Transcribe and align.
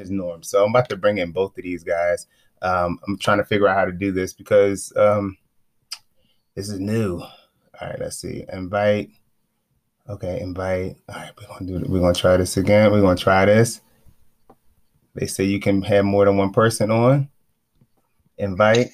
his 0.00 0.10
norm. 0.10 0.42
So 0.42 0.64
I'm 0.64 0.70
about 0.70 0.88
to 0.88 0.96
bring 0.96 1.18
in 1.18 1.30
both 1.30 1.56
of 1.56 1.64
these 1.64 1.84
guys. 1.84 2.26
Um, 2.62 2.98
I'm 3.06 3.18
trying 3.18 3.38
to 3.38 3.44
figure 3.44 3.68
out 3.68 3.76
how 3.76 3.84
to 3.84 3.92
do 3.92 4.12
this 4.12 4.32
because 4.32 4.92
um, 4.96 5.36
this 6.54 6.68
is 6.68 6.80
new. 6.80 7.20
All 7.20 7.88
right, 7.88 7.98
let's 8.00 8.18
see. 8.18 8.44
Invite. 8.52 9.10
Okay, 10.08 10.40
invite. 10.40 10.96
All 11.08 11.14
right, 11.14 11.30
we're 11.38 11.46
gonna 11.46 11.66
do. 11.66 11.90
We're 11.90 12.00
gonna 12.00 12.14
try 12.14 12.36
this 12.36 12.56
again. 12.56 12.90
We're 12.90 13.00
gonna 13.00 13.16
try 13.16 13.44
this. 13.44 13.80
They 15.14 15.26
say 15.26 15.44
you 15.44 15.60
can 15.60 15.82
have 15.82 16.04
more 16.04 16.24
than 16.24 16.36
one 16.36 16.52
person 16.52 16.90
on. 16.90 17.28
Invite. 18.38 18.90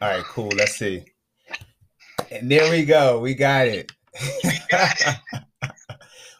All 0.00 0.08
right, 0.10 0.24
cool. 0.24 0.50
Let's 0.56 0.76
see. 0.76 1.04
And 2.30 2.50
there 2.50 2.70
we 2.70 2.84
go. 2.84 3.20
We 3.20 3.34
got 3.34 3.66
it. 3.66 3.92
we 4.44 4.52
got 4.68 4.94
it. 5.00 5.42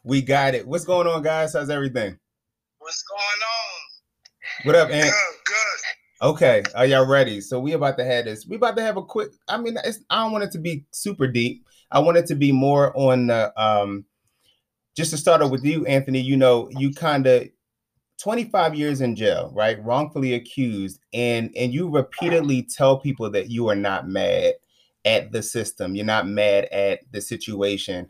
What's 0.07 0.85
going 0.85 1.09
on, 1.09 1.21
guys? 1.21 1.55
How's 1.55 1.69
everything? 1.69 2.17
What's 2.79 3.03
going 3.03 3.19
on? 3.19 4.67
What 4.67 4.77
up, 4.77 4.89
Ant? 4.89 5.03
Good, 5.03 5.45
good. 5.47 6.29
Okay, 6.29 6.63
are 6.77 6.87
y'all 6.87 7.09
ready? 7.09 7.41
So 7.41 7.59
we 7.59 7.73
about 7.73 7.99
to 7.99 8.05
have 8.05 8.27
this. 8.27 8.47
We 8.47 8.55
about 8.55 8.77
to 8.77 8.83
have 8.83 8.97
a 8.97 9.03
quick. 9.03 9.31
I 9.49 9.57
mean, 9.57 9.77
it's, 9.85 9.99
I 10.09 10.23
don't 10.23 10.31
want 10.31 10.45
it 10.45 10.53
to 10.53 10.61
be 10.61 10.85
super 10.93 11.27
deep. 11.27 11.67
I 11.91 11.99
want 11.99 12.19
it 12.19 12.27
to 12.27 12.37
be 12.37 12.53
more 12.53 12.97
on 12.97 13.27
the. 13.27 13.53
Um, 13.61 14.05
just 14.97 15.11
to 15.11 15.17
start 15.17 15.43
off 15.43 15.51
with 15.51 15.65
you, 15.65 15.85
Anthony. 15.87 16.21
You 16.21 16.37
know, 16.37 16.71
you 16.79 16.93
kind 16.93 17.27
of 17.27 17.49
25 18.23 18.77
years 18.77 19.01
in 19.01 19.17
jail, 19.17 19.51
right? 19.57 19.85
Wrongfully 19.85 20.35
accused, 20.35 21.01
and 21.15 21.51
and 21.57 21.75
you 21.75 21.91
repeatedly 21.91 22.63
tell 22.63 23.01
people 23.01 23.29
that 23.31 23.51
you 23.51 23.67
are 23.71 23.75
not 23.75 24.07
mad 24.07 24.55
at 25.05 25.33
the 25.33 25.43
system. 25.43 25.97
You're 25.97 26.07
not 26.07 26.29
mad 26.29 26.67
at 26.67 27.01
the 27.11 27.21
situation. 27.21 28.09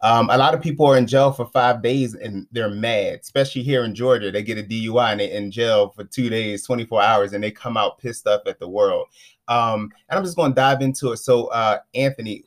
Um, 0.00 0.30
a 0.30 0.38
lot 0.38 0.54
of 0.54 0.62
people 0.62 0.86
are 0.86 0.96
in 0.96 1.08
jail 1.08 1.32
for 1.32 1.46
five 1.46 1.82
days 1.82 2.14
and 2.14 2.46
they're 2.52 2.70
mad, 2.70 3.18
especially 3.22 3.62
here 3.62 3.82
in 3.82 3.94
Georgia. 3.94 4.30
They 4.30 4.42
get 4.42 4.58
a 4.58 4.62
DUI 4.62 5.12
and 5.12 5.20
they're 5.20 5.28
in 5.30 5.50
jail 5.50 5.88
for 5.90 6.04
two 6.04 6.30
days, 6.30 6.64
24 6.64 7.02
hours, 7.02 7.32
and 7.32 7.42
they 7.42 7.50
come 7.50 7.76
out 7.76 7.98
pissed 7.98 8.26
off 8.26 8.42
at 8.46 8.60
the 8.60 8.68
world. 8.68 9.08
Um, 9.48 9.90
and 10.08 10.18
I'm 10.18 10.24
just 10.24 10.36
going 10.36 10.52
to 10.52 10.54
dive 10.54 10.82
into 10.82 11.12
it. 11.12 11.16
So, 11.16 11.46
uh, 11.46 11.78
Anthony, 11.94 12.44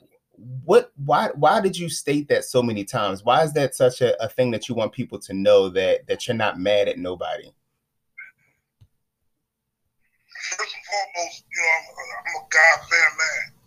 what, 0.64 0.92
why, 1.04 1.30
why 1.36 1.60
did 1.60 1.78
you 1.78 1.90
state 1.90 2.30
that 2.30 2.46
so 2.46 2.64
many 2.64 2.86
times? 2.86 3.26
Why 3.26 3.44
is 3.44 3.52
that 3.54 3.76
such 3.76 4.02
a, 4.02 4.22
a 4.24 4.30
thing 4.30 4.52
that 4.52 4.70
you 4.70 4.76
want 4.76 4.94
people 4.94 5.20
to 5.20 5.34
know 5.34 5.68
that 5.70 6.08
that 6.08 6.28
you're 6.28 6.38
not 6.38 6.60
mad 6.60 6.88
at 6.88 6.98
nobody? 6.98 7.52
First 10.58 10.76
and 10.76 10.86
foremost, 10.86 11.44
you 11.54 11.62
know, 11.62 11.70
I'm, 11.78 12.10
I'm 12.18 12.42
a 12.42 12.48
God 12.50 12.80
fan 12.90 13.12
man. 13.18 13.61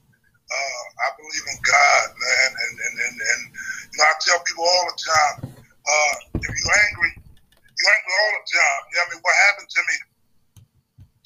Uh, 0.54 0.82
I 1.02 1.08
believe 1.18 1.46
in 1.50 1.58
God, 1.66 2.06
man, 2.14 2.50
and 2.54 2.74
and, 2.78 2.94
and 2.94 3.16
and 3.18 3.42
you 3.90 3.96
know 3.98 4.06
I 4.06 4.14
tell 4.22 4.38
people 4.46 4.62
all 4.62 4.86
the 4.86 4.98
time, 5.02 5.36
uh, 5.50 6.14
if 6.38 6.52
you're 6.54 6.78
angry, 6.86 7.12
you're 7.18 7.90
angry 7.90 8.14
all 8.22 8.32
the 8.38 8.44
time. 8.46 8.80
You 8.86 8.94
know 8.94 9.02
what 9.02 9.10
I 9.10 9.12
mean? 9.18 9.22
What 9.26 9.36
happened 9.50 9.70
to 9.74 9.82
me 9.82 9.96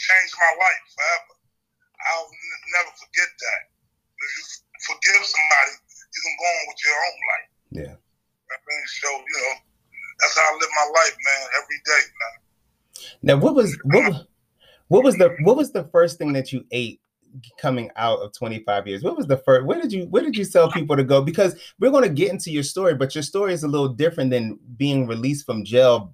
changed 0.01 0.35
my 0.41 0.53
life 0.57 0.83
forever. 0.97 1.35
I'll 2.09 2.31
n- 2.31 2.65
never 2.81 2.93
forget 2.97 3.29
that. 3.29 3.61
If 4.17 4.31
you 4.33 4.43
forgive 4.89 5.23
somebody, 5.29 5.75
you 5.77 6.21
can 6.25 6.35
go 6.41 6.47
on 6.49 6.65
with 6.73 6.81
your 6.81 6.99
own 6.99 7.19
life. 7.29 7.51
Yeah. 7.69 7.95
I 8.49 8.57
mean, 8.65 8.85
so 8.89 9.09
you 9.13 9.39
know, 9.45 9.55
that's 10.25 10.35
how 10.41 10.47
I 10.49 10.55
live 10.57 10.73
my 10.73 10.89
life, 10.89 11.17
man, 11.21 11.43
every 11.61 11.81
day, 11.85 12.03
man. 12.17 12.37
Now, 13.23 13.37
what 13.37 13.55
was 13.55 13.77
what 13.85 14.05
was 14.09 14.17
what 14.89 15.05
was 15.05 15.17
the 15.21 15.37
what 15.45 15.57
was 15.57 15.73
the 15.73 15.85
first 15.93 16.17
thing 16.17 16.33
that 16.33 16.53
you 16.53 16.65
ate 16.71 17.01
coming 17.61 17.91
out 17.97 18.21
of 18.21 18.33
25 18.33 18.87
years? 18.87 19.03
What 19.03 19.17
was 19.17 19.27
the 19.27 19.37
first 19.39 19.67
where 19.67 19.81
did 19.81 19.93
you 19.93 20.07
where 20.07 20.23
did 20.23 20.37
you 20.37 20.45
tell 20.45 20.71
people 20.71 20.97
to 20.97 21.05
go? 21.05 21.23
Because 21.23 21.59
we're 21.79 21.91
going 21.91 22.09
to 22.09 22.15
get 22.15 22.31
into 22.31 22.51
your 22.51 22.63
story 22.63 22.95
but 22.95 23.15
your 23.15 23.23
story 23.23 23.53
is 23.53 23.63
a 23.63 23.69
little 23.69 23.89
different 23.89 24.31
than 24.31 24.59
being 24.77 25.07
released 25.07 25.47
from 25.47 25.65
jail 25.65 26.13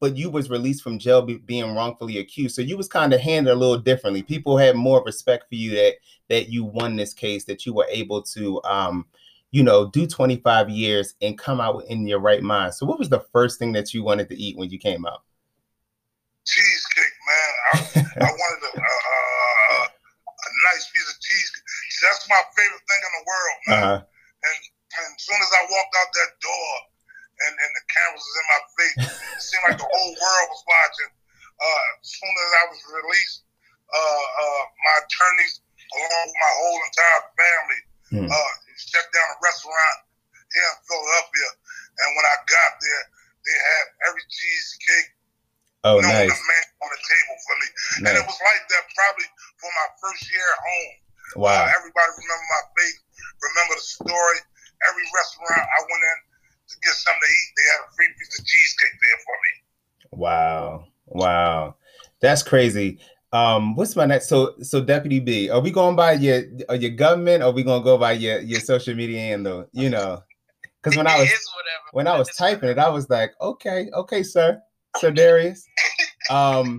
but 0.00 0.16
you 0.16 0.30
was 0.30 0.50
released 0.50 0.82
from 0.82 0.98
jail 0.98 1.22
be, 1.22 1.38
being 1.38 1.74
wrongfully 1.74 2.18
accused. 2.18 2.54
So 2.54 2.62
you 2.62 2.76
was 2.76 2.88
kind 2.88 3.12
of 3.12 3.20
handled 3.20 3.56
a 3.56 3.60
little 3.60 3.78
differently. 3.78 4.22
People 4.22 4.56
had 4.56 4.76
more 4.76 5.02
respect 5.04 5.48
for 5.48 5.54
you 5.54 5.72
that 5.72 5.94
that 6.28 6.48
you 6.48 6.64
won 6.64 6.96
this 6.96 7.14
case 7.14 7.44
that 7.44 7.64
you 7.64 7.72
were 7.72 7.86
able 7.90 8.22
to 8.22 8.62
um 8.64 9.06
you 9.50 9.62
know 9.62 9.88
do 9.90 10.06
25 10.06 10.68
years 10.68 11.14
and 11.22 11.38
come 11.38 11.60
out 11.60 11.84
in 11.88 12.06
your 12.06 12.20
right 12.20 12.42
mind. 12.42 12.74
So 12.74 12.86
what 12.86 12.98
was 12.98 13.08
the 13.08 13.24
first 13.32 13.58
thing 13.58 13.72
that 13.72 13.94
you 13.94 14.02
wanted 14.02 14.28
to 14.28 14.36
eat 14.36 14.56
when 14.56 14.70
you 14.70 14.78
came 14.78 15.06
out? 15.06 15.22
Cheesecake 16.46 17.04
man. 17.26 18.12
I, 18.20 18.24
I 18.24 18.30
wanted 18.30 18.72
to 18.72 18.80
uh, 18.80 18.82
uh 18.82 19.86
a 20.38 20.50
nice 20.74 20.88
piece 20.90 21.10
of 21.10 21.20
cheese. 21.20 21.52
That's 22.28 22.44
my 22.44 22.44
favorite 22.60 22.84
thing 22.84 23.00
in 23.08 23.12
the 23.16 23.24
world, 23.24 23.56
man. 23.64 23.72
uh-huh. 23.80 24.00
And, 24.44 24.56
and 25.00 25.06
as 25.16 25.22
soon 25.24 25.40
as 25.40 25.50
I 25.56 25.62
walked 25.72 25.94
out 25.96 26.10
that 26.12 26.32
door 26.44 26.72
and, 27.48 27.52
and 27.56 27.70
the 27.72 27.84
cameras 27.88 28.20
was 28.20 28.36
in 28.36 28.46
my 28.52 28.60
face, 28.76 28.96
it 29.08 29.42
seemed 29.42 29.64
like 29.72 29.80
the 29.80 29.88
whole 29.96 30.12
world 30.12 30.46
was 30.52 30.62
watching. 30.68 31.10
Uh, 31.58 31.86
as 32.04 32.08
soon 32.12 32.34
as 32.36 32.50
I 32.54 32.64
was 32.70 32.80
released, 33.02 33.38
uh, 33.88 34.24
uh, 34.44 34.62
my 34.84 34.94
attorneys, 35.02 35.54
along 35.96 36.24
with 36.28 36.38
my 36.38 36.52
whole 36.60 36.78
entire 36.84 37.22
family, 37.34 37.80
Hmm. 38.08 38.24
uh, 38.24 38.52
shut 38.80 39.04
down 39.12 39.28
a 39.28 39.38
restaurant 39.44 39.98
here 40.48 40.64
in 40.64 40.78
Philadelphia. 40.88 41.48
And 42.00 42.08
when 42.16 42.24
I 42.24 42.36
got 42.48 42.72
there, 42.80 43.04
they 43.44 43.52
had 43.52 43.84
every 44.08 44.24
cheesecake 44.32 45.08
oh 45.84 46.00
known 46.00 46.08
nice 46.16 46.32
man 46.32 46.64
on 46.80 46.88
the 46.88 47.00
table 47.04 47.36
for 47.44 47.54
me. 47.60 47.68
And 48.08 48.12
it 48.16 48.24
was 48.24 48.40
like 48.40 48.64
that 48.72 48.84
probably 48.96 49.28
for 49.60 49.68
my 49.76 49.88
first 50.00 50.24
year 50.32 50.40
at 50.40 50.60
home. 50.64 50.94
Wow 51.36 51.68
everybody 51.68 52.10
remember 52.18 52.46
my 52.50 52.64
face, 52.76 53.00
remember 53.42 53.74
the 53.74 53.86
story. 53.86 54.38
Every 54.88 55.06
restaurant 55.10 55.66
I 55.66 55.78
went 55.82 56.02
in 56.06 56.18
to 56.68 56.74
get 56.84 56.94
something 56.94 57.18
to 57.18 57.30
eat, 57.34 57.48
they 57.56 57.66
had 57.72 57.80
a 57.82 57.90
free 57.96 58.10
piece 58.18 58.38
of 58.38 58.44
cheesecake 58.46 58.96
there 59.02 59.20
for 59.24 59.36
me. 59.42 59.52
Wow. 60.12 60.84
Wow. 61.06 61.76
That's 62.20 62.42
crazy. 62.42 63.00
Um, 63.32 63.74
what's 63.74 63.96
my 63.96 64.06
next? 64.06 64.28
So, 64.28 64.54
so 64.62 64.80
Deputy 64.82 65.20
B, 65.20 65.50
are 65.50 65.60
we 65.60 65.70
going 65.70 65.96
by 65.96 66.12
your 66.12 66.44
uh, 66.70 66.74
your 66.74 66.92
government, 66.92 67.42
or 67.42 67.46
are 67.46 67.52
we 67.52 67.62
gonna 67.62 67.84
go 67.84 67.98
by 67.98 68.12
your 68.12 68.40
your 68.40 68.60
social 68.60 68.94
media 68.94 69.20
handle? 69.20 69.68
You 69.72 69.90
know, 69.90 70.22
because 70.82 70.96
when 70.96 71.06
I 71.06 71.18
was 71.18 71.30
when 71.92 72.06
I 72.06 72.16
was 72.16 72.34
typing 72.38 72.70
it, 72.70 72.78
I 72.78 72.88
was 72.88 73.10
like, 73.10 73.32
okay, 73.38 73.90
okay, 73.92 74.22
sir, 74.22 74.62
Sir 74.96 75.10
Darius. 75.10 75.62
Um, 76.30 76.78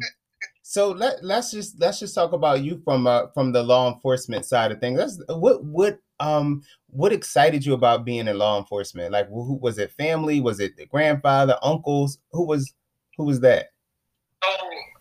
so 0.69 0.91
let 0.91 1.25
let's 1.25 1.49
just 1.49 1.81
let's 1.81 1.97
just 1.97 2.13
talk 2.13 2.31
about 2.31 2.61
you 2.61 2.79
from 2.85 3.07
uh 3.07 3.25
from 3.33 3.51
the 3.51 3.63
law 3.63 3.91
enforcement 3.91 4.45
side 4.45 4.71
of 4.71 4.77
things. 4.77 5.19
What 5.27 5.65
what 5.65 5.97
um 6.19 6.61
what 6.93 7.11
excited 7.11 7.65
you 7.65 7.73
about 7.73 8.05
being 8.05 8.27
in 8.27 8.37
law 8.37 8.59
enforcement? 8.59 9.11
Like, 9.11 9.29
who 9.29 9.57
was 9.57 9.79
it? 9.79 9.89
Family? 9.97 10.41
Was 10.41 10.59
it 10.59 10.77
the 10.77 10.85
grandfather, 10.85 11.57
uncles? 11.63 12.19
Who 12.33 12.45
was 12.45 12.71
who 13.17 13.25
was 13.25 13.39
that? 13.39 13.73
So, 14.45 14.51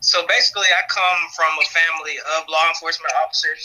so 0.01 0.17
basically, 0.25 0.65
I 0.73 0.81
come 0.89 1.21
from 1.37 1.53
a 1.61 1.65
family 1.69 2.17
of 2.17 2.49
law 2.49 2.65
enforcement 2.73 3.13
officers. 3.21 3.61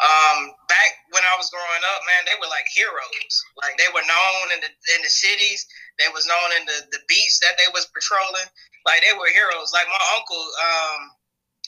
Um, 0.00 0.56
back 0.72 1.04
when 1.12 1.24
I 1.24 1.36
was 1.36 1.52
growing 1.52 1.84
up, 1.92 2.00
man, 2.08 2.32
they 2.32 2.40
were 2.40 2.48
like 2.48 2.64
heroes. 2.72 3.34
Like 3.60 3.76
they 3.76 3.92
were 3.92 4.08
known 4.08 4.56
in 4.56 4.64
the 4.64 4.72
in 4.72 5.00
the 5.04 5.12
cities. 5.12 5.68
They 6.00 6.08
was 6.16 6.24
known 6.24 6.48
in 6.56 6.64
the 6.64 6.96
the 6.96 7.04
beats 7.12 7.44
that 7.44 7.60
they 7.60 7.68
was 7.76 7.92
patrolling. 7.92 8.48
Like 8.88 9.04
they 9.04 9.12
were 9.12 9.28
heroes. 9.28 9.76
Like 9.76 9.84
my 9.92 10.04
uncle, 10.16 10.40
um, 10.40 11.12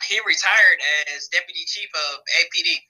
he 0.06 0.20
retired 0.26 0.78
as 1.14 1.28
deputy 1.28 1.64
chief 1.66 1.90
of 1.94 2.20
APD. 2.42 2.82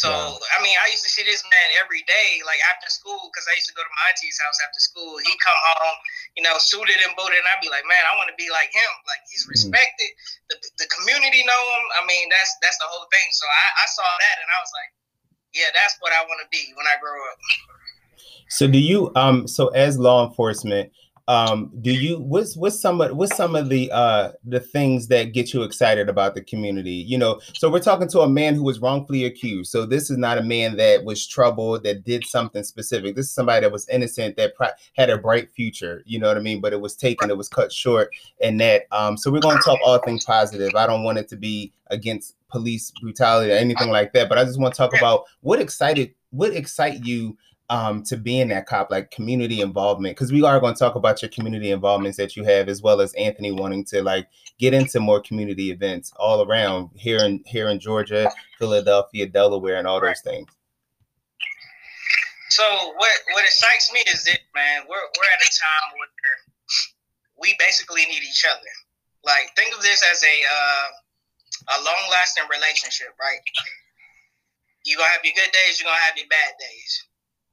So 0.00 0.08
Wow. 0.08 0.40
I 0.56 0.64
mean, 0.64 0.72
I 0.80 0.88
used 0.88 1.04
to 1.04 1.12
see 1.12 1.28
this 1.28 1.44
man 1.44 1.68
every 1.76 2.00
day, 2.08 2.40
like 2.48 2.56
after 2.72 2.88
school, 2.88 3.28
because 3.28 3.44
I 3.44 3.52
used 3.52 3.68
to 3.68 3.76
go 3.76 3.84
to 3.84 3.92
my 3.92 4.08
auntie's 4.08 4.40
house 4.40 4.56
after 4.64 4.80
school. 4.80 5.20
He'd 5.20 5.36
come 5.44 5.60
home, 5.76 5.96
you 6.40 6.42
know, 6.42 6.56
suited 6.56 6.96
and 7.04 7.12
booted, 7.20 7.36
and 7.36 7.48
I'd 7.52 7.60
be 7.60 7.68
like, 7.68 7.84
man, 7.84 8.00
I 8.08 8.16
want 8.16 8.32
to 8.32 8.36
be 8.40 8.48
like 8.48 8.72
him. 8.72 8.92
Like 9.04 9.20
he's 9.28 9.44
Mhm. 9.44 9.52
respected. 9.52 10.10
The, 10.48 10.56
the 10.80 10.88
community 10.88 11.44
know 11.44 11.62
him. 11.76 11.84
I 12.00 12.08
mean, 12.08 12.32
that's 12.32 12.48
that's 12.64 12.80
the 12.80 12.88
whole 12.88 13.04
thing. 13.12 13.28
So 13.36 13.44
I, 13.44 13.66
I 13.84 13.86
saw 13.92 14.08
that, 14.08 14.36
and 14.40 14.48
I 14.48 14.58
was 14.64 14.72
like, 14.72 14.90
yeah, 15.52 15.68
that's 15.76 16.00
what 16.00 16.16
I 16.16 16.24
want 16.24 16.40
to 16.40 16.48
be 16.48 16.72
when 16.80 16.88
I 16.88 16.96
grow 16.96 17.20
up. 17.28 17.38
So 18.48 18.66
do 18.66 18.80
you 18.80 19.12
um 19.20 19.44
so 19.46 19.68
as 19.76 19.98
law 19.98 20.26
enforcement 20.26 20.90
um 21.30 21.70
do 21.80 21.92
you 21.92 22.18
what's 22.18 22.56
what's 22.56 22.80
some 22.80 23.00
of 23.00 23.16
what's 23.16 23.36
some 23.36 23.54
of 23.54 23.68
the 23.68 23.88
uh 23.92 24.32
the 24.44 24.58
things 24.58 25.06
that 25.06 25.32
get 25.32 25.54
you 25.54 25.62
excited 25.62 26.08
about 26.08 26.34
the 26.34 26.42
community? 26.42 26.90
You 26.90 27.18
know 27.18 27.40
so 27.54 27.70
we're 27.70 27.78
talking 27.78 28.08
to 28.08 28.20
a 28.20 28.28
man 28.28 28.56
who 28.56 28.64
was 28.64 28.80
wrongfully 28.80 29.24
accused. 29.24 29.70
So 29.70 29.86
this 29.86 30.10
is 30.10 30.18
not 30.18 30.38
a 30.38 30.42
man 30.42 30.76
that 30.78 31.04
was 31.04 31.24
troubled 31.24 31.84
that 31.84 32.04
did 32.04 32.26
something 32.26 32.64
specific. 32.64 33.14
This 33.14 33.26
is 33.26 33.32
somebody 33.32 33.60
that 33.60 33.70
was 33.70 33.88
innocent 33.88 34.36
that 34.38 34.56
pro- 34.56 34.70
had 34.96 35.08
a 35.08 35.18
bright 35.18 35.52
future 35.52 36.02
you 36.04 36.18
know 36.18 36.26
what 36.26 36.36
i 36.36 36.40
mean? 36.40 36.60
But 36.60 36.72
it 36.72 36.80
was 36.80 36.96
taken 36.96 37.30
it 37.30 37.36
was 37.36 37.48
cut 37.48 37.72
short 37.72 38.10
and 38.42 38.60
that. 38.60 38.86
Um 38.90 39.16
so 39.16 39.30
we're 39.30 39.38
going 39.38 39.58
to 39.58 39.62
talk 39.62 39.78
all 39.84 39.98
things 39.98 40.24
positive. 40.24 40.74
I 40.74 40.88
don't 40.88 41.04
want 41.04 41.18
it 41.18 41.28
to 41.28 41.36
be 41.36 41.72
against 41.92 42.34
police 42.50 42.90
brutality 43.00 43.52
or 43.52 43.56
anything 43.56 43.90
like 43.90 44.12
that 44.12 44.28
but 44.28 44.36
i 44.36 44.44
just 44.44 44.58
want 44.58 44.74
to 44.74 44.78
talk 44.78 44.96
about 44.96 45.24
what 45.40 45.60
excited 45.60 46.12
what 46.30 46.52
excite 46.52 47.04
you 47.04 47.36
um, 47.70 48.02
to 48.02 48.16
being 48.16 48.48
that 48.48 48.66
cop, 48.66 48.90
like 48.90 49.12
community 49.12 49.60
involvement, 49.60 50.16
because 50.16 50.32
we 50.32 50.42
are 50.42 50.58
going 50.58 50.74
to 50.74 50.78
talk 50.78 50.96
about 50.96 51.22
your 51.22 51.30
community 51.30 51.70
involvements 51.70 52.18
that 52.18 52.36
you 52.36 52.42
have, 52.42 52.68
as 52.68 52.82
well 52.82 53.00
as 53.00 53.14
Anthony 53.14 53.52
wanting 53.52 53.84
to 53.86 54.02
like 54.02 54.28
get 54.58 54.74
into 54.74 54.98
more 54.98 55.20
community 55.22 55.70
events 55.70 56.12
all 56.16 56.42
around 56.42 56.90
here 56.96 57.20
in 57.20 57.42
here 57.46 57.68
in 57.68 57.78
Georgia, 57.78 58.30
Philadelphia, 58.58 59.26
Delaware, 59.26 59.76
and 59.76 59.86
all 59.86 60.00
those 60.00 60.20
things. 60.20 60.48
So 62.50 62.64
what 62.96 63.12
what 63.32 63.44
excites 63.44 63.92
me 63.92 64.00
is 64.12 64.24
that 64.24 64.40
man, 64.52 64.82
we're 64.88 64.96
we're 64.96 65.30
at 65.32 65.40
a 65.40 65.50
time 65.54 65.96
where 65.96 66.08
we 67.40 67.54
basically 67.60 68.02
need 68.06 68.22
each 68.22 68.44
other. 68.50 68.72
Like 69.24 69.54
think 69.54 69.74
of 69.76 69.80
this 69.80 70.02
as 70.10 70.22
a 70.24 70.36
uh, 70.42 71.78
a 71.78 71.84
long 71.84 72.02
lasting 72.10 72.44
relationship, 72.50 73.14
right? 73.20 73.38
You're 74.84 74.98
gonna 74.98 75.10
have 75.10 75.24
your 75.24 75.34
good 75.36 75.52
days, 75.52 75.78
you're 75.78 75.86
gonna 75.86 76.02
have 76.02 76.16
your 76.16 76.26
bad 76.28 76.54
days. 76.58 77.06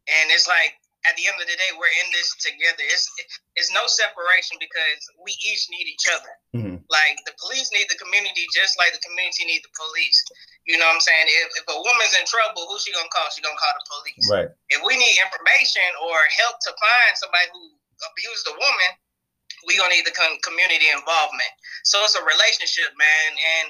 And 0.07 0.31
it's 0.31 0.47
like 0.47 0.79
at 1.07 1.15
the 1.15 1.23
end 1.23 1.39
of 1.39 1.47
the 1.47 1.55
day, 1.55 1.71
we're 1.79 1.91
in 2.03 2.09
this 2.11 2.35
together. 2.41 2.83
It's 2.83 3.07
it's 3.55 3.71
no 3.71 3.87
separation 3.87 4.59
because 4.59 5.01
we 5.21 5.31
each 5.39 5.71
need 5.71 5.87
each 5.87 6.07
other. 6.09 6.33
Mm-hmm. 6.55 6.77
Like 6.91 7.19
the 7.23 7.35
police 7.39 7.71
need 7.71 7.87
the 7.91 7.99
community 7.99 8.47
just 8.51 8.75
like 8.79 8.91
the 8.91 9.03
community 9.03 9.47
need 9.47 9.63
the 9.63 9.71
police. 9.75 10.19
You 10.67 10.75
know 10.75 10.87
what 10.87 10.99
I'm 10.99 11.03
saying? 11.03 11.27
If, 11.27 11.63
if 11.63 11.65
a 11.71 11.77
woman's 11.79 12.15
in 12.15 12.27
trouble, 12.27 12.67
who's 12.67 12.83
she 12.83 12.91
gonna 12.91 13.11
call? 13.11 13.27
She 13.31 13.39
gonna 13.39 13.59
call 13.59 13.75
the 13.75 13.87
police. 13.87 14.25
Right. 14.27 14.49
If 14.71 14.83
we 14.83 14.99
need 14.99 15.15
information 15.19 15.87
or 16.03 16.15
help 16.43 16.59
to 16.67 16.71
find 16.75 17.11
somebody 17.15 17.47
who 17.55 17.71
abused 18.03 18.47
a 18.51 18.55
woman, 18.55 18.91
we 19.63 19.79
gonna 19.79 19.95
need 19.95 20.07
the 20.07 20.15
community 20.43 20.91
involvement. 20.91 21.53
So 21.87 22.03
it's 22.03 22.19
a 22.19 22.23
relationship, 22.23 22.91
man, 22.99 23.29
and 23.35 23.67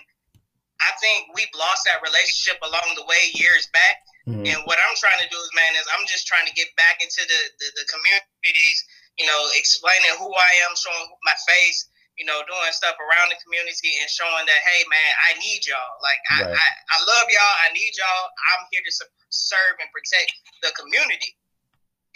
I 0.81 0.93
think 1.01 1.33
we've 1.33 1.53
lost 1.57 1.85
that 1.89 2.05
relationship 2.05 2.61
along 2.61 2.97
the 2.97 3.05
way 3.09 3.33
years 3.33 3.69
back 3.73 4.06
Mm-hmm. 4.27 4.43
And 4.43 4.59
what 4.67 4.75
I'm 4.75 4.95
trying 4.99 5.23
to 5.23 5.29
do 5.31 5.39
is, 5.39 5.51
man, 5.55 5.71
is 5.79 5.87
I'm 5.95 6.03
just 6.03 6.27
trying 6.27 6.43
to 6.43 6.51
get 6.51 6.67
back 6.75 6.99
into 6.99 7.23
the, 7.23 7.41
the, 7.63 7.67
the 7.79 7.85
communities, 7.87 8.77
you 9.15 9.23
know, 9.23 9.39
explaining 9.55 10.19
who 10.19 10.27
I 10.35 10.51
am, 10.67 10.75
showing 10.75 11.07
my 11.23 11.37
face, 11.47 11.87
you 12.19 12.27
know, 12.27 12.43
doing 12.43 12.73
stuff 12.75 12.99
around 12.99 13.31
the 13.31 13.39
community 13.39 13.95
and 14.03 14.11
showing 14.11 14.43
that, 14.43 14.61
hey, 14.67 14.83
man, 14.91 15.11
I 15.31 15.39
need 15.39 15.63
y'all. 15.63 15.95
Like, 16.03 16.19
right. 16.43 16.51
I, 16.51 16.59
I, 16.59 16.67
I 16.91 16.97
love 17.07 17.27
y'all. 17.31 17.55
I 17.63 17.71
need 17.71 17.95
y'all. 17.95 18.25
I'm 18.51 18.67
here 18.75 18.83
to 18.83 18.93
serve 19.31 19.79
and 19.79 19.87
protect 19.95 20.35
the 20.59 20.75
community. 20.75 21.31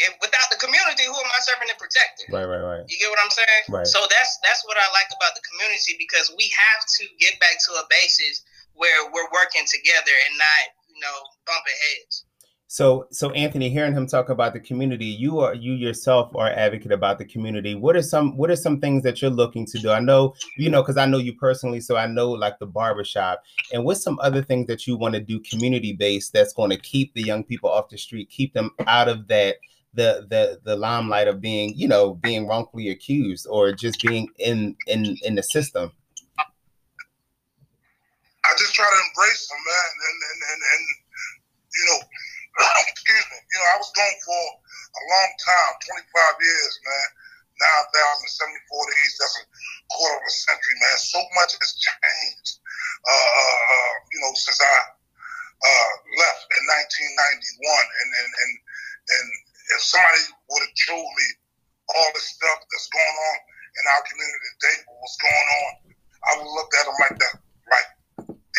If 0.02 0.18
without 0.18 0.50
the 0.50 0.58
community, 0.58 1.06
who 1.06 1.14
am 1.14 1.32
I 1.32 1.40
serving 1.46 1.70
and 1.70 1.78
protecting? 1.78 2.34
Right, 2.34 2.50
right, 2.50 2.64
right. 2.64 2.84
You 2.90 2.98
get 2.98 3.14
what 3.14 3.22
I'm 3.22 3.30
saying? 3.30 3.64
Right. 3.70 3.86
So 3.86 4.02
that's 4.10 4.42
that's 4.42 4.66
what 4.66 4.74
I 4.74 4.88
like 4.98 5.14
about 5.14 5.38
the 5.38 5.46
community 5.46 5.94
because 6.02 6.34
we 6.34 6.50
have 6.50 6.82
to 6.98 7.04
get 7.22 7.38
back 7.38 7.62
to 7.70 7.78
a 7.78 7.86
basis 7.86 8.42
where 8.74 9.14
we're 9.14 9.30
working 9.30 9.62
together 9.70 10.16
and 10.26 10.34
not 10.42 10.64
know, 11.02 11.18
bumping 11.46 11.74
heads. 11.82 12.26
So, 12.72 13.06
so 13.12 13.32
Anthony, 13.32 13.70
hearing 13.70 13.92
him 13.92 14.08
talk 14.08 14.30
about 14.30 14.54
the 14.54 14.60
community, 14.62 15.08
you 15.08 15.40
are 15.40 15.54
you 15.54 15.74
yourself 15.74 16.34
are 16.38 16.52
advocate 16.52 16.94
about 16.94 17.18
the 17.18 17.26
community. 17.26 17.76
What 17.76 17.98
are 17.98 18.02
some 18.02 18.38
what 18.38 18.50
are 18.50 18.56
some 18.56 18.80
things 18.80 19.04
that 19.04 19.22
you're 19.22 19.30
looking 19.30 19.66
to 19.66 19.78
do? 19.78 19.92
I 19.92 20.00
know 20.00 20.36
you 20.58 20.70
know 20.70 20.82
because 20.82 20.96
I 20.96 21.06
know 21.06 21.18
you 21.18 21.34
personally, 21.34 21.82
so 21.82 21.98
I 21.98 22.08
know 22.08 22.30
like 22.30 22.60
the 22.60 22.68
barbershop. 22.68 23.44
And 23.74 23.84
what's 23.84 24.02
some 24.02 24.18
other 24.22 24.42
things 24.42 24.68
that 24.68 24.88
you 24.88 24.96
want 24.96 25.16
to 25.16 25.20
do 25.20 25.42
community 25.42 25.92
based 25.92 26.32
that's 26.32 26.54
going 26.54 26.70
to 26.70 26.78
keep 26.78 27.14
the 27.14 27.24
young 27.24 27.44
people 27.44 27.70
off 27.70 27.90
the 27.90 27.98
street, 27.98 28.30
keep 28.30 28.54
them 28.54 28.72
out 28.88 29.10
of 29.10 29.28
that 29.28 29.58
the 29.94 30.26
the 30.30 30.62
the 30.64 30.78
limelight 30.78 31.28
of 31.28 31.42
being 31.42 31.74
you 31.76 31.90
know 31.90 32.14
being 32.16 32.48
wrongfully 32.48 32.90
accused 32.90 33.46
or 33.50 33.74
just 33.74 34.02
being 34.02 34.30
in 34.38 34.78
in 34.88 35.18
in 35.24 35.36
the 35.36 35.44
system. 35.44 35.92
I 38.46 38.50
just 38.58 38.74
try 38.74 38.90
to 38.90 39.00
embrace 39.12 39.44
them, 39.48 39.62
man, 39.62 39.90
and 39.92 40.18
and 40.22 40.40
and, 40.42 40.62
and 40.62 40.84
you 41.72 41.84
know, 41.88 42.00
excuse 42.92 43.26
me, 43.32 43.38
you 43.38 43.58
know, 43.62 43.68
I 43.74 43.78
was 43.80 43.92
gone 43.94 44.18
for 44.26 44.44
a 44.92 45.02
long 45.08 45.32
time, 45.40 45.74
25 45.88 46.46
years, 46.46 46.74
man. 46.86 47.10
9,074 47.62 48.90
days, 48.90 49.14
that's 49.22 49.38
a 49.38 49.46
quarter 49.94 50.18
of 50.18 50.26
a 50.26 50.34
century, 50.34 50.78
man. 50.82 50.98
So 50.98 51.20
much 51.38 51.54
has 51.62 51.78
changed, 51.78 52.58
uh, 53.06 53.14
uh, 53.14 53.60
uh 53.70 53.94
you 54.10 54.20
know, 54.26 54.34
since 54.34 54.58
I 54.58 54.78
uh, 55.62 55.92
left 56.18 56.44
in 56.58 56.62
1991. 56.66 57.70
And, 57.70 58.10
and, 58.18 58.30
and, 58.34 58.52
and 59.14 59.26
if 59.78 59.82
somebody 59.86 60.22
would 60.50 60.64
have 60.66 60.78
told 60.90 61.06
me 61.06 61.28
all 61.94 62.10
the 62.18 62.24
stuff 62.24 62.60
that's 62.66 62.90
going 62.90 63.18
on 63.30 63.38
in 63.78 63.84
our 63.94 64.04
community 64.10 64.50
today, 64.58 64.78
what's 64.98 65.20
going 65.22 65.50
on, 65.62 65.72
I 66.22 66.32
would 66.42 66.50
look 66.50 66.72
at 66.82 66.86
them 66.90 66.98
like 66.98 67.18
that, 67.22 67.36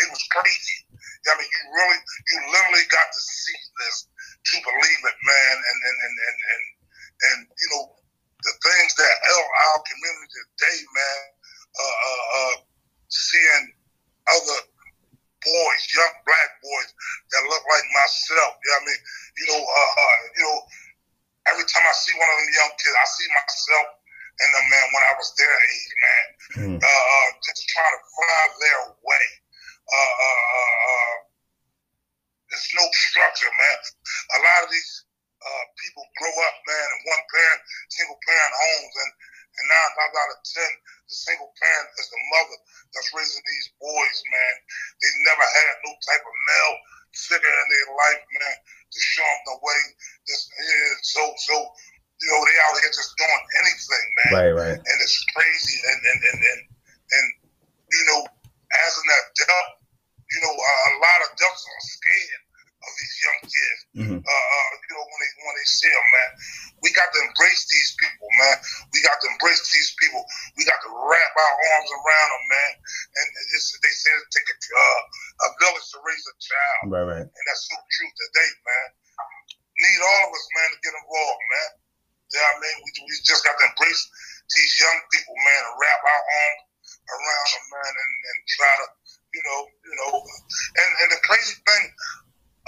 it 0.03 0.11
was 0.11 0.23
crazy. 0.35 0.79
I 1.23 1.39
mean, 1.39 1.47
you 1.47 1.63
really, 1.71 1.99
you 2.03 2.37
literally 2.51 2.87
got 2.91 3.07
to 3.07 3.21
see 3.23 3.59
this 3.79 3.97
to 4.11 4.55
believe 4.59 5.03
it, 5.07 5.19
man. 5.23 5.57
And 5.57 5.79
and 5.87 5.97
and 6.03 6.17
and 6.19 6.39
and, 6.43 6.65
and 7.23 7.39
you 7.47 7.69
know, 7.71 7.85
the 8.43 8.53
things 8.59 8.91
that 8.99 9.15
help 9.31 9.49
our 9.71 9.79
community 9.87 10.41
today, 10.59 10.79
man. 10.93 11.21
Uh, 11.73 11.97
uh, 12.05 12.25
uh, 12.37 12.55
seeing 13.09 13.65
other 14.29 14.61
boys, 15.41 15.83
young 15.97 16.15
black 16.29 16.51
boys 16.61 16.91
that 17.33 17.49
look 17.49 17.65
like 17.65 17.87
myself. 17.97 18.53
You 18.61 18.69
know 18.69 18.83
I 18.83 18.87
mean? 18.93 19.01
You 19.41 19.47
know, 19.57 19.61
uh, 19.63 19.93
uh, 19.97 20.19
you 20.37 20.43
know, 20.45 20.59
every 21.49 21.65
time 21.65 21.87
I 21.87 21.95
see 21.97 22.13
one 22.13 22.29
of 22.29 22.37
them 22.45 22.51
young 22.53 22.73
kids, 22.77 22.93
I 22.93 23.07
see 23.09 23.29
myself 23.33 23.89
and 24.41 24.49
them, 24.53 24.67
man, 24.69 24.87
when 24.91 25.05
I 25.07 25.15
was 25.21 25.31
their 25.37 25.53
age, 25.53 25.93
man. 26.03 26.27
Mm. 26.53 26.77
Uh, 26.81 26.89
uh, 26.89 27.29
just 27.45 27.63
trying 27.69 27.95
to 27.95 28.03
find 28.17 28.51
their 28.59 28.81
way. 29.05 29.27
Uh, 29.89 30.15
uh, 30.23 30.41
uh, 30.59 31.15
there's 32.51 32.71
no 32.77 32.87
structure, 32.93 33.51
man. 33.51 33.79
A 34.37 34.41
lot 34.45 34.61
of 34.67 34.71
these 34.71 34.93
uh, 35.43 35.65
people 35.81 36.05
grow 36.21 36.35
up, 36.47 36.57
man, 36.69 36.87
in 36.87 37.01
one 37.11 37.25
parent, 37.33 37.61
single 37.91 38.19
parent 38.23 38.53
homes, 38.55 38.95
and 39.03 39.13
and 39.53 39.69
nine 39.69 39.93
times 40.01 40.17
out 40.17 40.33
of 40.33 40.41
ten, 40.49 40.73
the 41.13 41.17
single 41.29 41.53
parent 41.61 41.89
is 42.01 42.09
the 42.09 42.23
mother 42.33 42.59
that's 42.97 43.13
raising 43.13 43.45
these 43.45 43.69
boys, 43.77 44.19
man. 44.33 44.55
They 45.05 45.13
never 45.29 45.45
had 45.45 45.75
no 45.85 45.93
type 46.09 46.25
of 46.25 46.37
male 46.49 46.77
figure 47.13 47.53
in 47.53 47.69
their 47.69 47.89
life, 47.93 48.23
man, 48.33 48.57
to 48.65 49.01
show 49.01 49.29
them 49.29 49.43
the 49.53 49.59
way 49.61 49.81
this 50.25 50.49
is. 50.49 50.93
So, 51.05 51.21
so 51.37 51.55
you 52.23 52.29
know, 52.33 52.41
they 52.49 52.57
out 52.65 52.81
here 52.81 52.97
just 52.97 53.13
doing 53.19 53.45
anything, 53.61 54.07
man. 54.25 54.33
Right, 54.33 54.55
right. 54.57 54.79
And 54.81 54.97
it's 55.05 55.21
crazy, 55.37 55.77
and 55.85 56.01
and 56.01 56.21
and 56.33 56.41
and, 56.41 56.61
and 57.13 57.27
you 57.93 58.05
know, 58.09 58.21
as 58.73 58.93
an 58.97 59.09
adult, 59.13 59.83
you 60.33 60.41
know, 60.41 60.55
a, 60.57 60.73
a 60.89 60.93
lot 61.01 61.19
of 61.25 61.29
adults 61.37 61.63
are 61.69 61.85
scared 61.85 62.43
of 62.83 62.93
these 62.99 63.17
young 63.23 63.41
kids. 63.47 63.81
Mm-hmm. 63.95 64.19
Uh, 64.19 64.47
uh, 64.57 64.71
you 64.75 64.93
know, 64.97 65.07
when 65.07 65.21
they 65.23 65.31
when 65.47 65.55
they 65.55 65.69
see 65.69 65.93
them, 65.93 66.09
man, 66.11 66.31
we 66.83 66.89
got 66.99 67.09
to 67.15 67.19
embrace 67.23 67.63
these 67.71 67.95
people, 67.95 68.27
man. 68.43 68.57
We 68.91 68.99
got 69.07 69.23
to 69.23 69.27
embrace 69.31 69.63
these 69.71 69.95
people. 70.03 70.23
We 70.59 70.67
got 70.67 70.83
to 70.83 70.91
wrap 70.91 71.33
our 71.37 71.55
arms 71.79 71.91
around 71.95 72.29
them, 72.35 72.45
man. 72.51 72.73
And 73.23 73.27
it's, 73.55 73.71
they 73.79 73.95
say 73.95 74.11
it 74.11 74.27
take 74.35 74.49
a, 74.51 74.57
uh, 74.57 75.01
a 75.47 75.49
village 75.63 75.87
to 75.95 75.99
raise 76.03 76.27
a 76.27 76.35
child, 76.43 76.83
right, 76.91 77.07
right. 77.07 77.27
And 77.29 77.45
that's 77.47 77.65
so 77.71 77.77
true 77.79 78.11
today, 78.11 78.51
man. 78.67 78.89
Need 79.73 80.03
all 80.03 80.23
of 80.27 80.33
us, 80.35 80.47
man, 80.53 80.69
to 80.75 80.79
get 80.83 80.95
involved, 80.95 81.45
man. 81.49 81.71
You 82.33 82.41
know 82.41 82.49
what 82.49 82.57
I 82.57 82.63
mean? 82.65 82.77
We, 82.83 82.91
we 83.05 83.15
just 83.23 83.45
got 83.45 83.57
to 83.61 83.65
embrace 83.69 84.03
these 84.51 84.73
young 84.81 84.99
people, 85.13 85.37
man, 85.39 85.63
and 85.71 85.75
wrap 85.79 86.01
our 86.03 86.23
arms 86.23 86.63
around 87.13 87.49
them, 87.53 87.67
man, 87.79 87.93
and, 87.93 88.13
and 88.27 88.39
try 88.59 88.75
to 88.83 88.87
you 89.33 89.43
know, 89.49 89.61
you 89.65 89.95
know, 89.97 90.13
and, 90.21 90.91
and 91.01 91.09
the 91.17 91.21
crazy 91.25 91.57
thing, 91.65 91.85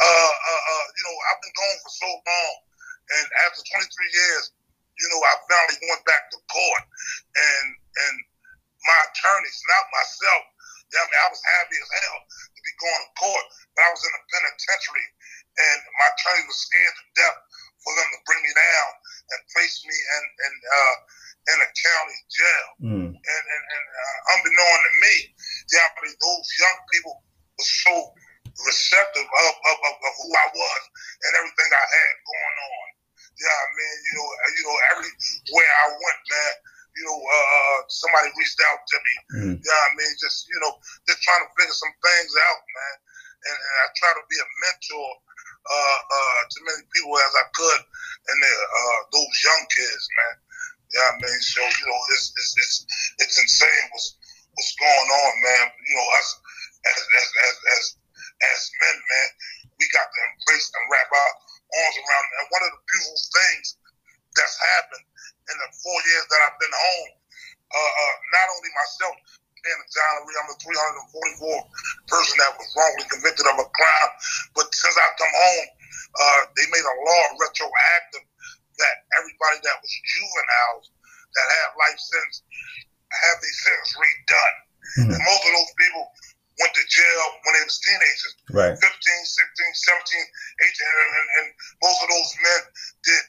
uh, 0.01 0.33
uh, 0.33 0.63
uh, 0.65 0.87
you 0.97 1.03
know, 1.05 1.17
I've 1.29 1.41
been 1.45 1.55
gone 1.55 1.79
for 1.85 1.93
so 1.93 2.09
long, 2.09 2.55
and 3.21 3.27
after 3.45 3.61
23 3.69 3.85
years, 3.85 4.45
you 4.97 5.07
know, 5.13 5.21
I 5.29 5.35
finally 5.45 5.79
went 5.93 6.03
back 6.09 6.33
to 6.33 6.39
court, 6.49 6.85
and 7.37 7.67
and 7.77 8.15
my 8.89 8.99
attorneys, 9.13 9.61
not 9.69 9.85
myself, 9.93 10.43
I 10.95 11.05
mean, 11.05 11.21
I 11.21 11.29
was 11.29 11.43
happy 11.43 11.77
as 11.77 11.91
hell 12.01 12.19
to 12.27 12.61
be 12.65 12.73
going 12.81 13.03
to 13.03 13.11
court, 13.19 13.45
but 13.75 13.83
I 13.85 13.91
was 13.93 14.03
in 14.09 14.15
a 14.15 14.23
penitentiary, 14.31 15.09
and 15.59 15.79
my 16.01 16.09
attorney 16.17 16.45
was 16.49 16.59
scared 16.65 16.95
to 16.97 17.05
death 17.19 17.39
for 17.85 17.93
them 17.93 18.09
to 18.17 18.19
bring 18.25 18.41
me 18.41 18.53
down 18.57 18.91
and 19.37 19.41
place 19.53 19.77
me 19.85 19.93
in 19.93 20.25
in 20.49 20.55
uh, 20.65 20.97
in 21.55 21.59
a 21.61 21.71
county 21.71 22.19
jail. 22.33 22.69
Mm. 22.81 23.09
And 23.13 23.45
and, 23.53 23.65
and 23.69 23.85
uh, 23.85 24.19
unbeknown 24.37 24.79
to 24.81 24.93
me, 25.05 25.15
yeah, 25.73 25.87
I 25.87 25.99
mean, 26.01 26.17
those 26.17 26.49
young 26.59 26.79
people 26.93 27.15
were 27.61 27.71
so 27.85 27.95
receptive 28.55 29.27
of, 29.27 29.53
of, 29.67 29.77
of, 29.83 29.95
of 29.99 30.13
who 30.23 30.29
I 30.31 30.47
was 30.55 30.83
and 31.27 31.33
everything 31.43 31.71
I 31.75 31.87
had 31.91 32.13
going 32.23 32.59
on. 32.71 32.87
Yeah, 33.35 33.51
I 33.51 33.69
mean, 33.75 33.95
you 34.07 34.15
know, 34.15 34.29
uh, 34.31 34.51
you 34.55 34.63
know, 34.63 34.77
everywhere 34.95 35.73
I 35.75 35.87
went, 35.91 36.21
man, 36.31 36.55
you 36.95 37.03
know, 37.03 37.19
uh, 37.19 37.49
uh, 37.59 37.79
somebody 37.91 38.31
reached 38.39 38.63
out 38.71 38.79
to 38.79 38.97
me. 39.03 39.15
Mm. 39.43 39.55
Yeah, 39.59 39.81
I 39.85 39.91
mean, 39.99 40.13
just 40.23 40.47
you 40.47 40.59
know, 40.63 40.79
just 41.11 41.21
trying 41.27 41.43
to 41.43 41.51
figure 41.59 41.75
some 41.75 41.95
things 41.99 42.33
out, 42.39 42.63
man. 42.63 42.97
And, 43.45 43.59
and 43.59 43.75
I 43.85 43.87
try 43.99 44.11
to 44.17 44.25
be 44.25 44.39
a 44.41 44.49
mentor 44.63 45.11
uh, 45.65 46.01
uh, 46.05 46.41
to 46.45 46.59
many 46.69 46.85
people 46.93 47.17
as 47.17 47.35
I 47.41 47.47
could, 47.57 47.81
and 47.83 48.39
uh, 48.45 48.99
those 49.13 49.35
young 49.45 49.63
kids, 49.73 50.05
man. 50.13 50.35
Yeah, 50.93 51.09
I 51.11 51.15
mean, 51.19 51.41
so 51.41 51.61
you 51.65 51.87
know, 51.89 52.01
it's 52.15 52.27
it's 52.37 52.53
it's, 52.55 52.77
it's 53.19 53.37
insane 53.41 53.85
what's 53.91 54.15
what's 54.55 54.75
going 54.77 55.11
on, 55.11 55.33
man. 55.43 55.65
You 55.73 55.95
know, 55.97 56.09
us 56.21 56.29
as 56.85 57.01
as 57.01 57.29
as 57.35 57.57
as, 57.75 57.85
as 58.45 58.61
men, 58.79 58.97
man, 59.01 59.29
we 59.81 59.85
got 59.91 60.07
to 60.07 60.21
embrace 60.21 60.69
and 60.69 60.85
wrap 60.93 61.09
our 61.11 61.33
arms 61.81 61.97
around. 61.99 62.25
It. 62.29 62.35
And 62.39 62.47
one 62.53 62.65
of 62.69 62.71
the 62.77 62.83
beautiful 62.85 63.19
things 63.19 63.67
that's 64.37 64.57
happened 64.79 65.07
in 65.49 65.57
the 65.59 65.69
four 65.81 65.99
years 66.05 66.27
that 66.29 66.41
I've 66.45 66.61
been 66.61 66.77
home, 66.77 67.11
uh, 67.73 67.93
uh, 68.05 68.15
not 68.37 68.47
only 68.53 68.71
myself, 68.77 69.17
being 69.65 69.81
exonerated. 69.81 70.37
I'm 70.45 70.49
the 70.53 70.61
344 70.61 72.13
person 72.13 72.37
that 72.37 72.53
was 72.61 72.69
wrongly 72.77 73.07
convicted 73.09 73.49
of 73.49 73.57
a 73.65 73.69
crime. 73.73 74.13
But 74.53 74.69
since 74.77 74.93
I 74.93 75.09
come 75.17 75.35
home, 75.35 75.69
uh, 76.21 76.41
they 76.53 76.69
made 76.69 76.85
a 76.85 76.97
law 77.01 77.25
retroactive 77.41 78.29
that 78.79 78.97
everybody 79.17 79.59
that 79.65 79.81
was 79.81 79.93
juveniles 80.05 80.85
that 81.33 81.47
have 81.49 81.64
life 81.77 81.99
sentence 81.99 82.43
have 83.11 83.37
their 83.43 83.57
sentence 83.63 83.93
redone. 83.99 84.57
Mm-hmm. 85.01 85.13
And 85.15 85.21
most 85.23 85.43
of 85.45 85.53
those 85.55 85.73
people 85.79 86.05
went 86.61 86.73
to 86.75 86.85
jail 86.87 87.25
when 87.43 87.53
they 87.59 87.65
was 87.67 87.79
teenagers. 87.83 88.35
Right. 88.55 88.75
15, 88.79 88.81
16, 88.81 88.87
17, 88.87 90.23
18. 90.23 90.87
And, 90.87 91.29
and, 91.43 91.47
most 91.83 91.99
of 92.01 92.09
those 92.09 92.31
men 92.41 92.61
did 93.03 93.23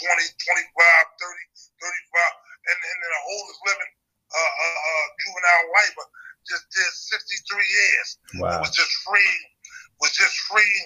10, 0.00 0.08
20, 0.08 0.24
25, 0.48 1.20
30, 1.20 1.36
35. 1.84 2.48
And, 2.68 2.78
and 2.78 2.96
then 3.04 3.10
the 3.12 3.22
oldest 3.28 3.60
living 3.68 3.92
uh, 4.28 4.36
uh, 4.36 4.78
uh, 4.80 5.06
juvenile 5.24 5.66
life 5.72 5.96
just 6.48 6.64
did 6.72 6.88
63 6.88 7.60
years. 7.60 8.08
Wow. 8.40 8.56
It 8.56 8.60
was 8.64 8.72
just 8.72 8.92
free, 9.04 9.36
was 10.00 10.12
just 10.16 10.36
free 10.48 10.76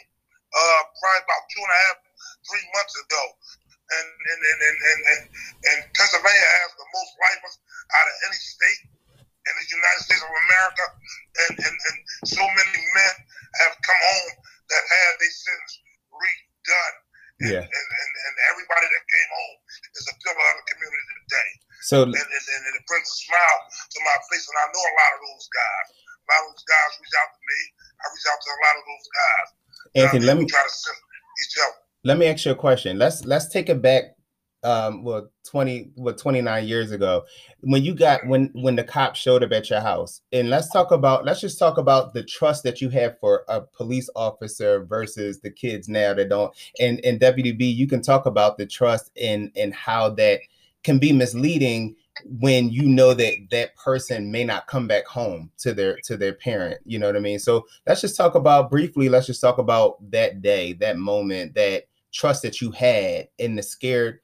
uh, 0.53 0.81
probably 1.01 1.23
about 1.25 1.43
two 1.49 1.63
and 1.63 1.73
a 1.73 1.79
half, 1.89 1.99
three 2.45 2.67
months 2.77 2.95
ago. 2.99 3.23
And, 3.93 4.09
and, 4.09 4.41
and, 4.41 4.59
and, 4.63 4.79
and, 4.89 5.01
and, 5.05 5.21
and 5.69 5.79
Pennsylvania 5.93 6.49
has 6.65 6.71
the 6.81 6.89
most 6.97 7.13
lifers 7.21 7.57
out 7.93 8.07
of 8.09 8.15
any 8.31 8.41
state 8.41 8.83
in 9.43 9.53
the 9.59 9.67
United 9.69 10.01
States 10.07 10.23
of 10.23 10.31
America, 10.31 10.85
and, 11.45 11.55
and, 11.59 11.77
and 11.77 11.97
so 12.31 12.41
many 12.41 12.81
men 12.95 13.15
have 13.59 13.75
come 13.83 14.01
home 14.01 14.33
that 14.71 14.83
had 14.87 15.13
their 15.19 15.35
sentence 15.35 15.75
redone. 16.15 16.97
Yeah. 17.43 17.65
And, 17.67 17.87
and, 17.91 18.13
and, 18.23 18.35
everybody 18.55 18.87
that 18.87 19.03
came 19.03 19.31
home 19.35 19.59
is 19.99 20.07
a 20.07 20.15
pillar 20.23 20.47
of 20.47 20.57
the 20.63 20.67
community 20.71 21.15
today. 21.27 21.51
So 21.83 21.97
and, 22.07 22.15
and, 22.15 22.23
and 22.23 22.75
it 22.79 22.87
brings 22.87 23.09
a 23.11 23.19
smile 23.27 23.61
to 23.67 23.99
my 24.07 24.17
face, 24.31 24.47
and 24.47 24.59
I 24.63 24.67
know 24.71 24.85
a 24.87 24.95
lot 24.95 25.13
of 25.19 25.21
those 25.27 25.47
guys. 25.51 25.87
A 26.07 26.27
lot 26.31 26.39
of 26.39 26.55
those 26.55 26.67
guys 26.71 26.91
reach 27.03 27.17
out 27.19 27.31
to 27.35 27.43
me. 27.43 27.61
I 27.99 28.05
reach 28.15 28.27
out 28.31 28.39
to 28.39 28.47
a 28.47 28.61
lot 28.63 28.75
of 28.79 28.85
those 28.87 29.09
guys. 29.11 29.47
Anthony, 30.07 30.23
let 30.23 30.39
me 30.39 30.47
try 30.47 30.63
to 30.63 30.71
send 30.71 30.95
each 31.43 31.57
other. 31.67 31.82
Let 32.05 32.19
me 32.19 32.27
ask 32.27 32.45
you 32.45 32.53
a 32.53 32.57
question. 32.57 32.99
Let's 32.99 33.25
let's 33.25 33.49
take 33.49 33.69
it 33.69 33.81
back 33.81 34.17
um 34.65 35.03
well 35.03 35.29
20 35.45 35.91
what 35.97 36.17
29 36.19 36.69
years 36.69 36.93
ago 36.93 37.25
when 37.63 37.83
you 37.83 37.95
got 37.95 38.25
when 38.29 38.49
when 38.55 38.77
the 38.77 38.85
cop 38.85 39.17
showed 39.17 39.43
up 39.43 39.51
at 39.51 39.69
your 39.69 39.81
house 39.81 40.21
and 40.31 40.51
let's 40.51 40.71
talk 40.71 40.93
about 40.93 41.25
let's 41.25 41.41
just 41.41 41.59
talk 41.59 41.79
about 41.79 42.15
the 42.15 42.23
trust 42.23 42.63
that 42.63 42.81
you 42.81 42.89
have 42.89 43.19
for 43.19 43.43
a 43.49 43.61
police 43.61 44.09
officer 44.15 44.85
versus 44.85 45.41
the 45.41 45.51
kids 45.51 45.89
now 45.89 46.15
that 46.15 46.29
don't 46.29 46.55
and 46.79 47.05
and 47.05 47.19
WDB 47.19 47.75
you 47.75 47.89
can 47.89 48.01
talk 48.01 48.27
about 48.27 48.57
the 48.57 48.65
trust 48.65 49.11
and 49.21 49.51
and 49.57 49.75
how 49.75 50.09
that 50.09 50.39
can 50.85 51.01
be 51.01 51.13
misleading 51.13 51.97
when 52.27 52.71
you 52.71 52.85
know 52.85 53.15
that 53.15 53.35
that 53.51 53.75
person 53.75 54.31
may 54.31 54.45
not 54.45 54.69
come 54.69 54.87
back 54.87 55.07
home 55.07 55.51
to 55.59 55.73
their 55.73 55.97
to 56.05 56.17
their 56.17 56.35
parent 56.35 56.79
you 56.85 56.99
know 56.99 57.07
what 57.07 57.17
i 57.17 57.21
mean 57.21 57.39
so 57.39 57.67
let's 57.87 58.03
just 58.03 58.17
talk 58.17 58.35
about 58.35 58.71
briefly 58.71 59.09
let's 59.09 59.27
just 59.27 59.41
talk 59.41 59.59
about 59.59 59.97
that 60.11 60.43
day 60.43 60.73
that 60.75 60.99
moment 60.99 61.55
that 61.55 61.85
trust 62.13 62.43
that 62.43 62.61
you 62.61 62.71
had 62.71 63.29
and 63.39 63.59
the 63.59 63.63
scared 63.63 64.21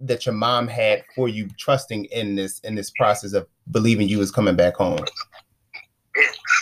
that 0.00 0.26
your 0.26 0.34
mom 0.34 0.68
had 0.68 1.02
for 1.14 1.28
you 1.28 1.48
trusting 1.58 2.04
in 2.06 2.36
this 2.36 2.60
in 2.60 2.74
this 2.74 2.90
process 2.90 3.32
of 3.32 3.46
believing 3.70 4.08
you 4.08 4.18
was 4.18 4.30
coming 4.30 4.56
back 4.56 4.76
home? 4.76 5.00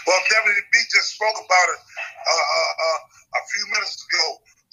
Well, 0.06 0.20
WDB 0.20 0.74
just 0.90 1.14
spoke 1.14 1.38
about 1.38 1.68
it 1.74 1.80
uh, 1.80 2.46
uh, 2.58 2.72
uh, 2.74 3.00
a 3.38 3.42
few 3.54 3.64
minutes 3.72 4.02
ago. 4.02 4.24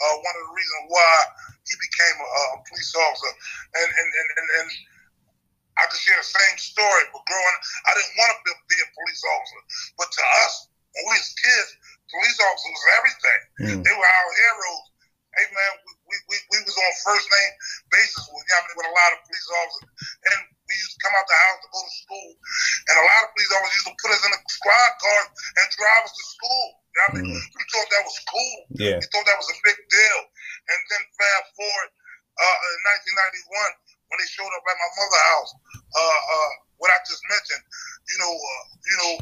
Uh, 0.01 0.15
one 0.17 0.35
of 0.41 0.43
the 0.50 0.53
reasons 0.57 0.83
why 0.89 1.13
he 1.69 1.73
became 1.77 2.17
a, 2.17 2.41
a 2.57 2.59
police 2.65 2.93
officer, 2.97 3.31
and 3.77 3.89
and, 3.89 4.09
and 4.09 4.27
and 4.38 4.47
and 4.61 4.69
I 5.77 5.85
can 5.85 5.97
share 6.01 6.17
the 6.17 6.25
same 6.25 6.57
story. 6.57 7.03
But 7.13 7.21
growing, 7.29 7.57
I 7.85 7.91
didn't 7.97 8.15
want 8.17 8.29
to 8.33 8.38
be, 8.45 8.51
be 8.69 8.77
a 8.81 8.89
police 8.97 9.21
officer, 9.21 9.61
but 10.01 10.09
to 10.09 10.23
us, 10.45 10.53
when 10.97 11.05
we 11.13 11.17
was 11.21 11.33
kids, 11.38 11.69
police 12.09 12.38
officers 12.41 12.73
was 12.73 12.85
everything. 12.97 13.41
Mm. 13.61 13.79
They 13.85 13.93
were 13.93 14.09
our 14.09 14.31
heroes. 14.33 14.90
Hey 15.31 15.47
man, 15.55 15.71
we, 15.88 15.91
we, 16.11 16.15
we, 16.27 16.35
we 16.51 16.57
was 16.67 16.75
on 16.75 16.91
first 17.07 17.23
name 17.23 17.53
basis 17.88 18.23
with, 18.27 18.43
you 18.43 18.55
know, 18.55 18.75
with 18.75 18.91
a 18.91 18.95
lot 18.95 19.15
of 19.15 19.19
police 19.23 19.47
officers. 19.47 19.88
And 20.27 20.39
we 20.67 20.73
used 20.75 20.95
to 20.95 21.00
come 21.07 21.15
out 21.15 21.23
the 21.23 21.39
house 21.39 21.59
to 21.63 21.69
go 21.71 21.79
to 21.79 21.93
school. 22.03 22.29
And 22.91 22.95
a 23.00 23.05
lot 23.07 23.21
of 23.23 23.29
police 23.31 23.51
officers 23.55 23.75
used 23.79 23.89
to 23.91 23.95
put 23.95 24.11
us 24.11 24.23
in 24.27 24.31
a 24.35 24.39
squad 24.43 24.91
car 25.00 25.21
and 25.31 25.65
drive 25.71 26.03
us 26.03 26.13
to 26.15 26.25
school. 26.35 26.65
You 26.91 27.00
know 27.00 27.07
I 27.07 27.15
mean? 27.15 27.25
Mm-hmm. 27.31 27.55
We 27.55 27.63
thought 27.71 27.89
that 27.95 28.03
was 28.03 28.17
cool. 28.27 28.57
Yeah. 28.75 28.97
We 29.00 29.07
thought 29.07 29.27
that 29.27 29.39
was 29.39 29.50
a 29.55 29.57
big 29.63 29.79
deal. 29.88 30.19
And 30.67 30.79
then 30.91 31.03
fast 31.15 31.47
forward 31.55 31.89
uh, 32.35 32.57
in 32.67 32.79
1991, 33.47 34.11
when 34.11 34.17
they 34.19 34.29
showed 34.31 34.51
up 34.51 34.63
at 34.67 34.75
my 34.75 34.91
mother's 35.00 35.25
house, 35.31 35.51
uh, 35.95 36.19
uh, 36.27 36.51
what 36.75 36.91
I 36.91 37.00
just 37.07 37.23
mentioned, 37.31 37.63
you 38.11 38.17
know, 38.19 38.33
uh, 38.35 38.63
you 38.83 38.97
know, 39.00 39.13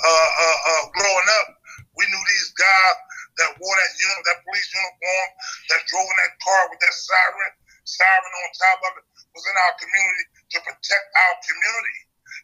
uh, 0.00 0.30
uh, 0.40 0.58
uh, 0.64 0.82
growing 0.96 1.28
up, 1.44 1.48
we 1.96 2.04
knew 2.08 2.24
these 2.32 2.50
guys 2.56 2.96
that 3.40 3.50
wore 3.60 3.76
that 3.76 3.92
uniform, 3.96 4.24
that 4.24 4.38
police 4.44 4.68
uniform, 4.72 5.28
that 5.68 5.80
drove 5.88 6.08
in 6.08 6.18
that 6.24 6.34
car 6.40 6.62
with 6.72 6.80
that 6.80 6.94
siren, 6.96 7.52
siren 7.84 8.32
on 8.40 8.48
top 8.56 8.78
of 8.88 8.92
it, 9.00 9.04
was 9.36 9.44
in 9.44 9.56
our 9.56 9.74
community 9.76 10.24
to 10.54 10.58
protect 10.64 11.06
our 11.14 11.34
community. 11.44 11.98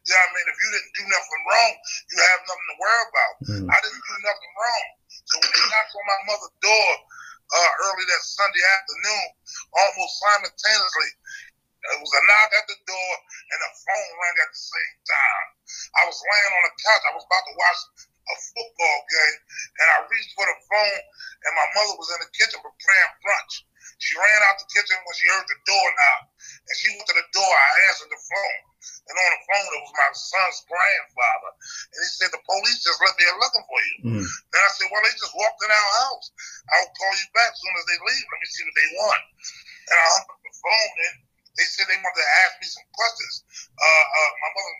You 0.06 0.14
know 0.14 0.22
what 0.22 0.30
I 0.30 0.34
mean? 0.38 0.46
If 0.46 0.58
you 0.62 0.70
didn't 0.70 0.94
do 0.94 1.04
nothing 1.10 1.42
wrong, 1.50 1.72
you 2.10 2.16
have 2.22 2.40
nothing 2.46 2.68
to 2.70 2.76
worry 2.78 3.04
about. 3.10 3.34
Mm. 3.42 3.66
I 3.70 3.78
didn't 3.82 4.04
do 4.06 4.16
nothing 4.22 4.52
wrong. 4.54 4.86
So 5.26 5.34
when 5.42 5.50
they 5.50 5.66
knocked 5.66 5.94
on 5.98 6.06
my 6.06 6.20
mother's 6.30 6.56
door 6.62 6.90
uh, 7.46 7.70
early 7.90 8.04
that 8.06 8.22
Sunday 8.22 8.64
afternoon, 8.78 9.26
almost 9.74 10.12
simultaneously, 10.22 11.10
it 11.86 11.98
was 12.02 12.12
a 12.14 12.22
knock 12.26 12.50
at 12.54 12.66
the 12.70 12.78
door 12.86 13.12
and 13.50 13.60
a 13.62 13.70
phone 13.82 14.12
rang 14.18 14.36
at 14.42 14.50
the 14.50 14.62
same 14.62 14.96
time. 15.06 15.46
I 15.98 16.02
was 16.06 16.18
laying 16.18 16.52
on 16.56 16.64
the 16.66 16.74
couch. 16.78 17.04
I 17.06 17.14
was 17.16 17.26
about 17.26 17.44
to 17.46 17.54
watch 17.56 17.80
a 18.26 18.34
football 18.34 18.98
game, 19.06 19.38
and 19.78 19.86
I 19.86 19.96
reached 20.10 20.34
for 20.34 20.46
the 20.46 20.58
phone, 20.66 21.02
and 21.46 21.52
my 21.54 21.68
mother 21.78 21.94
was 21.94 22.10
in 22.10 22.20
the 22.26 22.30
kitchen 22.34 22.58
preparing 22.58 23.14
brunch. 23.22 23.62
She 24.02 24.18
ran 24.18 24.42
out 24.50 24.58
the 24.58 24.68
kitchen 24.74 24.98
when 24.98 25.14
she 25.14 25.30
heard 25.30 25.46
the 25.46 25.60
door 25.62 25.86
knock, 25.94 26.22
and 26.42 26.76
she 26.76 26.90
went 26.90 27.06
to 27.06 27.16
the 27.16 27.28
door. 27.30 27.54
I 27.54 27.70
answered 27.86 28.10
the 28.10 28.18
phone, 28.18 28.60
and 29.08 29.14
on 29.14 29.30
the 29.30 29.42
phone 29.46 29.70
it 29.72 29.82
was 29.86 29.94
my 29.94 30.10
son's 30.10 30.58
grandfather, 30.66 31.50
and 31.94 31.98
he 32.02 32.10
said 32.18 32.30
the 32.34 32.42
police 32.44 32.82
just 32.82 32.98
left 32.98 33.16
here 33.16 33.32
looking 33.38 33.66
for 33.70 33.80
you. 33.80 33.96
Mm. 34.10 34.26
Then 34.26 34.62
I 34.66 34.70
said, 34.74 34.90
well, 34.90 35.00
they 35.06 35.14
just 35.16 35.38
walked 35.38 35.62
in 35.62 35.70
our 35.70 35.90
house. 36.02 36.26
I'll 36.76 36.92
call 36.98 37.14
you 37.14 37.28
back 37.30 37.54
as 37.54 37.58
soon 37.62 37.74
as 37.78 37.86
they 37.86 37.98
leave. 38.04 38.26
Let 38.26 38.42
me 38.42 38.48
see 38.50 38.64
what 38.66 38.76
they 38.76 38.90
want. 39.00 39.22
And 39.86 39.96
I 39.96 40.06
hung 40.18 40.26
up 40.34 40.40
the 40.42 40.54
phone, 40.60 40.94
and 41.08 41.16
they 41.56 41.66
said 41.70 41.86
they 41.88 42.00
wanted 42.02 42.20
to 42.20 42.28
ask 42.42 42.52
me 42.58 42.68
some 42.68 42.88
questions. 42.90 43.34
Uh, 43.80 44.04
uh, 44.12 44.32
my 44.44 44.50
mother 44.50 44.76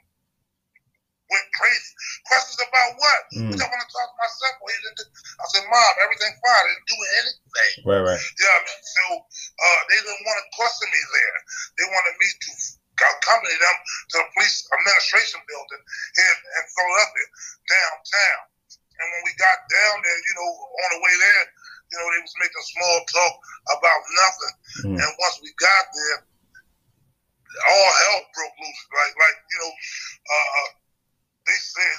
went 1.31 1.47
crazy. 1.59 1.93
Questions 2.31 2.59
about 2.63 2.91
what? 2.99 3.21
Mm. 3.35 3.55
I 3.59 3.67
want 3.67 3.83
to 3.83 3.91
talk 3.91 4.09
to 4.11 4.19
myself. 4.19 4.55
I 4.63 5.45
said, 5.53 5.65
Mom, 5.67 5.93
everything 6.03 6.33
fine. 6.43 6.65
I 6.65 6.71
didn't 6.71 6.89
do 6.91 6.99
anything. 7.21 7.73
Right, 7.87 8.03
right. 8.03 8.23
Yeah, 8.39 8.53
I 8.55 8.61
mean, 8.63 8.81
so 8.83 9.05
uh, 9.21 9.81
they 9.91 9.99
didn't 10.01 10.25
want 10.27 10.39
to 10.39 10.47
question 10.55 10.87
me 10.91 11.03
there. 11.03 11.39
They 11.79 11.87
wanted 11.91 12.15
me 12.19 12.29
to 12.31 12.51
accompany 12.97 13.57
them 13.61 13.77
to 14.11 14.15
the 14.23 14.27
police 14.33 14.57
administration 14.73 15.41
building 15.45 15.83
here 16.17 16.37
in 16.41 16.65
Philadelphia, 16.73 17.27
downtown. 17.69 18.43
And 18.97 19.07
when 19.13 19.23
we 19.29 19.33
got 19.37 19.59
down 19.69 19.97
there, 20.01 20.21
you 20.25 20.35
know, 20.41 20.49
on 20.49 20.89
the 20.97 21.01
way 21.05 21.15
there, 21.21 21.47
you 21.93 21.97
know, 22.01 22.09
they 22.17 22.23
was 22.25 22.37
making 22.41 22.65
small 22.73 22.97
talk 23.13 23.35
about 23.77 24.01
nothing. 24.17 24.55
Mm. 24.89 24.97
And 25.05 25.11
once 25.21 25.37
we 25.45 25.53
got 25.61 25.85
there, 25.93 26.19
all 27.57 27.91
hell 27.93 28.21
broke 28.33 28.57
loose. 28.57 28.83
Like, 28.93 29.15
like 29.17 29.39
you 29.53 29.59
know, 29.61 29.73
uh, 29.73 30.49
uh 30.57 30.71
they 31.47 31.59
said, 31.59 31.99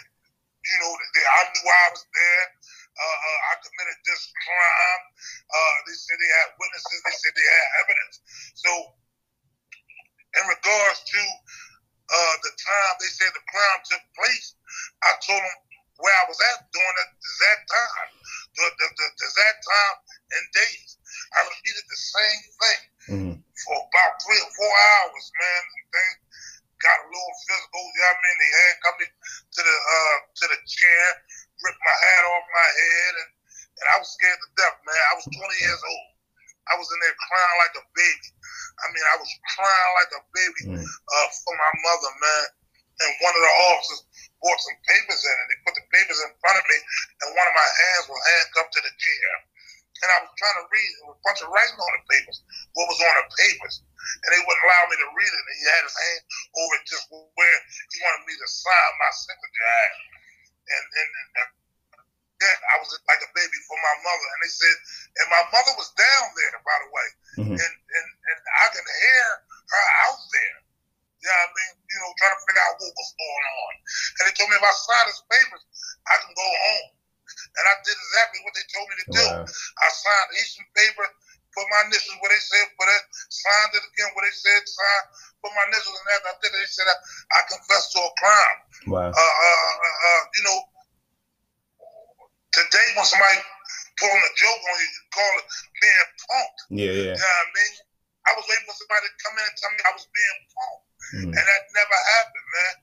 you 0.67 0.77
know, 0.83 0.91
that 0.91 1.09
they, 1.15 1.23
I 1.23 1.41
knew 1.47 1.65
I 1.67 1.87
was 1.95 2.03
there. 2.11 2.45
Uh, 2.97 3.17
uh, 3.23 3.39
I 3.47 3.53
committed 3.61 3.99
this 4.03 4.23
crime. 4.43 5.03
Uh, 5.47 5.75
they 5.87 5.95
said 5.95 6.17
they 6.17 6.33
had 6.43 6.49
witnesses. 6.59 6.99
They 7.05 7.15
said 7.15 7.33
they 7.37 7.47
had 7.47 7.67
evidence. 7.87 8.15
So, 8.57 8.71
in 10.37 10.43
regards 10.49 10.99
to 11.07 11.21
uh, 12.07 12.35
the 12.43 12.53
time 12.57 12.93
they 12.99 13.11
said 13.13 13.31
the 13.31 13.45
crime 13.47 13.79
took 13.87 14.03
place, 14.17 14.57
I 15.05 15.13
told 15.23 15.39
them 15.39 15.57
where 15.97 16.13
I 16.13 16.25
was 16.29 16.39
at 16.53 16.67
during 16.69 16.95
that 16.99 17.11
exact 17.15 17.63
time, 17.69 18.11
the, 18.53 18.65
the, 18.69 18.87
the, 18.97 19.05
the 19.17 19.25
exact 19.29 19.59
time 19.65 19.95
and 20.37 20.45
days. 20.53 20.89
I 21.33 21.39
repeated 21.47 21.85
the 21.89 22.01
same 22.01 22.43
thing 22.61 22.81
mm-hmm. 23.13 23.35
for 23.65 23.77
about 23.77 24.13
three 24.21 24.41
or 24.41 24.51
four 24.57 24.73
hours, 24.73 25.25
man. 25.37 25.61
Things 25.89 26.26
got 26.81 26.97
a 27.03 27.07
little 27.09 27.35
physical. 27.45 27.83
You 27.83 28.01
know 28.01 28.11
what 28.11 28.17
I 28.17 28.25
mean? 28.25 28.37
They 28.37 28.51
handcuffed 28.53 28.99
me 29.01 29.07
to 29.09 29.61
the 29.65 29.75
uh, 29.77 30.17
to 30.25 30.45
the 30.53 30.59
chair, 30.65 31.03
ripped 31.63 31.83
my 31.83 31.97
hat 31.97 32.23
off 32.29 32.45
my 32.53 32.69
head, 32.69 33.13
and, 33.21 33.29
and 33.81 33.85
I 33.91 33.95
was 34.01 34.09
scared 34.13 34.37
to 34.37 34.49
death, 34.57 34.77
man. 34.85 35.01
I 35.09 35.13
was 35.17 35.25
20 35.27 35.37
years 35.37 35.81
old. 35.81 36.07
I 36.67 36.73
was 36.75 36.87
in 36.91 36.99
there 36.99 37.15
crying 37.31 37.57
like 37.63 37.75
a 37.79 37.85
baby. 37.95 38.29
I 38.83 38.85
mean, 38.91 39.05
I 39.07 39.15
was 39.23 39.31
crying 39.55 39.91
like 39.97 40.11
a 40.19 40.23
baby 40.35 40.63
mm. 40.75 40.83
uh, 40.83 41.27
for 41.31 41.53
my 41.55 41.71
mother, 41.79 42.11
man. 42.19 42.45
And 42.97 43.11
one 43.21 43.35
of 43.37 43.43
the 43.45 43.53
officers 43.71 44.01
brought 44.41 44.57
some 44.57 44.77
papers 44.89 45.21
in, 45.21 45.35
and 45.37 45.47
they 45.53 45.59
put 45.63 45.75
the 45.77 45.85
papers 45.93 46.17
in 46.17 46.33
front 46.41 46.57
of 46.57 46.65
me, 46.65 46.77
and 47.23 47.27
one 47.37 47.47
of 47.47 47.55
my 47.55 47.69
hands 47.69 48.05
was 48.09 48.21
handcuffed 48.25 48.73
to 48.73 48.81
the 48.83 48.93
chair. 48.97 49.31
And 50.03 50.09
I 50.13 50.17
was 50.21 50.31
trying 50.37 50.57
to 50.61 50.65
read 50.69 50.91
a 51.09 51.17
bunch 51.25 51.39
of 51.41 51.49
writing 51.49 51.77
on 51.77 51.93
the 51.97 52.03
papers, 52.05 52.43
what 52.77 52.89
was 52.89 53.01
on 53.01 53.15
the 53.17 53.27
papers, 53.33 53.81
and 53.81 54.29
they 54.29 54.41
wouldn't 54.45 54.65
allow 54.67 54.83
me 54.89 54.95
to 55.01 55.09
read 55.13 55.31
it. 55.33 55.41
And 55.41 55.57
he 55.57 55.65
had 55.65 55.83
his 55.87 55.97
hand 55.97 56.21
over 56.57 56.73
it 56.77 56.83
just 56.85 57.05
where 57.09 57.59
he 57.91 57.97
wanted 58.05 58.23
me 58.29 58.35
to 58.37 58.47
sign 58.47 58.91
my 59.01 59.11
signature. 59.13 59.65
And, 60.67 60.85
and, 60.85 61.09
and 61.41 61.49
then 62.37 62.57
I 62.69 62.75
was 62.77 62.93
like 63.09 63.21
a 63.25 63.31
baby 63.33 63.59
for 63.65 63.77
my 63.81 63.95
mother. 64.05 64.27
And 64.37 64.41
they 64.45 64.53
said, 64.53 64.77
and 65.23 65.27
my 65.33 65.43
mother 65.49 65.73
was 65.77 65.89
down 65.97 66.25
there, 66.37 66.57
by 66.61 66.77
the 66.77 66.89
way, 66.93 67.07
mm-hmm. 67.41 67.57
and, 67.57 67.73
and, 67.81 68.07
and 68.07 68.39
I 68.61 68.65
can 68.69 68.85
hear 68.85 69.27
her 69.73 69.85
out 70.05 70.21
there. 70.29 70.57
You 71.17 71.25
know 71.25 71.33
I 71.33 71.49
mean? 71.49 71.73
You 71.89 71.97
know, 71.97 72.13
trying 72.21 72.35
to 72.37 72.41
figure 72.45 72.61
out 72.61 72.77
what 72.77 72.93
was 72.93 73.11
going 73.17 73.45
on. 73.49 73.73
And 74.21 74.23
they 74.29 74.33
told 74.37 74.53
me 74.53 74.61
if 74.61 74.61
I 74.61 74.73
sign 74.77 75.05
his 75.09 75.21
papers, 75.25 75.63
I 76.05 76.15
can 76.21 76.31
go 76.37 76.45
home. 76.45 76.96
And 77.57 77.65
I 77.65 77.73
did 77.81 77.97
exactly 77.97 78.39
what 78.45 78.53
they 78.53 78.65
told 78.69 78.87
me 78.87 78.95
to 79.01 79.07
do. 79.17 79.25
Wow. 79.25 79.43
I 79.49 79.87
signed 79.89 80.31
each 80.37 80.53
and 80.61 80.69
paper, 80.77 81.05
put 81.57 81.65
my 81.73 81.81
initials 81.89 82.17
where 82.21 82.29
they 82.29 82.43
said 82.43 82.69
put 82.77 82.85
it, 82.85 83.03
signed 83.33 83.73
it 83.73 83.81
again 83.81 84.09
where 84.13 84.25
they 84.29 84.35
said 84.37 84.61
sign, 84.69 85.03
put 85.41 85.51
my 85.57 85.65
initials, 85.73 85.97
and 85.97 86.09
after 86.13 86.29
I 86.29 86.35
did 86.37 86.53
it, 86.53 86.61
they 86.61 86.69
said 86.69 86.87
I, 86.89 86.97
I 87.33 87.39
confessed 87.49 87.89
to 87.97 87.99
a 88.05 88.11
crime. 88.21 88.59
Wow. 88.93 89.09
Uh, 89.09 89.33
uh, 89.41 89.65
uh, 89.81 90.21
you 90.37 90.43
know, 90.45 90.57
today 92.53 92.87
when 92.93 93.05
somebody 93.09 93.41
pulling 93.97 94.21
a 94.21 94.31
joke 94.37 94.61
on 94.61 94.75
you, 94.77 94.89
you 94.89 95.03
call 95.09 95.33
it 95.41 95.47
being 95.81 96.09
punked. 96.29 96.59
Yeah, 96.69 96.93
yeah. 96.93 97.13
You 97.13 97.21
know 97.21 97.25
what 97.25 97.41
I 97.41 97.55
mean? 97.57 97.73
I 98.27 98.31
was 98.35 98.45
waiting 98.45 98.67
for 98.67 98.77
somebody 98.77 99.07
to 99.07 99.17
come 99.23 99.35
in 99.39 99.45
and 99.47 99.57
tell 99.57 99.71
me 99.73 99.79
I 99.81 99.93
was 99.97 100.07
being 100.13 100.39
punked. 100.53 100.85
Mm. 101.07 101.31
And 101.31 101.45
that 101.47 101.63
never 101.71 101.97
happened, 102.19 102.49
man. 102.51 102.75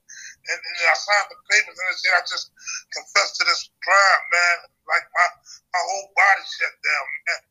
And, 0.45 0.61
and, 0.61 0.77
I 0.85 0.97
signed 0.97 1.29
the 1.33 1.41
papers 1.49 1.77
and 1.79 1.89
I 1.89 1.95
said 1.97 2.15
I 2.17 2.23
just 2.29 2.53
confessed 2.93 3.41
to 3.41 3.45
this 3.49 3.73
crime, 3.81 4.25
man. 4.29 4.57
Like 4.85 5.07
my 5.09 5.29
my 5.73 5.83
whole 5.89 6.09
body 6.13 6.45
shut 6.45 6.75
down, 6.85 7.07
man. 7.25 7.43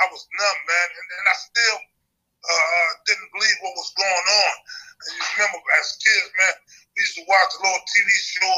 I 0.00 0.04
was 0.08 0.24
numb, 0.24 0.60
man, 0.68 0.88
and, 0.92 1.08
and 1.20 1.26
I 1.28 1.36
still 1.36 1.78
uh, 2.42 2.90
didn't 3.04 3.30
believe 3.32 3.58
what 3.60 3.76
was 3.76 3.92
going 3.92 4.28
on. 4.28 4.54
And 5.04 5.12
you 5.16 5.24
remember, 5.36 5.60
as 5.76 6.00
kids, 6.00 6.32
man, 6.38 6.56
we 6.96 7.04
used 7.04 7.16
to 7.20 7.24
watch 7.28 7.50
the 7.56 7.60
little 7.60 7.84
TV 7.92 8.08
show 8.20 8.54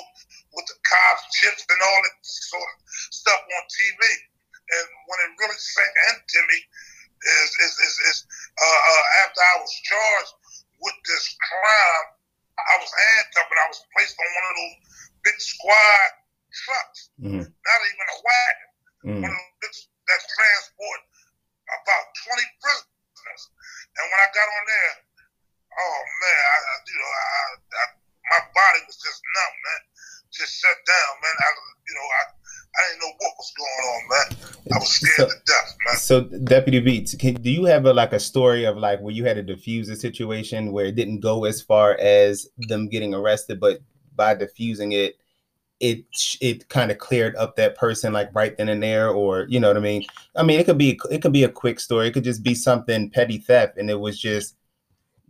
with 0.55 0.67
the 0.71 0.79
cops, 0.87 1.25
CHiPs, 1.39 1.67
and 1.67 1.83
all 1.83 2.01
that 2.07 2.17
sort 2.23 2.71
of 2.71 2.77
stuff 3.11 3.41
on 3.43 3.65
TV. 3.67 4.01
And 4.65 4.87
when 5.11 5.19
it 5.27 5.31
really 5.39 5.59
sank 5.59 5.95
into 6.15 6.39
me, 6.51 6.59
is 7.25 7.51
is 7.65 7.73
is, 7.79 7.95
is 8.13 8.19
uh, 8.61 8.81
uh, 8.91 9.05
after 9.25 9.41
I 9.41 9.57
was 9.61 9.73
charged 9.85 10.35
with 10.81 10.97
this 11.09 11.25
crime, 11.41 12.07
I 12.55 12.75
was 12.79 12.91
handcuffed 12.91 13.51
and 13.51 13.63
I 13.63 13.69
was 13.69 13.81
placed 13.91 14.15
on 14.19 14.29
one 14.31 14.47
of 14.47 14.55
those 14.55 14.77
big 15.27 15.39
squad 15.43 16.11
trucks, 16.55 17.01
mm-hmm. 17.19 17.43
not 17.43 17.81
even 17.91 18.07
a 18.07 18.19
wagon, 18.23 18.71
mm-hmm. 19.05 19.23
one 19.27 19.35
of 19.35 19.43
those 19.63 19.81
that 20.05 20.21
transport 20.21 21.01
about 21.65 22.05
20 22.29 22.45
prisoners. 22.61 23.43
And 23.97 24.05
when 24.05 24.21
I 24.21 24.29
got 24.37 24.49
on 24.53 24.65
there, 24.69 24.95
oh 25.81 25.99
man, 26.21 26.43
I, 26.45 26.57
you 26.85 26.97
know, 27.01 27.11
I, 27.11 27.45
I, 27.57 27.85
my 28.37 28.41
body 28.53 28.81
was 28.85 29.01
just 29.01 29.21
numb, 29.25 29.57
man, 29.65 29.83
just 30.37 30.61
shut 30.61 30.77
down, 30.87 31.13
man. 31.23 31.37
I, 31.39 31.49
you 31.89 31.95
know, 31.95 32.07
I, 32.21 32.23
I 32.77 32.81
didn't 32.89 33.01
know 33.01 33.13
what 33.19 33.33
was 33.39 33.53
going 33.57 33.85
on, 33.93 34.03
man. 34.11 34.75
I 34.75 34.79
was 34.79 34.89
scared 34.89 35.17
so, 35.17 35.27
to 35.27 35.43
death, 35.47 35.77
man. 35.87 35.97
So, 35.97 36.21
Deputy 36.45 36.81
Beats, 36.81 37.15
can, 37.15 37.35
do 37.35 37.51
you 37.51 37.65
have 37.65 37.87
a, 37.87 37.93
like 37.93 38.13
a 38.13 38.21
story 38.21 38.65
of 38.65 38.77
like 38.77 39.01
where 39.01 39.15
you 39.15 39.25
had 39.25 39.37
to 39.37 39.43
diffuse 39.43 39.89
a 39.89 39.97
situation 39.97 40.73
where 40.73 40.87
it 40.87 40.97
didn't 40.97 41.21
go 41.21 41.45
as 41.45 41.63
far 41.63 41.97
as 41.99 42.49
them 42.69 42.89
getting 42.89 43.15
arrested, 43.15 43.61
but 43.61 43.81
by 44.17 44.35
defusing 44.35 44.93
it, 44.93 45.17
it 45.81 46.05
it 46.41 46.69
kind 46.69 46.91
of 46.91 46.99
cleared 46.99 47.35
up 47.37 47.57
that 47.57 47.77
person 47.77 48.13
like 48.13 48.31
right 48.33 48.57
then 48.57 48.69
and 48.69 48.83
there, 48.83 49.11
or 49.11 49.47
you 49.49 49.59
know 49.59 49.69
what 49.69 49.77
I 49.77 49.81
mean? 49.81 50.05
I 50.37 50.43
mean, 50.43 50.61
it 50.61 50.65
could 50.65 50.79
be 50.79 50.99
it 51.11 51.21
could 51.21 51.33
be 51.33 51.45
a 51.45 51.49
quick 51.49 51.81
story. 51.81 52.07
It 52.09 52.13
could 52.13 52.25
just 52.25 52.43
be 52.43 52.55
something 52.55 53.11
petty 53.11 53.39
theft, 53.39 53.77
and 53.77 53.91
it 53.91 53.99
was 53.99 54.19
just 54.19 54.57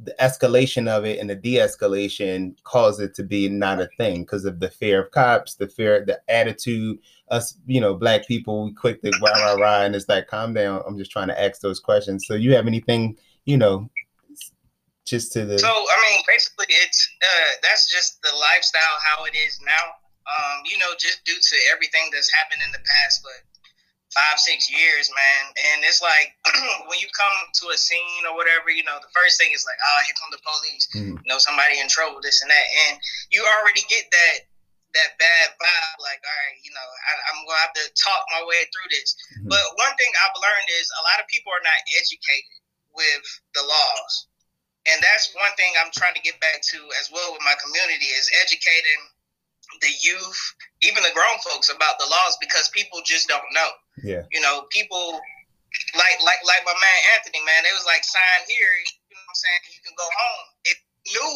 the 0.02 0.14
escalation 0.20 0.88
of 0.88 1.04
it 1.04 1.20
and 1.20 1.30
the 1.30 1.36
de-escalation 1.36 2.56
caused 2.64 3.00
it 3.00 3.14
to 3.14 3.22
be 3.22 3.48
not 3.48 3.80
a 3.80 3.88
thing 3.96 4.22
because 4.22 4.44
of 4.44 4.58
the 4.58 4.68
fear 4.68 5.04
of 5.04 5.10
cops, 5.12 5.54
the 5.54 5.68
fear, 5.68 6.04
the 6.04 6.20
attitude. 6.28 6.98
Us, 7.28 7.56
you 7.66 7.80
know, 7.80 7.94
black 7.94 8.26
people, 8.26 8.64
we 8.64 8.72
quick 8.72 9.00
to 9.02 9.10
rah 9.22 9.32
rah 9.32 9.54
rah, 9.54 9.82
and 9.82 9.96
it's 9.96 10.08
like, 10.08 10.26
calm 10.26 10.52
down. 10.52 10.82
I'm 10.86 10.98
just 10.98 11.10
trying 11.10 11.28
to 11.28 11.40
ask 11.40 11.60
those 11.60 11.80
questions. 11.80 12.26
So, 12.26 12.34
you 12.34 12.54
have 12.54 12.66
anything, 12.66 13.16
you 13.44 13.56
know, 13.56 13.88
just 15.04 15.32
to 15.32 15.44
the. 15.44 15.58
So, 15.58 15.68
I 15.68 16.10
mean, 16.10 16.22
basically, 16.26 16.66
it's 16.68 17.10
uh, 17.22 17.52
that's 17.62 17.90
just 17.90 18.20
the 18.22 18.30
lifestyle 18.36 18.98
how 19.04 19.24
it 19.24 19.34
is 19.34 19.58
now. 19.64 19.84
Um, 20.24 20.62
you 20.70 20.78
know, 20.78 20.92
just 20.98 21.24
due 21.24 21.36
to 21.36 21.56
everything 21.72 22.10
that's 22.12 22.32
happened 22.32 22.62
in 22.64 22.72
the 22.72 22.78
past, 22.78 23.22
but 23.22 23.53
five, 24.14 24.38
six 24.38 24.70
years, 24.70 25.10
man. 25.10 25.42
And 25.74 25.78
it's 25.82 26.00
like 26.00 26.32
when 26.88 27.02
you 27.02 27.10
come 27.10 27.34
to 27.60 27.74
a 27.74 27.78
scene 27.78 28.22
or 28.24 28.38
whatever, 28.38 28.70
you 28.70 28.86
know, 28.86 28.96
the 29.02 29.10
first 29.10 29.36
thing 29.36 29.50
is 29.50 29.66
like, 29.66 29.76
oh, 29.76 29.98
here 30.06 30.16
come 30.16 30.30
the 30.30 30.42
police. 30.46 30.84
Mm-hmm. 30.94 31.18
You 31.20 31.28
know, 31.28 31.42
somebody 31.42 31.82
in 31.82 31.90
trouble, 31.90 32.22
this 32.22 32.40
and 32.40 32.48
that. 32.48 32.66
And 32.88 33.02
you 33.34 33.42
already 33.60 33.82
get 33.90 34.06
that 34.08 34.46
that 34.94 35.18
bad 35.18 35.46
vibe, 35.58 35.98
like, 35.98 36.22
all 36.22 36.38
right, 36.46 36.54
you 36.62 36.70
know, 36.70 36.86
I, 36.86 37.34
am 37.34 37.42
gonna 37.42 37.58
have 37.66 37.74
to 37.74 37.86
talk 37.98 38.22
my 38.30 38.46
way 38.46 38.62
through 38.70 38.94
this. 38.94 39.18
Mm-hmm. 39.34 39.50
But 39.50 39.64
one 39.74 39.90
thing 39.98 40.06
I've 40.22 40.38
learned 40.38 40.70
is 40.70 40.86
a 40.86 41.02
lot 41.02 41.18
of 41.18 41.26
people 41.26 41.50
are 41.50 41.66
not 41.66 41.74
educated 41.98 42.62
with 42.94 43.26
the 43.58 43.66
laws. 43.66 44.30
And 44.86 45.02
that's 45.02 45.34
one 45.34 45.50
thing 45.58 45.74
I'm 45.82 45.90
trying 45.90 46.14
to 46.14 46.22
get 46.22 46.38
back 46.38 46.62
to 46.62 46.78
as 47.02 47.10
well 47.10 47.34
with 47.34 47.42
my 47.42 47.58
community 47.58 48.06
is 48.14 48.30
educating 48.38 49.02
the 49.80 49.90
youth, 49.98 50.40
even 50.82 51.02
the 51.02 51.10
grown 51.10 51.38
folks 51.42 51.72
about 51.72 51.98
the 51.98 52.06
laws 52.06 52.38
because 52.38 52.68
people 52.70 53.00
just 53.02 53.26
don't 53.26 53.50
know. 53.50 53.70
Yeah. 54.02 54.26
You 54.32 54.40
know, 54.40 54.66
people 54.70 55.20
like 55.94 56.18
like 56.22 56.42
like 56.46 56.62
my 56.66 56.74
man 56.74 57.00
Anthony, 57.18 57.42
man, 57.42 57.66
it 57.66 57.74
was 57.74 57.86
like 57.86 58.02
sign 58.02 58.40
here, 58.46 58.72
you 59.10 59.14
know 59.14 59.22
what 59.26 59.34
I'm 59.34 59.38
saying, 59.38 59.60
you 59.74 59.82
can 59.86 59.96
go 59.98 60.06
home. 60.06 60.46
If 60.66 60.78
knew 61.14 61.34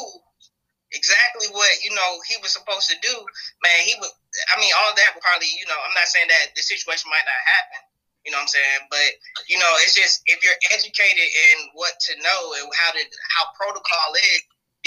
exactly 0.95 1.53
what, 1.53 1.71
you 1.85 1.93
know, 1.93 2.11
he 2.25 2.41
was 2.41 2.55
supposed 2.55 2.89
to 2.89 2.97
do, 3.03 3.15
man, 3.63 3.79
he 3.87 3.95
would 3.99 4.15
I 4.51 4.59
mean 4.59 4.73
all 4.75 4.95
that 4.95 5.15
would 5.15 5.23
probably, 5.23 5.51
you 5.55 5.67
know, 5.67 5.79
I'm 5.79 5.95
not 5.95 6.11
saying 6.11 6.31
that 6.31 6.55
the 6.55 6.63
situation 6.63 7.11
might 7.11 7.27
not 7.27 7.43
happen. 7.47 7.81
You 8.27 8.35
know 8.35 8.43
what 8.43 8.51
I'm 8.51 8.57
saying? 8.61 8.83
But 8.91 9.09
you 9.49 9.57
know, 9.57 9.73
it's 9.87 9.95
just 9.95 10.21
if 10.27 10.43
you're 10.43 10.59
educated 10.75 11.25
in 11.25 11.57
what 11.79 11.95
to 12.11 12.13
know 12.19 12.41
and 12.59 12.67
how 12.75 12.91
to 12.93 13.03
how 13.33 13.45
protocol 13.55 14.11
is, 14.19 14.43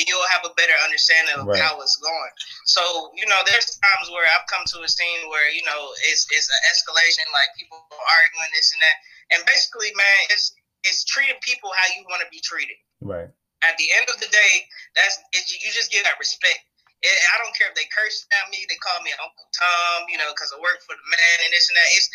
you'll 0.08 0.32
have 0.32 0.46
a 0.46 0.54
better 0.56 0.76
understanding 0.86 1.36
of 1.38 1.46
right. 1.48 1.60
how 1.60 1.80
it's 1.82 1.98
going. 1.98 2.34
So, 2.66 2.82
you 3.18 3.26
know, 3.28 3.40
there's 3.46 3.78
times 3.80 4.10
where 4.10 4.26
I've 4.30 4.48
come 4.48 4.64
to 4.76 4.86
a 4.86 4.90
scene 4.90 5.28
where, 5.30 5.50
you 5.52 5.64
know, 5.66 5.92
it's 6.10 6.26
it's 6.32 6.50
an 6.50 6.62
escalation, 6.70 7.26
like 7.34 7.52
people 7.58 7.82
arguing 7.92 8.52
this 8.56 8.72
and 8.74 8.82
that. 8.82 8.98
And 9.36 9.40
basically, 9.46 9.92
man, 9.96 10.20
it's 10.32 10.54
it's 10.84 11.06
treating 11.06 11.38
people 11.46 11.72
how 11.74 11.88
you 11.94 12.06
want 12.10 12.22
to 12.26 12.30
be 12.32 12.42
treated. 12.42 12.78
Right. 13.02 13.30
At 13.62 13.78
the 13.78 13.88
end 14.02 14.10
of 14.10 14.18
the 14.18 14.30
day, 14.30 14.54
that's 14.98 15.22
it, 15.38 15.46
you 15.50 15.70
just 15.70 15.94
get 15.94 16.02
that 16.10 16.18
respect. 16.18 16.66
It, 17.02 17.14
I 17.14 17.42
don't 17.42 17.54
care 17.58 17.70
if 17.70 17.78
they 17.78 17.90
curse 17.90 18.26
at 18.30 18.50
me, 18.54 18.62
they 18.70 18.78
call 18.78 18.98
me 19.02 19.10
Uncle 19.18 19.50
Tom, 19.54 20.06
you 20.10 20.22
know, 20.22 20.30
because 20.34 20.54
I 20.54 20.62
work 20.62 20.82
for 20.86 20.94
the 20.94 21.06
man 21.06 21.36
and 21.46 21.54
this 21.54 21.66
and 21.70 21.78
that. 21.78 21.90
It's 21.98 22.10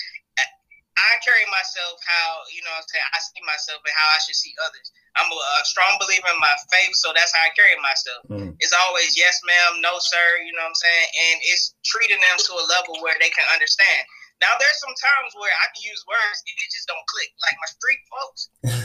I 0.96 1.20
carry 1.20 1.44
myself 1.53 2.01
how 2.03 2.40
you 2.49 2.64
know 2.64 2.72
I'm 2.72 2.85
saying 2.88 3.09
I 3.12 3.20
see 3.20 3.42
myself 3.44 3.85
and 3.85 3.94
how 3.94 4.09
I 4.16 4.18
should 4.25 4.37
see 4.37 4.57
others. 4.64 4.88
I'm 5.17 5.33
a, 5.33 5.37
a 5.37 5.65
strong 5.65 5.97
believer 5.97 6.29
in 6.29 6.41
my 6.41 6.55
faith, 6.69 6.95
so 6.97 7.13
that's 7.17 7.33
how 7.33 7.45
I 7.45 7.51
carry 7.57 7.77
myself. 7.81 8.21
Mm. 8.29 8.53
It's 8.61 8.77
always 8.87 9.17
yes, 9.17 9.41
ma'am, 9.45 9.81
no, 9.81 9.97
sir. 9.99 10.27
You 10.45 10.53
know 10.53 10.65
what 10.65 10.77
I'm 10.77 10.81
saying, 10.81 11.09
and 11.09 11.37
it's 11.53 11.73
treating 11.85 12.21
them 12.21 12.37
to 12.37 12.53
a 12.57 12.65
level 12.69 13.01
where 13.01 13.17
they 13.21 13.33
can 13.33 13.45
understand. 13.53 14.05
Now 14.45 14.53
there's 14.61 14.77
some 14.85 14.93
times 14.93 15.33
where 15.41 15.53
I 15.65 15.67
can 15.73 15.81
use 15.81 16.05
words 16.05 16.39
and 16.45 16.57
it 16.61 16.69
just 16.69 16.85
don't 16.85 17.07
click. 17.09 17.33
Like 17.41 17.57
my 17.57 17.71
street 17.73 18.03
folks, 18.13 18.41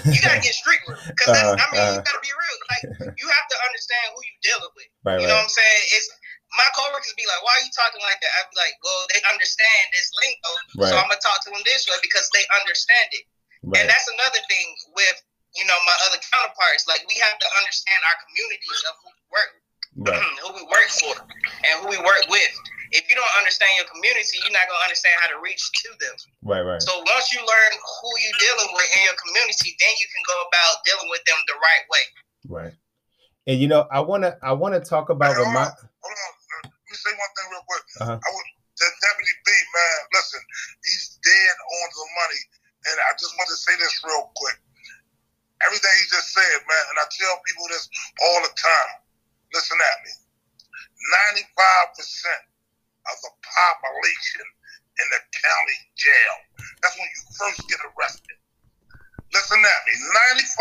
you 0.07 0.19
gotta 0.23 0.39
get 0.39 0.55
street 0.55 0.79
with 0.87 0.95
because 1.11 1.35
uh, 1.35 1.59
I 1.59 1.65
mean 1.75 1.83
uh, 1.83 1.99
you 1.99 2.01
gotta 2.07 2.23
be 2.23 2.31
real. 2.31 2.57
Like 2.71 2.83
you 3.19 3.27
have 3.27 3.47
to 3.51 3.57
understand 3.67 4.15
who 4.15 4.19
you're 4.23 4.45
dealing 4.47 4.73
with. 4.79 4.91
Right, 5.03 5.19
you 5.19 5.27
know 5.27 5.35
right. 5.35 5.43
what 5.43 5.51
I'm 5.51 5.59
saying? 5.59 5.83
It's 5.99 6.07
my 6.55 6.67
coworkers 6.71 7.11
be 7.19 7.27
like, 7.27 7.43
"Why 7.43 7.51
are 7.51 7.63
you 7.67 7.73
talking 7.75 7.99
like 7.99 8.19
that?" 8.23 8.31
I 8.31 8.47
be 8.47 8.55
like, 8.63 8.75
"Well, 8.79 9.01
they 9.11 9.19
understand 9.27 9.83
this 9.91 10.07
lingo, 10.23 10.51
right. 10.79 10.91
so 10.91 10.95
I'm 10.95 11.11
gonna 11.11 11.19
talk 11.19 11.43
to 11.43 11.49
them 11.51 11.63
this 11.67 11.83
way 11.83 11.99
because 11.99 12.31
they 12.31 12.47
understand 12.55 13.11
it." 13.11 13.27
Right. 13.67 13.83
And 13.83 13.85
that's 13.91 14.07
another 14.07 14.41
thing 14.47 14.67
with 14.95 15.19
you 15.55 15.65
know 15.67 15.77
my 15.83 15.97
other 16.07 16.19
counterparts. 16.21 16.87
Like 16.87 17.03
we 17.07 17.15
have 17.19 17.37
to 17.37 17.47
understand 17.59 17.99
our 18.07 18.17
communities 18.27 18.79
of 18.89 18.93
who 19.01 19.09
we 19.11 19.25
work, 19.31 19.51
right. 20.07 20.23
who 20.43 20.49
we 20.55 20.63
work 20.67 20.89
for, 20.91 21.13
and 21.17 21.73
who 21.83 21.87
we 21.91 21.99
work 22.01 22.25
with. 22.31 22.53
If 22.91 23.07
you 23.07 23.15
don't 23.15 23.35
understand 23.39 23.71
your 23.79 23.87
community, 23.87 24.35
you're 24.43 24.51
not 24.51 24.67
gonna 24.67 24.83
understand 24.83 25.15
how 25.23 25.31
to 25.31 25.39
reach 25.39 25.63
to 25.63 25.89
them. 26.03 26.15
Right, 26.43 26.59
right. 26.59 26.83
So 26.83 26.91
once 26.91 27.31
you 27.31 27.39
learn 27.39 27.71
who 27.79 28.09
you're 28.19 28.39
dealing 28.43 28.71
with 28.75 28.89
in 28.99 29.01
your 29.07 29.15
community, 29.15 29.71
then 29.79 29.93
you 29.95 30.07
can 30.11 30.23
go 30.27 30.37
about 30.43 30.83
dealing 30.83 31.07
with 31.07 31.23
them 31.23 31.39
the 31.47 31.55
right 31.55 31.85
way. 31.87 32.05
Right. 32.51 32.73
And 33.47 33.57
you 33.63 33.71
know, 33.71 33.87
I 33.87 34.03
wanna 34.03 34.35
I 34.43 34.51
wanna 34.51 34.83
talk 34.83 35.07
about 35.07 35.31
hey, 35.31 35.39
hold, 35.39 35.55
on, 35.55 35.71
hold 35.71 36.15
on 36.15 36.31
me 36.91 36.99
say 36.99 37.15
one 37.15 37.31
thing 37.39 37.47
real 37.47 37.65
quick. 37.65 37.85
Uh-huh. 38.03 38.17
I 38.19 38.29
would, 38.35 38.49
the 38.75 38.87
deputy 38.99 39.35
B, 39.47 39.49
man, 39.55 39.97
listen, 40.11 40.41
he's 40.83 41.15
dead 41.23 41.55
on 41.55 41.87
the 41.95 42.05
money. 42.19 42.41
And 42.91 42.97
I 43.07 43.11
just 43.15 43.31
want 43.39 43.47
to 43.47 43.57
say 43.57 43.73
this 43.79 43.95
real 44.03 44.27
quick. 44.35 44.59
Everything 45.67 45.93
he 45.97 46.05
just 46.09 46.33
said, 46.33 46.57
man, 46.65 46.85
and 46.93 46.97
I 47.01 47.05
tell 47.11 47.35
people 47.45 47.65
this 47.69 47.85
all 48.25 48.39
the 48.43 48.53
time. 48.55 48.93
Listen 49.53 49.77
at 49.77 49.97
me. 50.05 50.13
95% 51.37 51.93
of 53.11 53.17
the 53.25 53.33
population 53.41 54.45
in 55.01 55.07
the 55.11 55.21
county 55.33 55.79
jail 55.97 56.37
that's 56.81 56.97
when 56.97 57.05
you 57.05 57.21
first 57.37 57.61
get 57.69 57.81
arrested. 57.93 58.37
Listen 59.33 59.61
at 59.61 59.81
me. 59.87 59.93
95% 60.01 60.57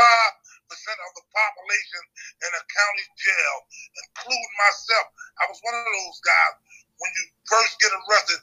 of 0.70 1.12
the 1.16 1.24
population 1.32 2.02
in 2.44 2.50
a 2.54 2.62
county 2.70 3.06
jail, 3.18 3.56
including 4.04 4.54
myself, 4.60 5.06
I 5.40 5.44
was 5.50 5.58
one 5.64 5.74
of 5.74 5.88
those 5.88 6.20
guys. 6.22 6.54
When 7.00 7.10
you 7.16 7.24
first 7.48 7.80
get 7.80 7.90
arrested, 7.90 8.40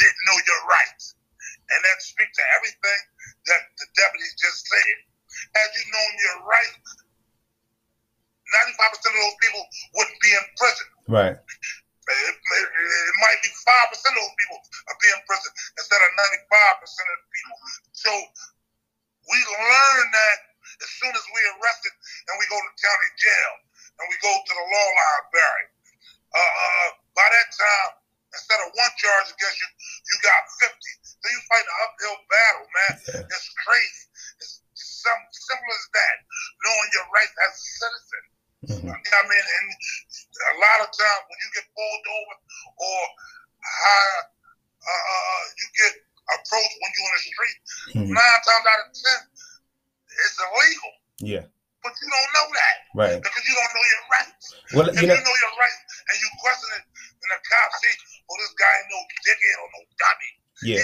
didn't 0.00 0.24
know 0.26 0.38
your 0.40 0.62
rights. 0.66 1.14
And 1.68 1.80
that 1.84 2.00
speaks 2.00 2.34
to 2.40 2.44
everything 2.56 3.00
that 3.52 3.62
the 3.76 3.86
deputy 3.92 4.28
just 4.40 4.66
said. 4.66 4.96
Had 5.54 5.68
you 5.74 5.84
known 5.92 6.12
your 6.18 6.36
rights, 6.46 6.88
95% 8.48 9.12
of 9.12 9.20
those 9.20 9.38
people 9.44 9.62
wouldn't 9.94 10.20
be 10.24 10.32
in 10.32 10.44
prison. 10.56 10.88
Right. 11.08 11.36
It, 11.36 12.34
it, 12.34 12.66
it 12.72 13.16
might 13.20 13.40
be 13.44 13.52
5% 13.52 13.68
of 13.68 14.16
those 14.16 14.36
people 14.40 14.58
are 14.88 14.98
being 15.04 15.12
in 15.12 15.24
prison 15.28 15.52
instead 15.76 16.00
of 16.00 16.10
95% 16.16 17.12
of 17.12 17.18
the 17.20 17.28
people. 17.28 17.56
So 17.92 18.10
we 19.28 19.38
learn 19.44 20.04
that 20.08 20.38
as 20.80 20.90
soon 20.96 21.12
as 21.12 21.24
we 21.28 21.40
arrested 21.60 21.92
and 22.32 22.34
we 22.40 22.44
go 22.48 22.56
to 22.56 22.70
county 22.80 23.10
jail 23.20 23.52
and 24.00 24.04
we 24.08 24.16
go 24.24 24.32
to 24.32 24.52
the 24.56 24.64
law 24.72 24.88
library. 24.88 25.66
Uh, 26.32 26.40
uh, 26.40 26.88
by 27.12 27.28
that 27.28 27.48
time, 27.52 27.92
instead 28.32 28.60
of 28.64 28.68
one 28.72 28.94
charge 28.96 29.28
against 29.32 29.58
you, 29.60 29.68
you 30.08 30.14
got 30.24 30.40
50. 30.64 30.76
So 31.04 31.24
you 31.28 31.40
fight 31.48 31.64
an 31.64 31.76
uphill 31.84 32.18
battle, 32.28 32.66
man. 32.72 32.94
It's 33.28 33.48
crazy. 33.64 34.04
It's 34.40 34.64
some 35.08 35.22
simple 35.32 35.72
as 35.72 35.86
that. 35.96 36.16
Knowing 36.60 36.88
your 36.92 37.06
rights 37.08 37.36
as 37.40 37.52
a 37.56 37.64
citizen. 37.80 38.24
Mm-hmm. 38.58 38.90
I 38.90 39.20
mean, 39.24 39.44
and 39.46 39.68
a 39.72 40.54
lot 40.58 40.78
of 40.84 40.90
times 40.90 41.22
when 41.30 41.38
you 41.40 41.48
get 41.54 41.66
pulled 41.72 42.06
over 42.10 42.34
or 42.76 43.00
uh, 43.62 44.20
uh, 44.82 45.42
you 45.56 45.66
get 45.78 45.94
approached 46.26 46.76
when 46.82 46.90
you're 46.92 47.06
on 47.06 47.14
the 47.14 47.22
street, 47.22 47.58
mm-hmm. 47.94 48.12
nine 48.18 48.40
times 48.44 48.66
out 48.66 48.80
of 48.82 48.90
ten, 48.92 49.20
it's 50.10 50.36
illegal. 50.42 50.92
Yeah. 51.22 51.44
But 51.86 51.94
you 52.02 52.10
don't 52.10 52.32
know 52.34 52.48
that. 52.50 52.76
Right. 52.98 53.18
Because 53.22 53.44
you 53.46 53.54
don't 53.54 53.72
know 53.72 53.86
your 53.86 54.04
rights. 54.10 54.44
Well, 54.74 54.86
if 54.90 54.98
you 54.98 55.06
know, 55.06 55.14
you 55.14 55.22
know 55.22 55.38
your 55.38 55.54
rights 55.54 55.82
and 56.10 56.16
you 56.18 56.28
question 56.42 56.68
it, 56.82 56.84
and 56.90 57.30
the 57.30 57.38
cop 57.38 57.70
see, 57.78 57.94
well, 58.26 58.38
this 58.42 58.52
guy 58.58 58.66
ain't 58.66 58.90
no 58.90 59.00
dickhead 59.22 59.56
or 59.62 59.68
no 59.70 59.80
dummy. 59.94 60.30
Yeah. 60.62 60.82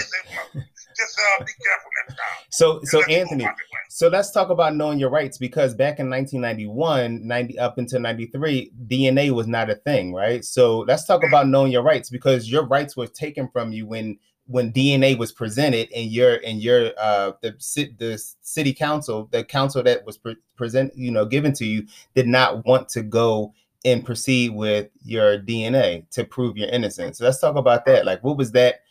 Just 0.97 1.19
uh, 1.19 1.43
be 1.43 1.51
careful 1.63 1.91
next 2.07 2.15
time. 2.15 2.45
So, 2.49 2.79
so 2.83 3.03
Anthony, 3.03 3.45
so 3.89 4.07
let's 4.07 4.31
talk 4.31 4.49
about 4.49 4.75
knowing 4.75 4.97
your 4.97 5.09
rights 5.09 5.37
because 5.37 5.73
back 5.73 5.99
in 5.99 6.09
1991, 6.09 7.27
90 7.27 7.59
up 7.59 7.77
until 7.77 7.99
93, 7.99 8.71
DNA 8.87 9.31
was 9.31 9.47
not 9.47 9.69
a 9.69 9.75
thing, 9.75 10.13
right? 10.13 10.45
So 10.45 10.79
let's 10.79 11.05
talk 11.05 11.21
mm-hmm. 11.21 11.33
about 11.33 11.47
knowing 11.47 11.71
your 11.71 11.83
rights 11.83 12.09
because 12.09 12.49
your 12.49 12.65
rights 12.65 12.95
were 12.95 13.07
taken 13.07 13.49
from 13.49 13.71
you 13.71 13.85
when 13.87 14.17
when 14.47 14.71
DNA 14.71 15.17
was 15.17 15.31
presented 15.31 15.91
and 15.91 16.11
your 16.11 16.39
and 16.45 16.61
your 16.61 16.91
uh 16.99 17.31
the 17.41 17.51
the 17.97 18.23
city 18.41 18.73
council, 18.73 19.27
the 19.31 19.43
council 19.43 19.83
that 19.83 20.05
was 20.05 20.17
pre- 20.17 20.37
present, 20.55 20.95
you 20.95 21.11
know, 21.11 21.25
given 21.25 21.51
to 21.53 21.65
you, 21.65 21.85
did 22.13 22.27
not 22.27 22.65
want 22.65 22.87
to 22.89 23.01
go 23.01 23.53
and 23.83 24.05
proceed 24.05 24.49
with 24.53 24.89
your 25.03 25.37
DNA 25.39 26.09
to 26.11 26.23
prove 26.23 26.57
your 26.57 26.69
innocence. 26.69 27.17
So 27.17 27.25
let's 27.25 27.39
talk 27.39 27.55
about 27.55 27.85
that. 27.85 28.05
Like, 28.05 28.23
what 28.23 28.37
was 28.37 28.51
that? 28.53 28.81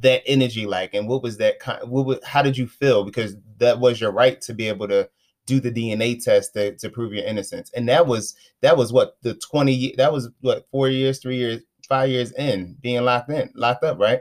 That 0.00 0.22
energy 0.26 0.66
like 0.66 0.94
and 0.94 1.08
what 1.08 1.22
was 1.22 1.38
that 1.38 1.58
kind 1.58 1.88
what 1.88 2.06
was, 2.06 2.18
how 2.24 2.42
did 2.42 2.56
you 2.56 2.66
feel? 2.66 3.04
Because 3.04 3.36
that 3.58 3.80
was 3.80 4.00
your 4.00 4.12
right 4.12 4.40
to 4.42 4.54
be 4.54 4.68
able 4.68 4.88
to 4.88 5.08
do 5.44 5.58
the 5.58 5.72
dna 5.72 6.22
test 6.22 6.54
to, 6.54 6.76
to 6.76 6.88
prove 6.88 7.12
your 7.12 7.24
innocence. 7.24 7.70
And 7.74 7.88
that 7.88 8.06
was 8.06 8.34
that 8.60 8.76
was 8.76 8.92
what 8.92 9.16
the 9.22 9.34
20 9.34 9.94
that 9.96 10.12
was 10.12 10.28
what 10.40 10.66
four 10.70 10.88
years 10.88 11.18
three 11.18 11.36
years 11.36 11.62
five 11.88 12.10
years 12.10 12.32
in 12.32 12.76
being 12.80 13.02
locked 13.02 13.30
in 13.30 13.50
locked 13.54 13.84
up 13.84 13.98
right? 13.98 14.20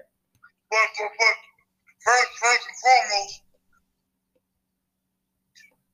But, 0.69 0.77
but, 0.97 1.09
but 1.19 1.35
first 2.03 2.31
first 2.39 2.63
and 2.67 2.77
foremost 2.81 3.41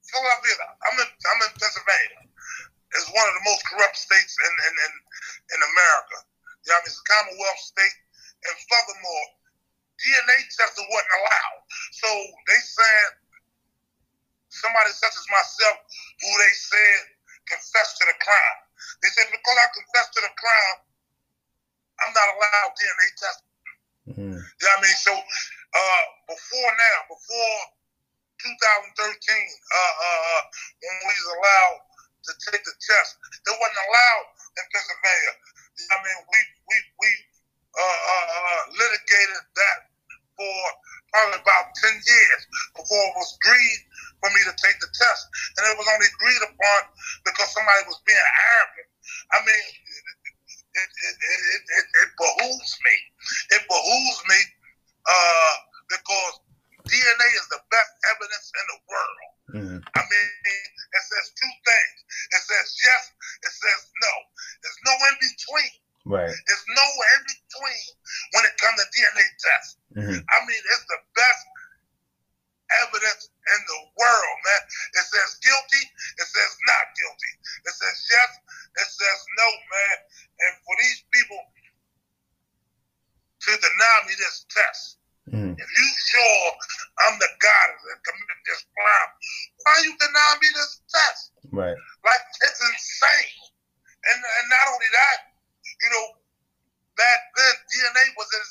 Philadelphia, 0.07 0.55
I'm 0.87 0.97
in, 1.03 1.09
I'm 1.11 1.41
in 1.43 1.51
Pennsylvania. 1.59 2.21
It's 2.95 3.11
one 3.11 3.27
of 3.27 3.35
the 3.35 3.45
most 3.45 3.61
corrupt 3.67 3.97
states 3.99 4.33
in 4.39 4.53
in, 4.55 4.73
in, 4.73 4.93
in 5.51 5.59
America. 5.75 6.17
Know, 6.67 6.75
I 6.75 6.79
mean, 6.83 6.91
it's 6.91 6.99
a 6.99 7.07
Commonwealth 7.07 7.61
state, 7.63 7.97
and 8.47 8.55
furthermore, 8.67 9.27
DNA 9.97 10.37
testing 10.53 10.87
wasn't 10.87 11.15
allowed. 11.21 11.61
So 11.97 12.09
they 12.45 12.61
said 12.61 13.07
somebody 14.49 14.93
such 14.93 15.15
as 15.17 15.27
myself, 15.29 15.77
who 16.21 16.29
they 16.37 16.53
said 16.53 16.99
confessed 17.49 17.97
to 18.01 18.03
the 18.05 18.17
crime. 18.21 18.59
They 19.01 19.11
said 19.13 19.27
because 19.33 19.57
I 19.57 19.67
confessed 19.73 20.11
to 20.17 20.21
the 20.21 20.33
crime, 20.37 20.77
I'm 22.05 22.13
not 22.13 22.27
allowed 22.37 22.71
DNA 22.77 23.07
testing. 23.17 23.53
Mm-hmm. 24.07 24.37
You 24.37 24.63
know 24.63 24.71
what 24.71 24.79
I 24.79 24.85
mean? 24.85 24.97
So 25.01 25.13
uh, 25.17 26.03
before 26.29 26.69
now, 26.77 26.97
before 27.11 27.57
2013, 28.37 28.53
uh, 28.53 29.01
uh, 29.01 30.21
uh, 30.37 30.41
when 30.79 30.95
we 31.03 31.13
was 31.13 31.29
allowed 31.41 31.79
to 32.29 32.31
take 32.47 32.63
the 32.63 32.75
test, 32.77 33.17
it 33.33 33.55
wasn't 33.55 33.81
allowed 33.89 34.27
in 34.61 34.65
Pennsylvania. 34.71 35.33
You 35.77 35.83
know 35.89 35.97
what 35.97 36.01
I 36.01 36.07
mean? 36.07 36.19
We 36.29 36.39
we 36.69 36.77
we 37.01 37.09
uh, 37.77 37.99
uh, 38.09 38.27
uh, 38.31 38.61
litigated 38.77 39.43
that 39.53 39.79
for 40.37 40.59
probably 41.11 41.41
about 41.41 41.65
10 41.81 41.97
years 41.97 42.41
before 42.77 43.03
it 43.09 43.15
was 43.17 43.33
agreed 43.41 43.81
for 44.21 44.29
me 44.31 44.41
to 44.45 44.53
take 44.61 44.77
the 44.79 44.91
test. 44.93 45.23
And 45.57 45.73
it 45.73 45.77
was 45.77 45.89
only 45.89 46.07
agreed 46.07 46.43
upon 46.45 46.79
because 47.25 47.49
somebody 47.51 47.81
was 47.89 47.99
being 48.05 48.21
arrogant. 48.21 48.89
I 49.33 49.37
mean, 49.43 49.65
it, 50.77 50.89
it, 50.93 51.15
it, 51.17 51.85
it, 52.05 52.09
behooves 52.17 52.73
me. 52.85 52.95
It 53.57 53.63
behooves 53.65 54.19
me 54.29 54.39
uh, 55.09 55.53
because 55.89 56.33
DNA 56.85 57.29
is 57.33 57.47
the 57.49 57.61
best 57.73 57.93
evidence 58.13 58.47
in 58.53 58.65
the 58.67 58.79
world. 58.85 59.31
Mm-hmm. 59.47 59.79
I 59.79 60.01
mean, 60.05 60.27
it 60.91 61.03
says 61.07 61.25
two 61.39 61.53
things. 61.65 61.97
It 62.35 62.43
says 62.45 62.67
yes, 62.83 63.03
it 63.47 63.53
says 63.55 63.81
no. 64.03 64.13
There's 64.61 64.81
no 64.85 64.93
in 65.07 65.15
between. 65.23 65.73
Right. 66.07 66.31
There's 66.31 66.67
no 66.71 66.87
in 66.87 67.21
between 67.27 67.85
when 68.31 68.43
it 68.47 68.55
comes 68.55 68.79
to 68.79 68.87
DNA 68.95 69.25
tests. 69.43 69.75
Mm-hmm. 69.91 70.19
I 70.23 70.37
mean, 70.47 70.61
it's 70.71 70.87
the 70.87 71.01
best 71.19 71.43
evidence 72.87 73.27
in 73.27 73.59
the 73.67 73.79
world, 73.99 74.37
man. 74.47 74.63
It 74.95 75.03
says 75.03 75.29
guilty, 75.43 75.83
it 75.83 76.27
says 76.31 76.51
not 76.63 76.85
guilty. 76.95 77.33
It 77.67 77.73
says 77.75 77.97
yes, 78.07 78.31
it 78.87 78.87
says 78.87 79.19
no, 79.35 79.47
man. 79.51 79.97
And 80.47 80.51
for 80.63 80.73
these 80.79 81.03
people 81.11 81.43
to 83.43 83.51
deny 83.51 83.97
me 84.07 84.15
this 84.15 84.47
test, 84.47 85.03
mm-hmm. 85.27 85.59
if 85.59 85.69
you 85.75 85.87
sure 86.07 86.43
I'm 87.03 87.19
the 87.19 87.31
guy 87.43 87.65
that 87.83 87.99
committed 87.99 88.41
this 88.47 88.63
crime, 88.63 89.11
why 89.59 89.71
are 89.75 89.83
you 89.83 89.93
deny 89.99 90.31
me 90.39 90.47
this 90.55 90.71
test? 90.87 91.35
Right. 91.51 91.75
Like 91.75 92.23
it's 92.47 92.63
insane. 92.63 93.43
And 94.07 94.19
and 94.23 94.45
not 94.47 94.65
only 94.71 94.87
that, 94.95 95.17
you 95.83 95.89
know, 95.93 96.05
back 96.97 97.21
then 97.37 97.55
DNA 97.69 98.05
was 98.17 98.29
in 98.33 98.43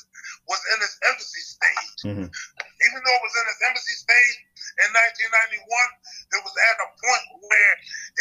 was 0.47 0.61
in 0.73 0.79
its 0.79 0.95
embassy 1.03 1.43
stage. 1.43 1.99
Mm-hmm. 2.07 2.27
Even 2.31 2.99
though 3.03 3.17
it 3.19 3.25
was 3.27 3.35
in 3.35 3.45
its 3.51 3.61
embassy 3.67 3.95
stage 3.99 4.39
in 4.87 4.89
1991, 4.95 6.39
it 6.39 6.41
was 6.41 6.55
at 6.55 6.83
a 6.87 6.89
point 6.95 7.25
where 7.43 7.73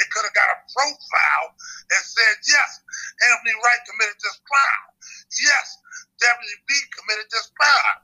it 0.02 0.06
could 0.10 0.26
have 0.26 0.34
got 0.34 0.50
a 0.50 0.58
profile 0.74 1.48
and 1.54 2.02
said, 2.02 2.34
yes, 2.50 2.82
Anthony 3.30 3.54
Wright 3.62 3.82
committed 3.86 4.18
this 4.18 4.38
crime. 4.42 4.90
Yes, 5.38 5.66
Deputy 6.18 6.56
B 6.66 6.74
committed 6.98 7.30
this 7.30 7.46
crime. 7.54 7.98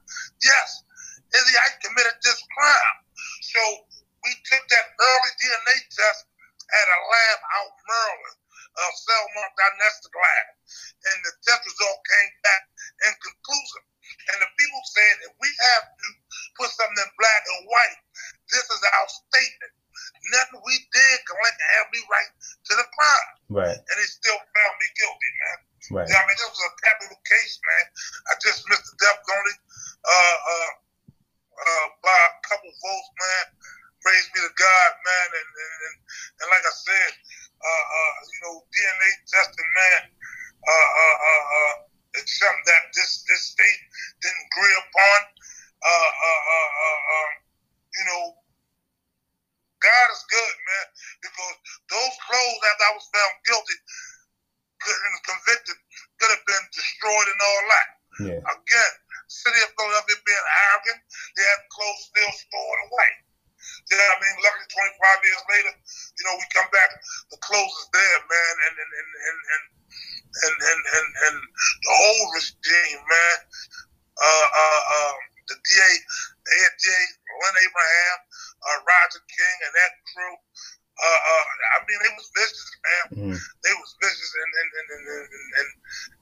and, 85.07 85.27
and, 85.59 85.69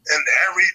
and 0.10 0.24
every 0.50 0.68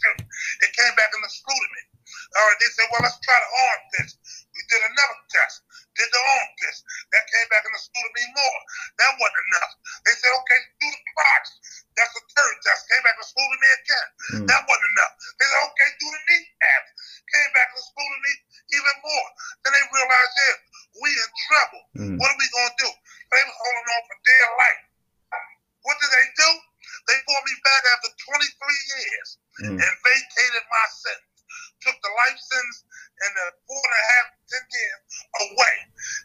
the 0.00 0.24
collar. 0.24 0.24
It 0.64 0.70
came 0.72 0.94
back 0.96 1.12
and 1.12 1.22
excluded 1.24 1.70
me. 1.76 1.82
All 2.10 2.46
right, 2.48 2.58
they 2.58 2.70
said, 2.74 2.88
well, 2.90 3.04
let's 3.04 3.20
try 3.22 3.36
the 3.36 3.50
arm 3.52 3.80
test. 3.94 4.18
We 4.50 4.60
did 4.66 4.82
another 4.82 5.18
test, 5.30 5.62
did 5.94 6.10
the 6.10 6.20
arm 6.20 6.50
test. 6.58 6.80
That 7.12 7.22
came 7.28 7.48
back 7.52 7.62
and 7.68 7.74
excluded 7.76 8.12
me 8.16 8.24
more. 8.34 8.60
That 8.98 9.12
wasn't 9.20 9.46
enough. 9.52 9.72
They 10.08 10.14
said, 10.18 10.32
okay, 10.32 10.60
do 10.80 10.88
the 10.90 11.02
crotch. 11.14 11.48
That's 11.94 12.12
the 12.16 12.24
third 12.34 12.56
test. 12.66 12.80
Came 12.90 13.02
back 13.04 13.14
and 13.14 13.24
excluded 13.24 13.58
me 13.60 13.70
again. 13.78 14.08
Mm. 14.40 14.46
That 14.50 14.62
wasn't 14.66 14.90
enough. 14.90 15.12
They 15.38 15.46
said, 15.46 15.60
okay, 15.70 15.88
do 16.00 16.06
the 16.10 16.20
knee 16.26 16.44
abs 16.60 16.90
came 17.30 17.50
back 17.54 17.68
and 17.70 17.78
excluded 17.78 18.20
me 18.26 18.32
even 18.74 18.96
more. 19.06 19.28
Then 19.62 19.72
they 19.74 19.84
realized, 19.86 20.34
yeah, 20.34 20.56
we 20.98 21.08
in 21.14 21.30
trouble. 21.46 21.82
Mm. 21.94 22.14
What 22.18 22.28
are 22.34 22.38
we 22.38 22.48
gonna 22.50 22.74
do? 22.78 22.90
They 23.30 23.42
was 23.46 23.54
holding 23.54 23.88
on 23.94 24.02
for 24.10 24.18
dear 24.26 24.48
life. 24.58 24.82
What 25.86 25.96
did 26.02 26.10
they 26.10 26.26
do? 26.36 26.50
They 27.08 27.16
brought 27.26 27.46
me 27.46 27.56
back 27.64 27.82
after 27.96 28.10
23 28.14 28.92
years 28.94 29.28
mm. 29.64 29.76
and 29.78 29.92
vacated 30.04 30.64
my 30.70 30.86
sentence. 30.90 31.38
Took 31.82 31.96
the 32.00 32.12
life 32.12 32.38
sentence 32.38 32.84
and 33.20 33.32
the 33.36 33.46
four 33.68 33.80
and 33.80 33.96
a 33.96 34.04
half, 34.14 34.26
ten 34.48 34.64
years 34.68 35.00
away. 35.48 35.76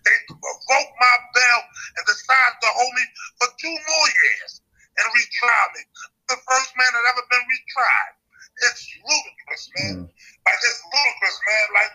They 0.03 0.15
revoked 0.31 0.95
my 0.99 1.15
bail 1.33 1.61
and 1.97 2.03
decided 2.05 2.57
to 2.61 2.69
hold 2.75 2.93
me 2.95 3.05
for 3.39 3.49
two 3.59 3.75
more 3.75 4.09
years 4.11 4.61
and 4.99 5.05
retry 5.11 5.63
me. 5.75 5.83
The 6.31 6.39
first 6.39 6.71
man 6.75 6.91
that 6.91 7.05
ever 7.15 7.25
been 7.29 7.45
retried. 7.45 8.13
It's 8.55 8.83
ludicrous, 9.03 9.65
man. 9.75 9.95
Mm. 9.99 10.07
Like 10.07 10.59
it's 10.63 10.81
ludicrous, 10.87 11.37
man. 11.43 11.65
Like, 11.75 11.93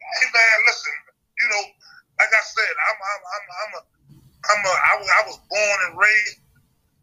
hey 0.00 0.26
man, 0.32 0.56
listen, 0.64 0.96
you 1.36 1.46
know, 1.52 1.64
like 2.16 2.32
I 2.32 2.44
said, 2.44 2.72
I'm 2.72 2.98
I'm 3.04 3.22
I'm 3.28 3.44
I'm 3.52 3.72
a 3.76 3.82
I'm 4.48 4.62
a 4.64 4.72
I 4.72 4.92
I 4.96 5.20
was 5.28 5.38
born 5.44 5.78
and 5.88 5.94
raised 6.00 6.43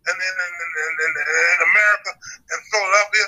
in 0.08 0.16
in, 0.16 0.36
in, 0.42 0.54
in, 0.56 0.92
in, 1.06 1.12
in 1.18 1.60
America 1.62 2.12
and 2.50 2.60
Philadelphia. 2.72 3.28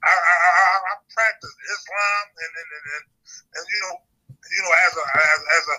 I, 0.00 0.12
I, 0.16 0.34
I, 0.34 0.76
I 0.80 0.92
practice 1.12 1.54
Islam 1.60 2.24
and 2.32 2.52
and, 2.56 2.70
and 2.72 2.86
and 2.88 3.04
and 3.52 3.64
you 3.68 3.80
know 3.84 3.94
you 4.00 4.60
know 4.64 4.72
as 4.88 4.92
a 4.96 5.04
as, 5.04 5.40
as 5.60 5.64
a 5.70 5.78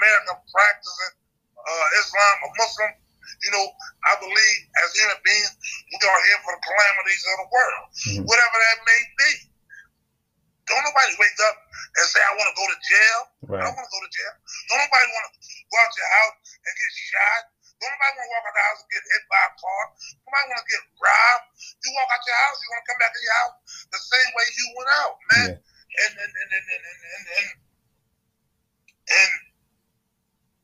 American 0.00 0.36
practicing 0.48 1.14
uh, 1.60 1.86
Islam, 2.00 2.34
a 2.40 2.50
Muslim, 2.56 2.90
you 3.44 3.50
know, 3.52 3.64
I 4.04 4.12
believe 4.20 4.58
as 4.84 4.88
human 4.96 5.20
beings 5.24 5.52
we 5.88 5.96
are 5.96 6.22
here 6.28 6.40
for 6.44 6.52
the 6.56 6.62
calamities 6.64 7.22
of 7.24 7.36
the 7.40 7.48
world, 7.48 7.86
mm-hmm. 7.88 8.24
whatever 8.28 8.56
that 8.56 8.78
may 8.84 9.02
be. 9.16 9.30
Don't 10.68 10.86
nobody 10.86 11.12
wake 11.18 11.40
up 11.50 11.56
and 11.98 12.06
say, 12.06 12.22
I 12.22 12.30
want 12.38 12.46
to 12.46 12.54
go 12.54 12.66
to 12.70 12.78
jail. 12.78 13.20
Right. 13.50 13.58
I 13.58 13.62
don't 13.66 13.74
want 13.74 13.86
to 13.90 13.94
go 13.96 14.02
to 14.06 14.12
jail. 14.14 14.34
Don't 14.70 14.80
nobody 14.86 15.06
want 15.10 15.24
to 15.26 15.32
go 15.66 15.76
out 15.82 15.90
your 15.98 16.10
house 16.14 16.36
and 16.46 16.72
get 16.78 16.90
shot. 16.94 17.42
Nobody 17.80 18.12
want 18.12 18.28
to 18.28 18.32
walk 18.36 18.44
out 18.44 18.54
the 18.54 18.64
house 18.64 18.80
and 18.84 18.90
get 18.92 19.04
hit 19.08 19.24
by 19.32 19.40
a 19.40 19.52
car. 19.56 19.82
Nobody 20.28 20.44
want 20.52 20.60
to 20.60 20.68
get 20.68 20.84
robbed. 21.00 21.46
You 21.80 21.88
walk 21.96 22.10
out 22.12 22.22
your 22.28 22.38
house, 22.44 22.56
you 22.60 22.68
want 22.68 22.80
to 22.84 22.88
come 22.92 23.00
back 23.00 23.12
to 23.16 23.22
your 23.24 23.36
house 23.40 23.56
the 23.88 24.00
same 24.00 24.30
way 24.36 24.46
you 24.52 24.66
went 24.76 24.90
out, 25.00 25.16
man. 25.32 25.48
Yeah. 25.56 25.68
And, 25.90 26.12
and, 26.16 26.32
and, 26.32 26.50
and, 26.54 26.66
and, 26.70 26.80
and, 26.80 26.94
and, 27.10 27.26
and, 27.34 27.50
and, 29.10 29.32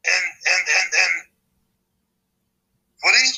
and, 0.07 0.25
and, 0.47 0.65
and, 0.71 0.89
and 0.95 1.15
for 3.03 3.11
these 3.13 3.36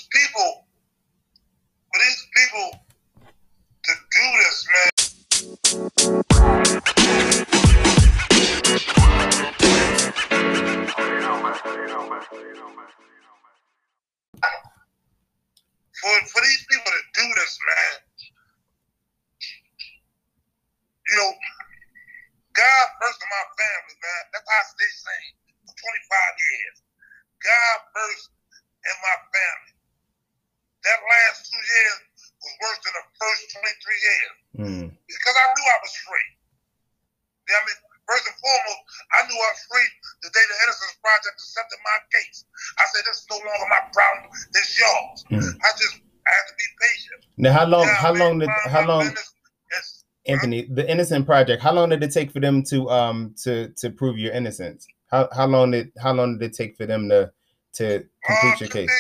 Now 47.38 47.52
how 47.52 47.66
long 47.66 47.86
how 47.86 48.12
long 48.12 48.40
did 48.40 48.50
how 48.64 48.86
long 48.86 49.04
yes. 49.04 50.04
Anthony, 50.26 50.68
the 50.70 50.88
Innocent 50.90 51.24
Project, 51.24 51.62
how 51.62 51.72
long 51.72 51.88
did 51.88 52.02
it 52.02 52.12
take 52.12 52.30
for 52.32 52.40
them 52.40 52.62
to 52.64 52.90
um 52.90 53.34
to 53.44 53.68
to 53.76 53.90
prove 53.90 54.18
your 54.18 54.32
innocence? 54.32 54.86
How 55.06 55.28
how 55.32 55.46
long 55.46 55.70
did 55.70 55.92
how 56.02 56.12
long 56.12 56.38
did 56.38 56.50
it 56.50 56.54
take 56.54 56.76
for 56.76 56.84
them 56.84 57.08
to 57.08 57.30
to 57.74 58.04
complete 58.26 58.52
um, 58.52 58.56
your 58.60 58.68
case? 58.68 58.92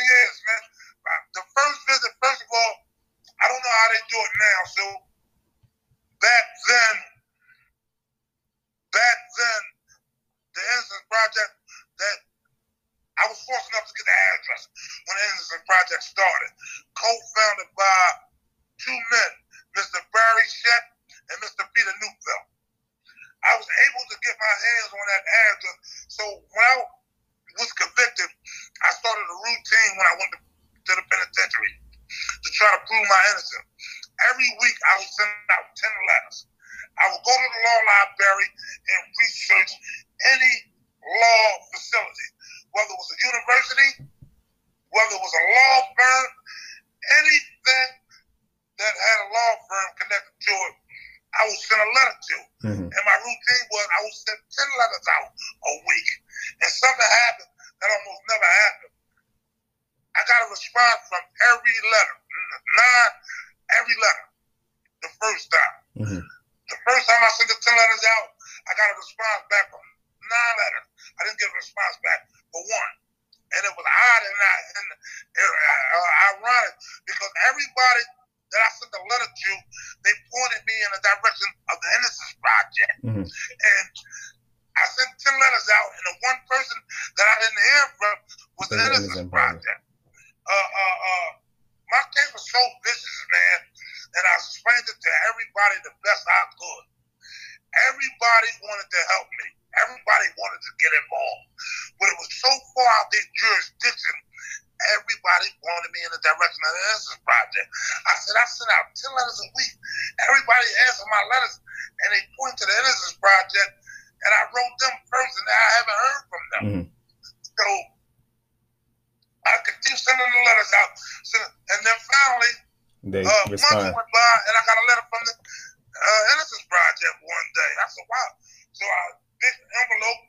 Uh, 123.84 123.94
went 123.94 124.10
by, 124.10 124.32
and 124.50 124.54
I 124.58 124.62
got 124.66 124.76
a 124.78 124.84
letter 124.90 125.06
from 125.06 125.22
the 125.28 125.34
uh, 125.38 126.22
Innocence 126.34 126.64
Project 126.66 127.14
one 127.22 127.48
day. 127.54 127.70
I 127.78 127.86
said, 127.90 128.06
wow. 128.10 128.28
So 128.74 128.84
I 128.86 129.02
big 129.38 129.54
envelope. 129.54 130.22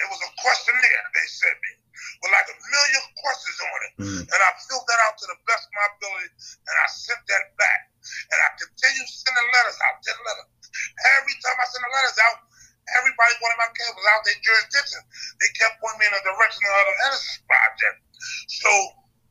It 0.00 0.08
was 0.08 0.20
a 0.24 0.30
questionnaire 0.40 1.04
they 1.12 1.26
sent 1.28 1.56
me 1.60 1.72
with 2.24 2.32
like 2.32 2.48
a 2.48 2.56
million 2.56 3.04
questions 3.20 3.58
on 3.60 3.78
it. 3.84 3.92
Mm. 4.00 4.22
And 4.32 4.40
I 4.40 4.50
filled 4.64 4.86
that 4.88 5.00
out 5.04 5.20
to 5.20 5.26
the 5.28 5.38
best 5.44 5.68
of 5.68 5.72
my 5.76 5.86
ability, 5.92 6.30
and 6.64 6.76
I 6.80 6.86
sent 6.88 7.20
that 7.28 7.44
back. 7.60 7.80
And 8.00 8.38
I 8.40 8.48
continued 8.56 9.10
sending 9.12 9.48
letters 9.52 9.78
out, 9.84 10.00
10 10.00 10.16
letters. 10.24 10.48
Every 11.20 11.36
time 11.44 11.56
I 11.60 11.66
sent 11.68 11.84
the 11.84 11.92
letters 11.92 12.18
out, 12.24 12.38
everybody 12.96 13.32
wanted 13.44 13.60
my 13.60 13.70
case 13.76 13.92
was 13.92 14.08
out 14.08 14.24
their 14.24 14.40
jurisdiction. 14.40 15.00
They 15.36 15.50
kept 15.60 15.76
pointing 15.84 16.00
me 16.00 16.06
in 16.08 16.14
the 16.16 16.24
direction 16.24 16.64
of 16.64 16.74
the 16.80 16.96
Innocence 17.04 17.44
Project. 17.44 17.98
So 18.48 18.70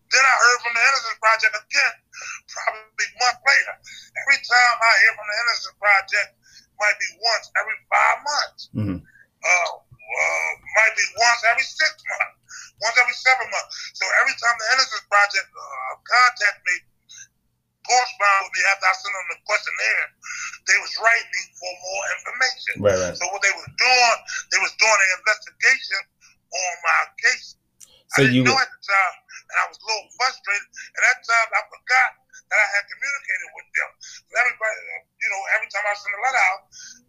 then 0.10 0.24
I 0.26 0.34
heard 0.34 0.60
from 0.66 0.74
the 0.74 0.84
Innocence 0.84 1.20
Project 1.22 1.54
again, 1.54 1.96
probably 2.50 3.06
a 3.06 3.16
month 3.22 3.40
later. 3.46 3.76
Every 4.26 4.40
time 4.42 4.76
I 4.82 4.92
hear 5.06 5.14
from 5.14 5.28
the 5.30 5.38
Innocence 5.38 5.78
Project, 5.78 6.30
might 6.80 6.98
be 6.98 7.10
once 7.20 7.46
every 7.60 7.78
five 7.92 8.18
months. 8.24 8.62
Mm-hmm. 8.72 9.00
Uh, 9.04 9.72
uh, 9.80 10.52
might 10.80 10.96
be 10.96 11.06
once 11.22 11.42
every 11.48 11.68
six 11.68 11.92
months 12.02 12.40
once 12.82 12.98
every 13.00 13.16
seven 13.16 13.48
months. 13.48 13.74
So 13.96 14.04
every 14.24 14.36
time 14.40 14.56
the 14.56 14.68
Innocence 14.76 15.06
Project 15.08 15.48
uh, 15.52 15.94
contact 16.04 16.58
me, 16.64 16.76
correspond 17.84 18.38
with 18.46 18.54
me 18.56 18.62
after 18.70 18.88
I 18.88 18.94
sent 18.96 19.14
them 19.14 19.28
the 19.34 19.40
questionnaire, 19.48 20.08
they 20.68 20.78
was 20.80 20.94
writing 21.02 21.30
me 21.34 21.42
for 21.58 21.72
more 21.74 22.04
information. 22.20 22.74
Right, 22.80 23.00
right. 23.00 23.16
So 23.18 23.24
what 23.34 23.42
they 23.44 23.54
was 23.56 23.68
doing, 23.68 24.18
they 24.54 24.60
was 24.62 24.74
doing 24.78 25.00
an 25.00 25.12
investigation 25.20 26.02
on 26.50 26.74
my 26.86 27.00
case. 27.20 27.48
So 28.16 28.26
I 28.26 28.30
didn't 28.30 28.36
you 28.36 28.44
know 28.46 28.58
at 28.58 28.70
the 28.70 28.82
time, 28.82 29.16
and 29.50 29.58
I 29.58 29.66
was 29.68 29.78
a 29.82 29.86
little 29.86 30.08
frustrated. 30.16 30.70
And 30.94 31.02
at 31.10 31.18
that 31.18 31.20
time, 31.26 31.50
I 31.58 31.62
forgot 31.68 32.10
that 32.50 32.60
I 32.62 32.68
had 32.78 32.84
communicated 32.86 33.50
with 33.58 33.68
them. 33.74 33.90
Everybody, 34.38 34.78
you 35.18 35.30
know, 35.30 35.42
every 35.58 35.70
time 35.74 35.86
I 35.86 35.94
sent 35.98 36.14
a 36.14 36.22
letter 36.22 36.44
out, 36.54 36.62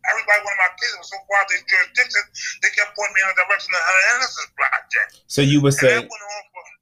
everybody 0.08 0.38
wanted 0.40 0.60
my 0.60 0.72
kids 0.80 0.94
was 0.96 1.08
so 1.12 1.18
far 1.28 1.40
their 1.48 1.62
jurisdiction, 1.64 2.24
they 2.64 2.70
kept 2.72 2.96
pointing 2.96 3.16
me 3.16 3.20
in 3.24 3.28
the 3.32 3.38
direction 3.44 3.70
of 3.76 3.82
the 3.84 4.04
Innocence 4.16 4.50
Project. 4.56 5.10
So 5.28 5.40
you 5.44 5.60
would 5.60 5.76
say. 5.76 6.08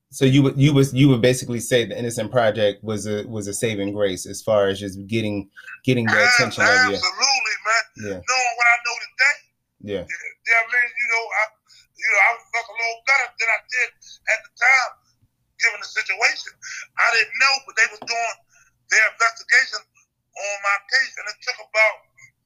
So 0.08 0.24
you 0.24 0.40
would 0.42 0.56
you 0.56 0.72
was 0.72 0.94
you 0.94 1.06
would 1.12 1.20
basically 1.20 1.60
say 1.60 1.84
the 1.84 1.92
Innocent 1.92 2.32
Project 2.32 2.82
was 2.82 3.06
a 3.06 3.28
was 3.28 3.46
a 3.46 3.52
saving 3.52 3.92
grace 3.92 4.24
as 4.24 4.40
far 4.40 4.68
as 4.72 4.80
just 4.80 4.96
getting 5.06 5.50
getting 5.84 6.06
the 6.08 6.16
attention 6.16 6.64
of 6.64 6.72
you. 6.88 6.96
Absolutely, 6.96 7.56
man. 7.68 7.84
Yeah. 8.08 8.18
Knowing 8.24 8.54
what 8.56 8.66
I 8.72 8.76
know 8.88 8.96
today. 9.04 9.36
Yeah. 9.84 10.04
Yeah, 10.08 10.62
man. 10.72 10.88
You 10.88 11.08
know, 11.12 11.24
I 11.28 11.42
you 11.92 12.08
know 12.08 12.20
I 12.24 12.28
felt 12.40 12.66
a 12.72 12.76
little 12.80 13.00
better 13.04 13.28
than 13.36 13.48
I 13.52 13.60
did 13.68 13.88
at 14.32 14.38
the 14.48 14.50
time, 14.56 14.92
given 15.58 15.78
the 15.82 15.90
situation. 15.90 16.52
I 16.98 17.06
didn't 17.14 17.36
know, 17.38 17.54
but 17.66 17.74
they 17.78 17.88
were 17.90 18.02
doing 18.02 18.36
their 18.90 19.06
investigation 19.12 19.80
on 19.82 20.54
my 20.62 20.76
case, 20.88 21.12
and 21.18 21.26
it 21.28 21.38
took 21.42 21.58
about 21.58 21.96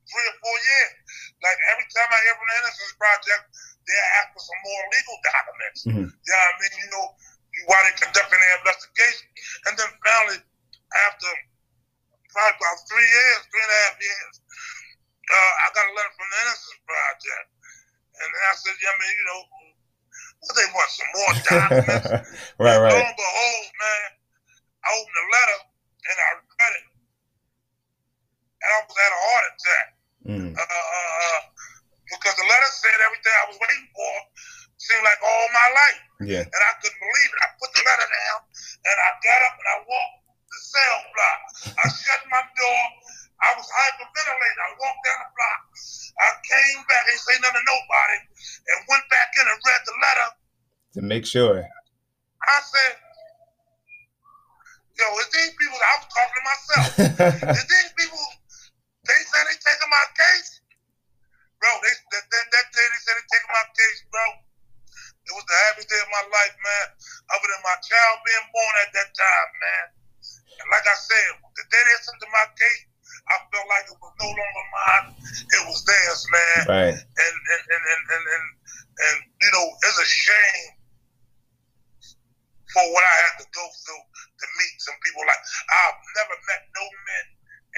three 0.08 0.26
or 0.26 0.36
four 0.40 0.56
years. 0.56 0.94
Like 1.40 1.58
every 1.72 1.86
time 1.92 2.10
I 2.10 2.18
hear 2.24 2.36
from 2.36 2.48
the 2.48 2.56
Innocence 2.62 2.94
Project, 2.98 3.44
they 3.86 3.98
ask 4.22 4.28
for 4.34 4.42
some 4.42 4.60
more 4.62 4.82
legal 4.92 5.18
documents. 5.22 5.80
Mm-hmm. 5.86 6.08
Yeah, 6.08 6.42
I 6.42 6.52
mean, 6.58 6.74
you 6.82 6.88
know, 6.92 7.06
while 7.68 7.82
they're 7.84 8.00
conducting 8.00 8.40
their 8.40 8.56
investigation, 8.62 9.26
and 9.68 9.74
then 9.76 9.90
finally, 10.02 10.40
after 11.08 11.30
probably 12.32 12.56
about 12.56 12.78
three 12.88 13.08
years, 13.08 13.40
three 13.52 13.64
and 13.64 13.72
a 13.72 13.80
half 13.86 13.96
years, 14.00 14.34
uh, 15.32 15.52
I 15.62 15.66
got 15.76 15.84
a 15.88 15.92
letter 15.92 16.14
from 16.16 16.28
the 16.28 16.38
Innocence 16.48 16.80
Project, 16.84 17.48
and 18.22 18.30
I 18.32 18.52
said, 18.56 18.76
yeah, 18.80 18.92
I 18.92 18.96
mean, 18.98 19.14
you 19.16 19.26
know, 19.28 19.40
they 20.50 20.68
want 20.74 20.90
some 20.90 21.10
more 21.14 21.32
documents. 21.46 22.26
right, 22.58 22.78
right. 22.82 22.92
Lo 22.92 22.98
and 22.98 23.14
behold, 23.14 23.66
man, 23.78 24.08
I 24.82 24.88
opened 24.90 25.14
the 25.14 25.26
letter 25.30 25.58
and 26.02 26.16
I 26.18 26.30
read 26.42 26.74
it. 26.82 26.86
And 28.62 28.68
I 28.68 28.74
almost 28.82 28.98
had 28.98 29.12
a 29.14 29.20
heart 29.22 29.44
attack. 29.54 29.86
Mm. 30.22 30.50
Uh, 30.54 30.62
uh, 30.62 31.10
uh, 31.22 31.40
because 32.10 32.34
the 32.38 32.46
letter 32.46 32.70
said 32.78 32.98
everything 33.06 33.34
I 33.38 33.44
was 33.50 33.58
waiting 33.58 33.86
for 33.94 34.14
seemed 34.82 35.06
like 35.06 35.22
all 35.22 35.46
my 35.54 35.68
life. 35.70 36.00
Yeah. 36.26 36.42
And 36.42 36.62
I 36.62 36.72
couldn't 36.81 36.81
believe 36.81 36.81
it. 36.81 36.81
I 36.81 36.81
make 51.12 51.28
sure. 51.28 51.60
I 51.60 52.58
said, 52.64 52.92
yo, 54.96 55.04
is 55.20 55.28
these 55.28 55.52
people, 55.60 55.76
I 55.76 55.92
was 56.00 56.08
talking 56.08 56.36
to 56.40 56.44
myself, 56.48 56.88
is 57.60 57.66
these 57.68 57.92
people, 58.00 58.24
they 59.04 59.20
say 59.28 59.40
they 59.44 59.58
taking 59.60 59.92
my 59.92 60.06
case? 60.16 60.50
Bro, 61.60 61.70
they, 61.84 61.94
that, 62.16 62.24
that, 62.26 62.46
that 62.48 62.66
day 62.72 62.86
they 62.88 63.00
said 63.04 63.14
they 63.20 63.26
taking 63.28 63.52
my 63.52 63.66
case, 63.76 64.00
bro. 64.10 64.24
It 65.22 65.32
was 65.38 65.46
the 65.46 65.58
happiest 65.70 65.86
day 65.86 66.00
of 66.02 66.10
my 66.10 66.24
life, 66.34 66.56
man. 66.58 66.86
Other 67.30 67.46
than 67.46 67.62
my 67.62 67.78
child 67.78 68.16
being 68.26 68.46
born 68.50 68.74
at 68.82 68.90
that 68.90 69.10
time, 69.14 69.50
man. 69.62 69.86
And 70.58 70.68
like 70.74 70.82
I 70.82 70.98
said, 70.98 71.28
the 71.54 71.64
day 71.70 71.78
they 71.78 71.96
sent 72.02 72.18
to 72.18 72.30
my 72.34 72.46
case, 72.58 72.82
I 73.30 73.38
felt 73.54 73.68
like 73.70 73.86
it 73.86 73.98
was 74.02 74.14
no 74.18 74.28
longer 74.34 74.66
mine. 74.74 75.06
It 75.22 75.62
was 75.70 75.78
theirs, 75.86 76.22
man. 76.26 76.62
Right. 76.66 76.96
And 76.98 77.36
and 77.38 77.62
and 77.70 77.84
and 77.86 78.02
and, 78.02 78.24
and, 78.34 78.46
and 78.98 79.16
you 79.30 79.50
know, 79.54 79.66
it's 79.86 80.00
a 80.02 80.08
shame 80.10 80.82
for 82.72 82.84
what 82.90 83.04
I 83.04 83.16
had 83.28 83.34
to 83.44 83.46
go 83.52 83.64
through 83.84 84.04
to 84.16 84.44
meet 84.58 84.74
some 84.80 84.96
people 85.04 85.22
like 85.28 85.42
I've 85.70 85.98
never 86.18 86.36
met 86.50 86.62
no 86.72 86.84
men 86.88 87.24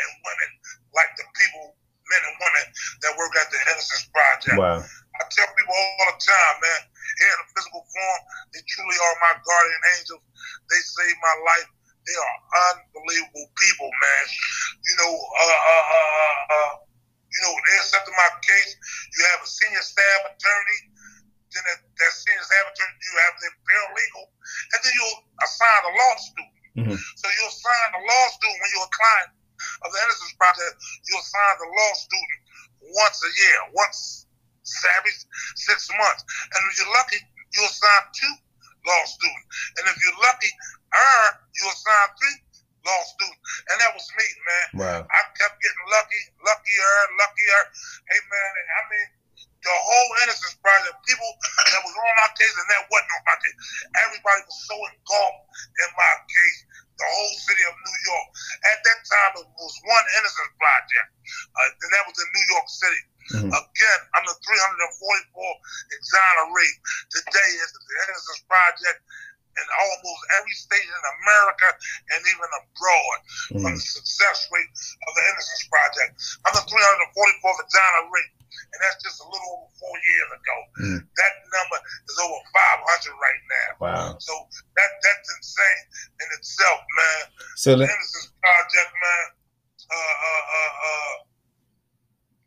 and 0.01 0.09
women 0.23 0.51
like 0.95 1.13
the 1.19 1.27
people, 1.35 1.75
men 2.09 2.23
and 2.25 2.37
women 2.41 2.67
that 3.05 3.13
work 3.19 3.35
at 3.37 3.51
the 3.51 3.59
Innocence 3.75 4.07
Project. 4.15 4.57
Wow. 4.59 4.81
I 4.81 5.23
tell 5.31 5.51
people 5.55 5.75
all 5.75 6.07
the 6.15 6.19
time, 6.19 6.57
man, 6.63 6.81
here 7.23 7.31
in 7.31 7.39
a 7.43 7.49
physical 7.55 7.83
form. 7.87 8.21
They 8.55 8.63
truly 8.67 8.99
are 8.99 9.17
my 9.23 9.35
guardian 9.43 9.83
angels. 9.99 10.25
They 10.71 10.81
saved 10.83 11.21
my 11.23 11.37
life. 11.47 11.71
They 12.07 12.17
are 12.19 12.37
unbelievable 12.75 13.47
people, 13.55 13.91
man. 13.91 14.25
You 14.83 14.95
know, 14.99 15.13
uh, 15.15 15.61
uh, 15.75 15.87
uh, 15.95 16.37
uh, 16.51 16.73
you 17.31 17.41
know, 17.47 17.55
they 17.55 17.77
accepted 17.79 18.15
my 18.15 18.31
case. 18.43 18.73
You 19.15 19.21
have 19.35 19.41
a 19.43 19.49
senior 19.49 19.83
staff 19.83 20.21
attorney. 20.35 20.81
Then 21.55 21.63
that, 21.71 21.81
that 21.87 22.13
senior 22.13 22.43
staff 22.43 22.67
attorney, 22.75 22.99
you 22.99 23.15
have 23.23 23.35
the 23.39 23.49
paralegal, 23.63 24.27
and 24.75 24.81
then 24.83 24.95
you 24.99 25.07
assign 25.39 25.81
a 25.87 25.93
law 25.95 26.13
student. 26.19 26.55
Mhm. 26.75 26.99
So 26.99 27.25
you 27.31 27.43
assign 27.47 27.89
a 27.95 28.03
law 28.03 28.25
student 28.35 28.59
when 28.59 28.71
you're 28.75 28.91
a 28.91 28.95
client 28.99 29.31
of 29.87 29.89
the 29.95 29.99
Innocence 30.03 30.35
Project. 30.35 30.75
Assign 31.55 31.71
the 31.71 31.71
law 31.71 31.93
student 31.95 32.41
once 32.83 33.19
a 33.23 33.31
year, 33.31 33.59
once 33.75 34.27
every 34.99 35.15
six 35.55 35.89
months, 35.95 36.23
and 36.27 36.61
if 36.67 36.79
you're 36.79 36.95
lucky, 36.95 37.21
you 37.55 37.63
assign 37.63 38.03
two 38.11 38.35
law 38.87 39.03
students, 39.07 39.47
and 39.79 39.85
if 39.87 39.97
you're 40.03 40.19
lucky, 40.19 40.51
er, 40.91 41.23
you 41.55 41.65
assign 41.71 42.07
three 42.19 42.39
law 42.83 43.01
students, 43.07 43.43
and 43.71 43.77
that 43.81 43.93
was 43.95 44.07
me, 44.19 44.27
man. 44.43 44.67
Wow. 44.83 45.01
I 45.07 45.21
kept 45.39 45.57
getting 45.63 45.87
lucky, 45.95 46.23
luckier, 46.43 46.95
luckier. 47.23 47.63
Hey 48.11 48.21
man, 48.27 48.53
I 48.59 48.81
mean, 48.91 49.09
the 49.63 49.73
whole 49.73 50.11
Innocence 50.27 50.59
Project, 50.61 50.97
people 51.07 51.31
that 51.71 51.81
was 51.87 51.95
on 51.95 52.15
my 52.19 52.31
case 52.37 52.53
and 52.53 52.69
that 52.69 52.83
wasn't 52.91 53.15
on 53.15 53.23
my 53.25 53.37
case, 53.41 53.57
everybody 54.05 54.41
was 54.45 54.59
so 54.69 54.77
engulfed 54.91 55.45
in 55.71 55.91
my 55.97 56.15
case. 56.27 56.59
The 56.95 57.07
whole 57.11 57.35
city 57.43 57.65
of 57.67 57.75
New 57.75 57.99
York. 58.07 58.29
At 58.71 58.79
that 58.87 59.01
time, 59.03 59.33
it 59.43 59.49
was 59.59 59.75
one 59.83 60.07
Innocence 60.15 60.55
Project, 60.63 61.11
uh, 61.59 61.71
and 61.83 61.91
that 61.91 62.05
was 62.07 62.17
in 62.23 62.29
New 62.31 62.47
York 62.55 62.69
City. 62.71 63.03
Mhm. 63.25 63.51
Again, 63.51 64.01
I'm 64.15 64.27
the 64.29 64.37
344 64.37 65.55
exonerate. 65.91 66.79
Today 67.11 67.51
is 67.59 67.71
the 67.73 67.83
Innocence 68.05 68.43
Project 68.47 69.01
in 69.55 69.67
almost 69.79 70.23
every 70.39 70.55
state 70.59 70.83
in 70.87 71.05
America 71.23 71.69
and 72.15 72.21
even 72.27 72.51
abroad 72.59 73.19
from 73.63 73.73
Mhm. 73.75 73.79
the 73.79 73.87
success 73.87 74.49
rate 74.51 74.73
of 75.07 75.11
the 75.15 75.23
Innocence 75.31 75.65
Project. 75.71 76.13
I'm 76.45 76.55
the 76.55 76.65
344th 76.67 77.61
exonerate, 77.63 78.33
and 78.51 78.79
that's 78.83 78.99
just 79.03 79.21
a 79.21 79.27
little 79.31 79.51
over 79.63 79.71
four 79.79 79.97
years 79.99 80.31
ago. 80.35 80.57
Mhm. 80.83 81.01
That 81.17 81.33
number 81.55 81.79
is 82.09 82.19
over 82.19 82.41
500 82.53 83.15
right 83.23 83.43
now. 83.49 83.71
Wow. 83.81 84.19
So 84.19 84.35
that 84.77 84.91
that's 85.03 85.29
insane 85.37 85.83
in 86.21 86.29
itself, 86.39 86.81
man. 86.97 87.23
So 87.57 87.71
The 87.71 87.77
let, 87.87 87.91
Innocence 87.91 88.33
Project, 88.43 88.93
man. 89.01 89.27
Uh, 89.85 89.95
uh, 89.95 90.45
uh, 90.57 90.73
uh, 90.89 91.15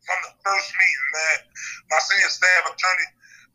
from 0.04 0.18
the 0.26 0.32
first 0.42 0.68
meeting, 0.74 1.08
man, 1.14 1.38
my 1.90 1.98
senior 2.00 2.28
staff 2.28 2.66
attorney 2.66 3.08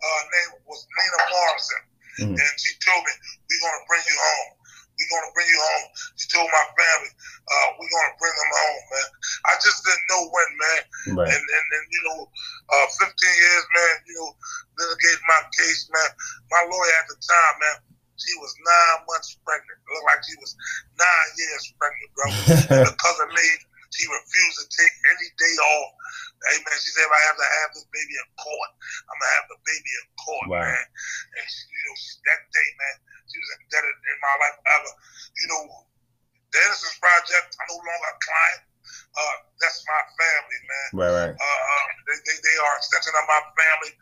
uh, 0.04 0.22
name 0.32 0.51
was 0.66 0.88
Nina 0.97 1.30
Morrison, 1.30 1.84
Mhm. 2.20 2.38
and 2.38 2.53
she 2.61 2.72
told 2.86 3.01
me, 3.03 3.14
"We're 3.49 3.64
gonna 3.64 3.86
bring 3.88 4.03
you 4.05 4.18
home. 4.18 4.51
We're 4.93 5.09
gonna 5.09 5.32
bring 5.34 5.47
you 5.49 5.61
home." 5.61 5.88
She 6.18 6.26
told 6.30 6.49
my 6.51 6.66
family, 6.78 7.11
uh, 7.49 7.68
"We're 7.80 7.89
gonna 7.89 8.16
bring 8.20 8.36
them 8.38 8.51
home, 8.53 8.82
man." 8.93 9.09
I 9.45 9.53
just 9.64 9.84
didn't 9.84 10.05
know 10.09 10.30
when, 10.30 10.49
man. 10.57 10.82
right. 11.18 11.32
And, 11.34 11.43
and, 11.43 11.66
and 11.74 11.86
you 11.89 12.01
know, 12.05 12.20
uh, 12.70 12.88
15 13.01 13.09
years, 13.09 13.66
man, 13.74 13.95
you 14.07 14.16
know, 14.16 14.30
litigating 14.78 15.26
my 15.28 15.41
case, 15.57 15.89
man. 15.89 16.11
My 16.51 16.64
lawyer 16.70 16.95
at 17.01 17.07
the 17.09 17.18
time, 17.18 17.55
man, 17.59 17.78
she 18.18 18.34
was 18.39 18.53
nine 18.61 18.99
months 19.09 19.36
pregnant. 19.43 19.80
It 19.82 19.89
looked 19.89 20.07
like 20.07 20.22
she 20.24 20.36
was 20.38 20.55
nine 20.95 21.30
years 21.38 21.64
pregnant, 21.78 22.09
bro. 22.14 22.28
Because 22.93 23.20
of 23.20 23.30
me, 23.34 23.47
she 23.91 24.07
refused 24.09 24.57
to 24.61 24.66
take 24.70 24.93
any 25.18 25.28
day 25.38 25.55
off. 25.61 25.91
Hey, 26.50 26.60
man, 26.60 26.78
she 26.80 26.91
said, 26.91 27.08
if 27.08 27.14
I 27.14 27.22
have 27.32 27.39
to 27.39 27.48
have 27.64 27.70
this 27.72 27.88
baby 27.94 28.16
in 28.20 28.28
court, 28.36 28.72
I'm 29.08 29.16
going 29.16 29.24
to 29.24 29.36
have 29.39 29.48
the 29.52 29.60
baby 29.64 29.91
in 29.96 30.06
court, 30.20 30.48
Wow. 30.52 30.60
man. 30.68 30.86
And, 31.39 31.46
she, 31.48 31.62
you 31.72 31.84
know, 31.88 31.96
she, 31.96 32.12
that 32.28 32.41
day, 32.52 32.70
man, 32.80 32.96
she 33.32 33.38
was 33.39 33.50
indebted 33.64 33.96
in 33.96 34.18
my 34.20 34.36
life 34.44 34.58
ever. 34.76 34.91
You 35.39 35.46
know, 35.56 35.62
the 36.52 36.60
Innocence 36.68 36.98
Project, 37.00 37.50
I'm 37.58 37.68
no 37.72 37.80
longer 37.80 38.12
a 38.12 38.18
client. 38.20 38.64
Uh, 39.14 39.36
that's 39.62 39.80
my 39.88 40.02
family, 40.20 40.60
man. 40.68 40.88
right, 41.00 41.14
right. 41.16 41.34
Uh, 41.38 41.53
they, 42.14 42.20
they, 42.30 42.38
they 42.38 42.57
are 42.61 42.74
extension 42.78 43.14
of 43.18 43.26
my 43.26 43.41
family. 43.57 43.93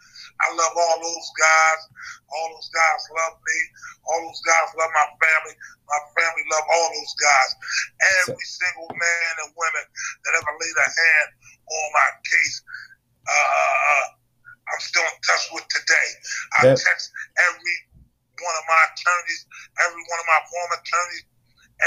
I 0.43 0.47
love 0.59 0.73
all 0.75 0.97
those 0.99 1.29
guys. 1.39 1.81
All 2.27 2.47
those 2.51 2.69
guys 2.75 3.01
love 3.15 3.35
me. 3.39 3.59
All 4.11 4.19
those 4.19 4.43
guys 4.43 4.67
love 4.75 4.91
my 4.91 5.07
family. 5.15 5.55
My 5.87 6.01
family 6.19 6.43
love 6.51 6.65
all 6.67 6.89
those 6.91 7.15
guys. 7.15 7.49
Every 8.27 8.43
single 8.43 8.91
man 8.91 9.31
and 9.47 9.49
woman 9.55 9.85
that 10.27 10.33
ever 10.43 10.53
laid 10.59 10.77
a 10.81 10.87
hand 10.91 11.29
on 11.71 11.87
my 11.95 12.09
case, 12.27 12.55
uh, 13.27 13.31
uh, 13.31 14.07
I'm 14.75 14.81
still 14.83 15.07
in 15.07 15.17
touch 15.23 15.45
with 15.55 15.67
today. 15.71 16.09
I 16.59 16.59
That- 16.67 16.83
text 16.83 17.11
every 17.47 17.77
one 18.41 18.55
of 18.57 18.65
my 18.67 18.81
attorneys, 18.91 19.41
every 19.85 20.03
one 20.09 20.19
of 20.19 20.27
my 20.27 20.41
former 20.49 20.77
attorneys, 20.81 21.23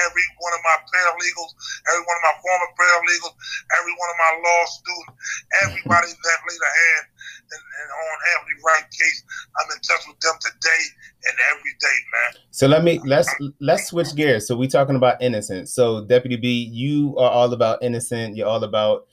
every 0.02 0.26
one 0.42 0.52
of 0.54 0.62
my 0.64 0.76
paralegals, 0.90 1.52
every 1.90 2.04
one 2.04 2.16
of 2.18 2.24
my 2.24 2.36
former 2.42 2.70
paralegals, 2.74 3.34
every 3.78 3.94
one 3.94 4.10
of 4.10 4.18
my 4.18 4.32
law 4.42 4.62
students, 4.66 5.14
everybody 5.62 6.10
that 6.10 6.38
laid 6.48 6.62
a 6.62 6.72
hand 6.74 7.06
in, 7.54 7.60
on 7.60 8.16
Anthony 8.34 8.56
Wright 8.64 8.86
case, 8.90 9.20
I'm 9.60 9.68
in 9.70 9.80
touch 9.82 10.04
with 10.08 10.18
them 10.20 10.36
today 10.40 10.82
and 11.30 11.36
every 11.54 11.74
day, 11.80 11.98
man. 12.12 12.30
So 12.50 12.66
let 12.66 12.84
me 12.84 13.00
let's 13.04 13.30
let's 13.60 13.88
switch 13.88 14.14
gears. 14.14 14.46
So 14.46 14.56
we're 14.56 14.68
talking 14.68 14.96
about 14.96 15.22
innocence. 15.22 15.72
So 15.72 16.04
Deputy 16.04 16.36
B, 16.36 16.70
you 16.70 17.16
are 17.18 17.30
all 17.30 17.52
about 17.52 17.82
innocent. 17.82 18.36
You're 18.36 18.48
all 18.48 18.64
about 18.64 19.06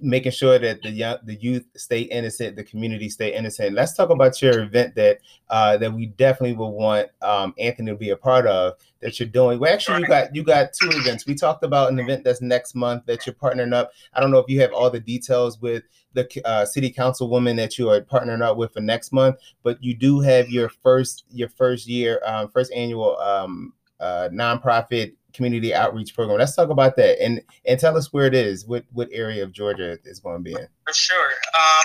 making 0.00 0.32
sure 0.32 0.58
that 0.58 0.82
the 0.82 0.90
young 0.90 1.18
the 1.24 1.34
youth 1.36 1.64
stay 1.76 2.00
innocent, 2.00 2.56
the 2.56 2.64
community 2.64 3.08
stay 3.08 3.34
innocent. 3.34 3.74
Let's 3.74 3.94
talk 3.94 4.10
about 4.10 4.40
your 4.40 4.62
event 4.62 4.94
that 4.96 5.18
uh 5.50 5.76
that 5.78 5.92
we 5.92 6.06
definitely 6.06 6.56
will 6.56 6.72
want 6.72 7.08
um 7.22 7.54
Anthony 7.58 7.92
to 7.92 7.96
be 7.96 8.10
a 8.10 8.16
part 8.16 8.46
of 8.46 8.74
that 9.04 9.20
you're 9.20 9.28
doing. 9.28 9.60
Well, 9.60 9.72
actually 9.72 10.00
you 10.00 10.06
got 10.08 10.34
you 10.34 10.42
got 10.42 10.72
two 10.72 10.88
events. 10.90 11.26
We 11.26 11.34
talked 11.34 11.62
about 11.62 11.92
an 11.92 11.98
event 11.98 12.24
that's 12.24 12.40
next 12.40 12.74
month 12.74 13.04
that 13.04 13.26
you're 13.26 13.34
partnering 13.34 13.74
up. 13.74 13.92
I 14.14 14.20
don't 14.20 14.30
know 14.30 14.38
if 14.38 14.48
you 14.48 14.60
have 14.62 14.72
all 14.72 14.90
the 14.90 14.98
details 14.98 15.60
with 15.60 15.84
the 16.14 16.26
uh, 16.46 16.64
city 16.64 16.90
councilwoman 16.90 17.54
that 17.56 17.78
you 17.78 17.90
are 17.90 18.00
partnering 18.00 18.40
up 18.40 18.56
with 18.56 18.72
for 18.72 18.80
next 18.80 19.12
month, 19.12 19.36
but 19.62 19.80
you 19.84 19.94
do 19.94 20.20
have 20.20 20.48
your 20.48 20.70
first 20.70 21.24
your 21.30 21.50
first 21.50 21.86
year 21.86 22.20
um, 22.24 22.48
first 22.48 22.72
annual 22.72 23.18
um, 23.18 23.74
uh, 24.00 24.30
nonprofit 24.32 25.12
community 25.34 25.74
outreach 25.74 26.14
program. 26.14 26.38
Let's 26.38 26.56
talk 26.56 26.70
about 26.70 26.96
that 26.96 27.22
and 27.22 27.42
and 27.66 27.78
tell 27.78 27.98
us 27.98 28.10
where 28.10 28.26
it 28.26 28.34
is, 28.34 28.66
what 28.66 28.86
what 28.94 29.10
area 29.12 29.42
of 29.42 29.52
Georgia 29.52 29.98
it's 30.04 30.18
going 30.18 30.38
to 30.38 30.42
be 30.42 30.52
in. 30.52 30.66
For 30.86 30.94
sure. 30.94 31.30
Um, 31.54 31.84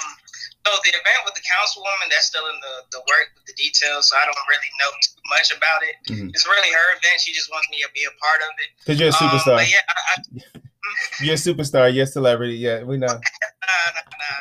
so 0.66 0.72
the 0.84 0.90
event 0.90 1.26
with 1.26 1.34
the 1.34 1.42
councilwoman, 1.42 2.12
that's 2.12 2.28
still 2.28 2.46
in 2.48 2.56
the, 2.62 2.98
the 2.98 3.00
work 3.00 3.39
details, 3.60 4.08
so 4.08 4.16
I 4.16 4.24
don't 4.24 4.46
really 4.48 4.72
know 4.80 4.92
too 5.04 5.20
much 5.28 5.52
about 5.52 5.84
it. 5.84 5.96
Mhm. 6.08 6.32
It's 6.32 6.48
really 6.48 6.72
her 6.72 6.88
event. 6.96 7.20
She 7.20 7.36
just 7.36 7.52
wants 7.52 7.68
me 7.68 7.84
to 7.84 7.90
be 7.92 8.08
a 8.08 8.14
part 8.24 8.40
of 8.40 8.52
it. 8.64 8.70
Because 8.80 8.98
you're 9.04 9.12
a 9.12 9.18
Um, 9.20 9.20
superstar. 9.28 9.58
but 9.60 9.68
yeah, 9.68 9.84
I, 9.92 9.96
I, 10.00 10.16
You're 11.22 11.36
a 11.38 11.44
superstar. 11.44 11.92
You're 11.94 12.08
a 12.10 12.16
celebrity. 12.18 12.56
Yeah, 12.56 12.82
we 12.88 12.98
know. 12.98 13.12
nah, 13.14 13.20
nah, 13.20 14.08
nah, 14.18 14.40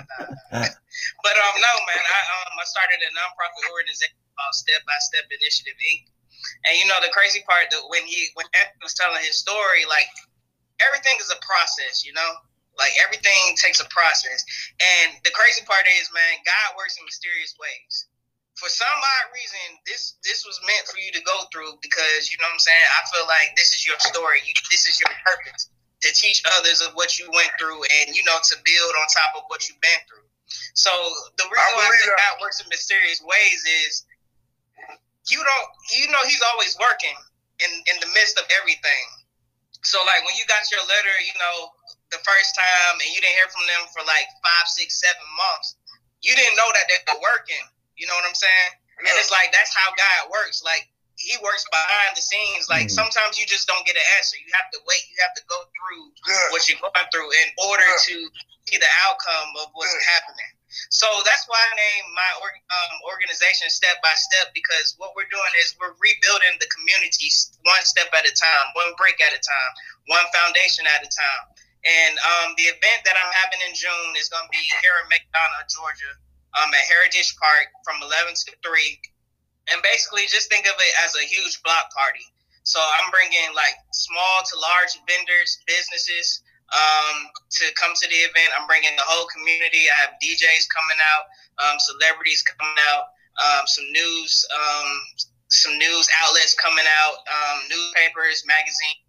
nah. 0.55 0.69
but 1.27 1.35
um, 1.37 1.55
no, 1.61 1.73
man, 1.91 2.01
I 2.01 2.21
um, 2.39 2.57
I 2.57 2.65
started 2.65 3.03
a 3.05 3.11
nonprofit 3.13 3.69
organization 3.75 4.17
called 4.39 4.55
Step 4.55 4.81
by 4.87 4.97
Step 5.13 5.27
Initiative 5.29 5.77
Inc. 5.77 6.09
And 6.71 6.79
you 6.79 6.87
know 6.87 6.97
the 7.05 7.11
crazy 7.13 7.43
part 7.45 7.69
that 7.69 7.83
when 7.93 8.07
he 8.07 8.31
when 8.39 8.47
Anthony 8.55 8.81
was 8.81 8.95
telling 8.95 9.21
his 9.21 9.37
story, 9.37 9.85
like 9.91 10.09
everything 10.81 11.19
is 11.21 11.29
a 11.29 11.37
process, 11.45 12.07
you 12.07 12.15
know. 12.15 12.31
Like 12.79 12.95
everything 13.05 13.59
takes 13.59 13.83
a 13.83 13.89
process, 13.91 14.47
and 14.79 15.19
the 15.27 15.35
crazy 15.35 15.67
part 15.67 15.83
is, 15.91 16.07
man, 16.15 16.39
God 16.47 16.79
works 16.79 16.95
in 16.97 17.05
mysterious 17.05 17.59
ways. 17.59 18.07
For 18.59 18.67
some 18.67 18.91
odd 18.91 19.27
reason, 19.31 19.79
this 19.87 20.19
this 20.27 20.43
was 20.43 20.59
meant 20.67 20.83
for 20.91 20.99
you 20.99 21.15
to 21.15 21.23
go 21.23 21.47
through 21.55 21.79
because 21.79 22.27
you 22.27 22.37
know 22.43 22.51
what 22.51 22.59
I'm 22.59 22.67
saying. 22.67 22.87
I 22.99 23.07
feel 23.15 23.27
like 23.31 23.55
this 23.55 23.71
is 23.71 23.87
your 23.87 23.95
story. 24.03 24.43
You, 24.43 24.51
this 24.67 24.91
is 24.91 24.99
your 24.99 25.15
purpose 25.23 25.71
to 26.03 26.11
teach 26.11 26.43
others 26.59 26.83
of 26.83 26.95
what 26.99 27.19
you 27.23 27.31
went 27.31 27.55
through, 27.55 27.87
and 27.87 28.19
you 28.19 28.27
know 28.27 28.35
to 28.35 28.55
build 28.67 28.93
on 28.99 29.07
top 29.15 29.39
of 29.39 29.47
what 29.47 29.71
you've 29.71 29.79
been 29.79 30.03
through. 30.11 30.27
So 30.75 30.91
the 31.39 31.47
reason 31.47 31.71
why 31.79 31.87
I 31.87 31.95
think 32.03 32.11
that. 32.11 32.19
God 32.19 32.43
works 32.43 32.59
in 32.59 32.67
mysterious 32.67 33.23
ways 33.23 33.61
is 33.87 34.03
you 35.31 35.39
don't 35.39 35.69
you 35.95 36.11
know 36.11 36.23
He's 36.27 36.43
always 36.51 36.75
working 36.83 37.15
in 37.63 37.71
in 37.71 37.97
the 38.03 38.11
midst 38.11 38.43
of 38.43 38.47
everything. 38.59 39.07
So 39.87 40.03
like 40.03 40.27
when 40.27 40.35
you 40.35 40.43
got 40.51 40.67
your 40.75 40.83
letter, 40.83 41.15
you 41.23 41.35
know 41.39 41.79
the 42.11 42.21
first 42.25 42.57
time, 42.57 42.95
and 42.99 43.09
you 43.13 43.21
didn't 43.21 43.37
hear 43.37 43.51
from 43.53 43.65
them 43.69 43.87
for 43.93 44.03
like 44.03 44.27
five, 44.41 44.67
six, 44.67 44.99
seven 44.99 45.27
months, 45.37 45.77
you 46.25 46.33
didn't 46.35 46.57
know 46.57 46.69
that 46.73 46.89
they 46.89 46.99
were 47.07 47.21
working. 47.21 47.65
You 47.99 48.07
know 48.07 48.15
what 48.15 48.25
I'm 48.27 48.39
saying? 48.39 48.71
And 49.03 49.15
it's 49.19 49.31
like 49.31 49.51
that's 49.53 49.75
how 49.75 49.91
God 49.95 50.31
works. 50.31 50.63
Like 50.65 50.89
He 51.19 51.35
works 51.43 51.67
behind 51.67 52.15
the 52.15 52.23
scenes. 52.23 52.71
Like 52.71 52.87
Mhm. 52.87 52.95
sometimes 52.95 53.39
you 53.43 53.47
just 53.47 53.67
don't 53.67 53.83
get 53.85 53.99
an 53.99 54.07
answer. 54.17 54.39
You 54.39 54.47
have 54.55 54.71
to 54.71 54.79
wait. 54.87 55.03
You 55.11 55.19
have 55.27 55.35
to 55.35 55.43
go 55.51 55.59
through 55.75 56.15
Good. 56.23 56.49
what 56.55 56.63
you're 56.71 56.79
going 56.79 57.09
through 57.11 57.31
in 57.43 57.49
order 57.67 57.83
to 57.91 58.15
see 58.71 58.79
the 58.79 58.87
outcome 59.03 59.51
of 59.59 59.71
what's 59.75 59.93
Good. 59.93 60.03
happening. 60.15 60.53
So 60.91 61.09
that's 61.25 61.43
why 61.49 61.59
I 61.59 61.75
named 61.75 62.15
my 62.15 62.33
org- 62.39 62.63
um, 62.71 62.95
organization 63.11 63.67
Step 63.69 63.99
by 64.01 64.15
Step 64.15 64.55
because 64.55 64.95
what 64.99 65.17
we're 65.17 65.27
doing 65.27 65.53
is 65.59 65.75
we're 65.81 65.97
rebuilding 65.99 66.55
the 66.61 66.69
community 66.69 67.33
one 67.65 67.83
step 67.85 68.15
at 68.15 68.23
a 68.29 68.33
time, 68.33 68.67
one 68.75 68.95
brick 68.95 69.19
at 69.21 69.33
a 69.33 69.41
time, 69.43 69.71
one 70.07 70.27
foundation 70.31 70.87
at 70.87 71.03
a 71.03 71.09
time. 71.11 71.43
And 71.85 72.19
um, 72.21 72.55
the 72.57 72.65
event 72.71 73.01
that 73.07 73.17
I'm 73.19 73.33
having 73.33 73.61
in 73.67 73.75
June 73.75 74.15
is 74.21 74.29
going 74.29 74.45
to 74.45 74.51
be 74.55 74.59
here 74.63 74.95
in 75.03 75.07
McDonough, 75.11 75.67
Georgia, 75.73 76.13
um, 76.57 76.71
at 76.73 76.85
Heritage 76.89 77.37
Park 77.37 77.69
from 77.85 78.01
11 78.01 78.35
to 78.35 78.53
3. 78.65 79.01
and 79.69 79.83
basically 79.85 80.25
just 80.33 80.49
think 80.49 80.65
of 80.65 80.77
it 80.81 80.93
as 81.05 81.13
a 81.17 81.25
huge 81.29 81.61
block 81.61 81.93
party. 81.93 82.25
So 82.65 82.81
I'm 82.81 83.09
bringing 83.13 83.49
like 83.57 83.77
small 83.93 84.37
to 84.45 84.55
large 84.61 84.97
vendors, 85.09 85.61
businesses 85.65 86.45
um, 86.73 87.33
to 87.61 87.65
come 87.81 87.97
to 87.97 88.07
the 88.09 88.21
event. 88.29 88.53
I'm 88.57 88.69
bringing 88.69 88.93
the 88.97 89.09
whole 89.09 89.25
community. 89.33 89.89
I 89.89 89.97
have 90.05 90.21
DJs 90.21 90.69
coming 90.69 91.01
out, 91.01 91.25
um, 91.65 91.77
celebrities 91.81 92.45
coming 92.45 92.77
out, 92.93 93.09
um, 93.41 93.65
some 93.65 93.89
news, 93.93 94.45
um, 94.53 94.89
some 95.49 95.75
news 95.81 96.09
outlets 96.21 96.53
coming 96.61 96.85
out, 96.85 97.17
um, 97.25 97.59
newspapers, 97.73 98.45
magazines. 98.45 99.08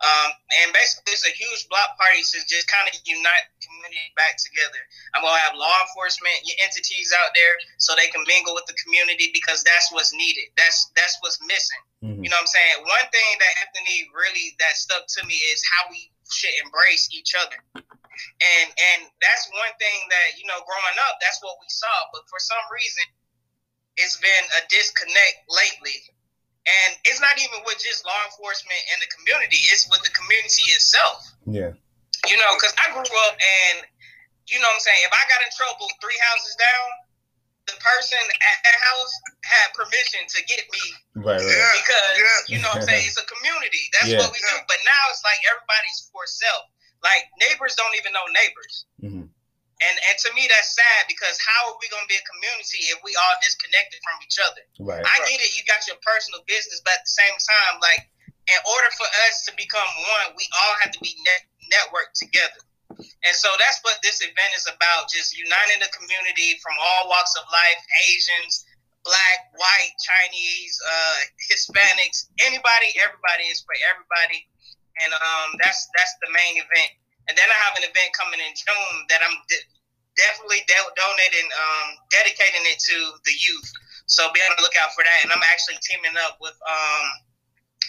Um, 0.00 0.32
and 0.64 0.72
basically, 0.72 1.12
it's 1.12 1.28
a 1.28 1.36
huge 1.36 1.68
block 1.68 1.92
party 2.00 2.24
to 2.24 2.38
just 2.48 2.64
kind 2.72 2.88
of 2.88 2.96
unite 3.04 3.44
the 3.52 3.60
community 3.60 4.08
back 4.16 4.40
together. 4.40 4.80
I'm 5.12 5.20
gonna 5.20 5.36
have 5.44 5.52
law 5.60 5.76
enforcement 5.84 6.32
entities 6.64 7.12
out 7.12 7.36
there 7.36 7.54
so 7.76 7.92
they 7.92 8.08
can 8.08 8.24
mingle 8.24 8.56
with 8.56 8.64
the 8.64 8.76
community 8.80 9.28
because 9.36 9.60
that's 9.60 9.92
what's 9.92 10.16
needed. 10.16 10.48
That's 10.56 10.88
that's 10.96 11.20
what's 11.20 11.36
missing. 11.44 11.84
Mm-hmm. 12.00 12.24
You 12.24 12.28
know 12.32 12.40
what 12.40 12.48
I'm 12.48 12.56
saying? 12.56 12.76
One 12.80 13.06
thing 13.12 13.30
that 13.44 13.52
Anthony 13.68 14.08
really 14.16 14.56
that 14.64 14.80
stuck 14.80 15.04
to 15.04 15.22
me 15.28 15.36
is 15.52 15.60
how 15.68 15.92
we 15.92 16.08
should 16.32 16.56
embrace 16.64 17.12
each 17.12 17.36
other. 17.36 17.60
And 17.76 18.68
and 18.72 19.00
that's 19.20 19.52
one 19.52 19.74
thing 19.76 19.98
that 20.08 20.40
you 20.40 20.48
know, 20.48 20.64
growing 20.64 20.98
up, 21.12 21.20
that's 21.20 21.44
what 21.44 21.60
we 21.60 21.68
saw. 21.68 21.92
But 22.16 22.24
for 22.32 22.40
some 22.40 22.64
reason, 22.72 23.04
it's 24.00 24.16
been 24.16 24.44
a 24.56 24.64
disconnect 24.72 25.44
lately 25.52 26.08
and 26.68 26.90
it's 27.08 27.20
not 27.20 27.36
even 27.40 27.64
with 27.64 27.80
just 27.80 28.04
law 28.04 28.20
enforcement 28.28 28.80
and 28.92 28.98
the 29.00 29.08
community, 29.08 29.60
it's 29.72 29.88
with 29.88 30.04
the 30.04 30.12
community 30.12 30.68
itself. 30.76 31.24
Yeah. 31.48 31.72
You 32.28 32.36
know, 32.36 32.50
because 32.60 32.76
I 32.76 32.92
grew 32.92 33.06
up 33.28 33.36
and, 33.40 33.88
you 34.48 34.60
know 34.60 34.68
what 34.68 34.76
I'm 34.76 34.84
saying, 34.84 35.00
if 35.08 35.12
I 35.14 35.22
got 35.30 35.40
in 35.40 35.50
trouble 35.56 35.88
three 36.04 36.18
houses 36.20 36.52
down, 36.60 36.88
the 37.64 37.76
person 37.80 38.20
at 38.20 38.58
that 38.66 38.78
house 38.82 39.12
had 39.46 39.66
permission 39.72 40.20
to 40.26 40.40
get 40.44 40.68
me. 40.68 40.84
Right, 41.16 41.40
right. 41.40 41.80
Because, 41.80 42.12
yeah. 42.18 42.44
you 42.50 42.58
know 42.60 42.68
what 42.76 42.84
I'm 42.84 42.88
saying, 42.88 43.08
it's 43.08 43.16
a 43.16 43.24
community. 43.24 43.84
That's 43.96 44.12
yeah. 44.12 44.20
what 44.20 44.34
we 44.34 44.40
do. 44.42 44.56
But 44.68 44.80
now 44.84 45.02
it's 45.08 45.24
like 45.24 45.40
everybody's 45.48 46.10
for 46.12 46.26
self. 46.28 46.68
Like 47.00 47.24
neighbors 47.40 47.72
don't 47.78 47.94
even 47.96 48.12
know 48.12 48.26
neighbors. 48.36 48.74
Mm-hmm. 49.00 49.26
And 49.80 49.96
and 49.96 50.16
to 50.24 50.28
me 50.36 50.44
that's 50.44 50.76
sad 50.76 51.08
because 51.08 51.40
how 51.40 51.72
are 51.72 51.76
we 51.80 51.88
gonna 51.88 52.08
be 52.08 52.20
a 52.20 52.26
community 52.28 52.92
if 52.92 53.00
we 53.00 53.16
all 53.16 53.36
disconnected 53.40 54.00
from 54.04 54.20
each 54.20 54.36
other? 54.36 54.62
Right. 54.76 55.00
I 55.00 55.16
get 55.24 55.40
it, 55.40 55.56
you 55.56 55.64
got 55.64 55.80
your 55.88 55.96
personal 56.04 56.44
business, 56.44 56.84
but 56.84 57.00
at 57.00 57.04
the 57.08 57.14
same 57.16 57.36
time, 57.40 57.80
like 57.80 58.04
in 58.50 58.60
order 58.66 58.90
for 58.98 59.08
us 59.28 59.48
to 59.48 59.56
become 59.56 59.88
one, 60.20 60.36
we 60.36 60.44
all 60.52 60.74
have 60.84 60.92
to 60.92 61.00
be 61.00 61.16
net- 61.24 61.48
networked 61.72 62.18
together. 62.18 62.60
And 62.98 63.34
so 63.36 63.48
that's 63.56 63.78
what 63.86 64.02
this 64.02 64.20
event 64.20 64.52
is 64.56 64.66
about, 64.66 65.08
just 65.08 65.32
uniting 65.32 65.80
the 65.80 65.88
community 65.94 66.58
from 66.58 66.74
all 66.76 67.08
walks 67.08 67.32
of 67.38 67.46
life, 67.48 67.80
Asians, 68.10 68.66
black, 69.04 69.38
white, 69.56 69.94
Chinese, 69.96 70.74
uh, 70.82 71.18
Hispanics, 71.48 72.28
anybody, 72.44 72.92
everybody 73.00 73.48
is 73.48 73.62
for 73.62 73.76
everybody. 73.88 74.44
And 75.00 75.14
um, 75.16 75.56
that's 75.62 75.88
that's 75.96 76.12
the 76.20 76.28
main 76.34 76.60
event. 76.60 76.92
And 77.28 77.38
then 77.38 77.46
I 77.46 77.58
have 77.70 77.78
an 77.78 77.86
event 77.86 78.10
coming 78.12 78.42
in 78.42 78.52
June 78.58 78.96
that 79.08 79.22
I'm 79.22 79.36
de- 79.48 79.68
definitely 80.20 80.60
de- 80.68 80.94
donating, 81.00 81.48
um, 81.48 81.88
dedicating 82.12 82.64
it 82.68 82.76
to 82.92 82.96
the 83.24 83.32
youth. 83.32 83.70
So 84.04 84.28
be 84.36 84.44
on 84.44 84.52
the 84.58 84.62
lookout 84.62 84.92
for 84.92 85.00
that. 85.00 85.18
And 85.24 85.32
I'm 85.32 85.44
actually 85.48 85.80
teaming 85.80 86.20
up 86.28 86.36
with 86.44 86.56
um, 86.60 87.06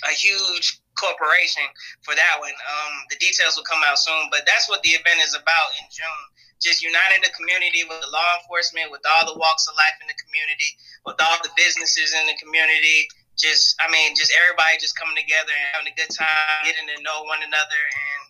a 0.08 0.14
huge 0.16 0.80
corporation 0.96 1.66
for 2.06 2.16
that 2.16 2.40
one. 2.40 2.54
Um, 2.54 2.94
the 3.12 3.20
details 3.20 3.58
will 3.58 3.68
come 3.68 3.82
out 3.84 4.00
soon, 4.00 4.32
but 4.32 4.48
that's 4.48 4.70
what 4.72 4.80
the 4.86 4.96
event 4.96 5.20
is 5.20 5.36
about 5.36 5.68
in 5.82 5.86
June. 5.92 6.26
Just 6.62 6.86
uniting 6.86 7.26
the 7.26 7.34
community 7.34 7.82
with 7.90 8.06
the 8.06 8.12
law 8.14 8.38
enforcement, 8.38 8.94
with 8.94 9.02
all 9.02 9.26
the 9.26 9.34
walks 9.34 9.66
of 9.66 9.74
life 9.74 9.98
in 9.98 10.06
the 10.06 10.18
community, 10.22 10.78
with 11.10 11.18
all 11.18 11.42
the 11.42 11.50
businesses 11.58 12.14
in 12.14 12.30
the 12.30 12.38
community. 12.38 13.10
Just, 13.34 13.74
I 13.82 13.90
mean, 13.90 14.14
just 14.14 14.30
everybody 14.38 14.78
just 14.78 14.94
coming 14.94 15.18
together 15.18 15.50
and 15.50 15.66
having 15.74 15.90
a 15.90 15.98
good 15.98 16.14
time, 16.14 16.62
getting 16.62 16.86
to 16.86 17.02
know 17.02 17.26
one 17.26 17.42
another, 17.42 17.82
and 17.82 18.22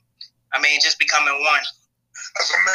I 0.55 0.63
mean, 0.63 0.79
just 0.79 0.95
becoming 0.95 1.35
one. 1.43 1.65
That's 2.39 2.55
amazing. 2.55 2.70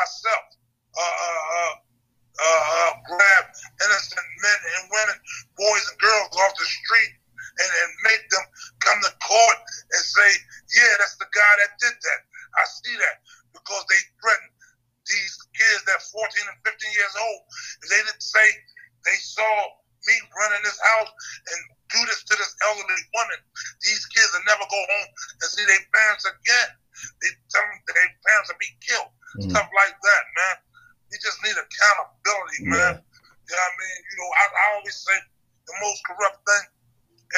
Myself, 0.00 0.44
uh, 0.96 1.74
uh, 2.40 2.90
grab 3.04 3.44
innocent 3.84 4.28
men 4.40 4.60
and 4.64 4.82
women, 4.88 5.18
boys 5.60 5.84
and 5.92 5.98
girls 6.00 6.32
off 6.40 6.56
the 6.56 6.64
street. 6.64 7.12
And, 7.50 7.72
and 7.82 7.92
make 8.06 8.24
them 8.30 8.46
come 8.80 8.98
to 9.04 9.12
court 9.20 9.58
and 9.58 10.04
say, 10.06 10.30
yeah, 10.76 10.92
that's 11.02 11.18
the 11.18 11.28
guy 11.28 11.52
that 11.60 11.76
did 11.82 11.92
that. 11.92 12.20
I 12.56 12.64
see 12.64 12.94
that 12.94 13.16
because 13.52 13.84
they 13.90 14.00
threatened 14.16 14.54
these 15.04 15.34
kids 15.58 15.82
that 15.84 16.00
14 16.14 16.24
and 16.24 16.58
15 16.62 16.72
years 16.94 17.16
old. 17.20 17.42
They 17.90 18.00
didn't 18.00 18.22
say 18.22 18.46
they 19.04 19.18
saw 19.18 19.50
me 20.06 20.14
running 20.40 20.62
this 20.64 20.80
house 20.80 21.12
and 21.12 21.60
do 21.90 22.00
this 22.06 22.22
to 22.24 22.34
this 22.38 22.54
elderly 22.64 23.02
woman, 23.12 23.40
these 23.82 24.04
kids 24.14 24.30
will 24.32 24.46
never 24.46 24.64
go 24.64 24.80
home 24.80 25.10
and 25.42 25.48
see 25.50 25.66
their 25.66 25.84
parents 25.90 26.24
again. 26.24 26.70
They 27.20 27.30
tell 27.50 27.66
them 27.66 27.80
their 27.84 28.10
parents 28.24 28.48
will 28.48 28.62
be 28.62 28.72
killed. 28.80 29.12
Mm-hmm. 29.38 29.50
Stuff 29.50 29.68
like 29.70 29.94
that, 29.94 30.24
man. 30.34 30.56
You 31.10 31.18
just 31.22 31.38
need 31.42 31.54
accountability, 31.54 32.58
yeah. 32.66 32.74
man. 32.74 32.94
You 32.98 33.52
know 33.54 33.62
what 33.62 33.74
I 33.74 33.80
mean? 33.82 33.98
You 33.98 34.16
know, 34.18 34.30
I, 34.30 34.44
I 34.46 34.64
always 34.78 34.96
say 34.98 35.16
the 35.66 35.74
most 35.82 36.00
corrupt 36.06 36.40
thing 36.46 36.64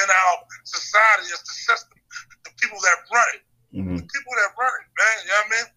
in 0.01 0.07
our 0.09 0.35
society 0.65 1.29
is 1.29 1.41
the 1.41 1.55
system, 1.69 1.97
the 2.45 2.53
people 2.57 2.77
that 2.81 2.97
run 3.09 3.29
it. 3.37 3.43
Mm-hmm. 3.73 3.97
The 4.01 4.05
people 4.05 4.33
that 4.37 4.51
run 4.53 4.73
it, 4.77 4.89
man. 4.93 5.17
You 5.25 5.31
know 5.33 5.41
what 5.41 5.49
I 5.49 5.53
mean? 5.57 5.67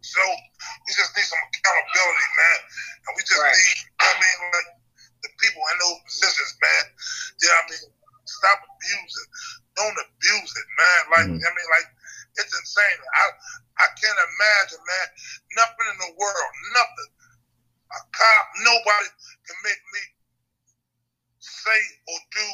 So 0.00 0.22
we 0.24 0.90
just 0.96 1.12
need 1.16 1.28
some 1.28 1.40
accountability, 1.40 2.28
man. 2.36 2.58
And 3.04 3.12
we 3.16 3.20
just 3.24 3.40
right. 3.40 3.52
need, 3.52 3.78
I 4.00 4.10
mean, 4.16 4.38
like 4.52 4.70
the 5.24 5.30
people 5.40 5.62
in 5.72 5.76
those 5.84 6.00
positions, 6.04 6.52
man. 6.60 6.84
Yeah, 7.44 7.54
I 7.56 7.62
mean, 7.68 7.84
stop 8.24 8.60
abusing. 8.60 9.30
Don't 9.76 9.98
abuse 10.00 10.52
it, 10.52 10.68
man. 10.76 11.00
Like, 11.12 11.28
mm-hmm. 11.32 11.44
I 11.44 11.50
mean, 11.52 11.68
like, 11.72 11.88
it's 12.36 12.52
insane. 12.52 13.00
I 13.16 13.24
I 13.80 13.86
can't 13.96 14.20
imagine, 14.20 14.82
man. 14.84 15.08
Nothing 15.56 15.86
in 15.92 15.98
the 16.04 16.12
world, 16.16 16.52
nothing. 16.72 17.10
A 17.86 18.00
cop, 18.10 18.44
nobody 18.66 19.08
can 19.46 19.58
make 19.62 19.82
me 19.94 20.02
say 21.38 21.80
or 22.10 22.18
do 22.34 22.48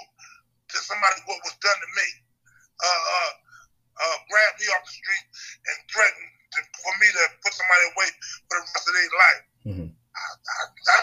to 0.72 0.76
somebody 0.84 1.18
what 1.24 1.40
was 1.40 1.56
done 1.64 1.78
to 1.78 1.90
me. 1.96 2.08
Uh, 2.82 3.02
uh, 3.16 3.32
uh, 4.02 4.16
grab 4.28 4.52
me 4.60 4.66
off 4.76 4.84
the 4.84 4.92
street 4.92 5.26
and 5.68 5.76
threaten 5.88 6.24
to, 6.52 6.58
for 6.84 6.94
me 7.00 7.08
to 7.12 7.22
put 7.40 7.52
somebody 7.56 7.84
away 7.96 8.08
for 8.48 8.54
the 8.60 8.64
rest 8.66 8.84
of 8.88 8.94
their 8.94 9.12
life. 9.12 9.42
Mm-hmm. 9.66 9.88
I, 9.92 10.24
I, 10.36 10.62
I, 10.68 10.98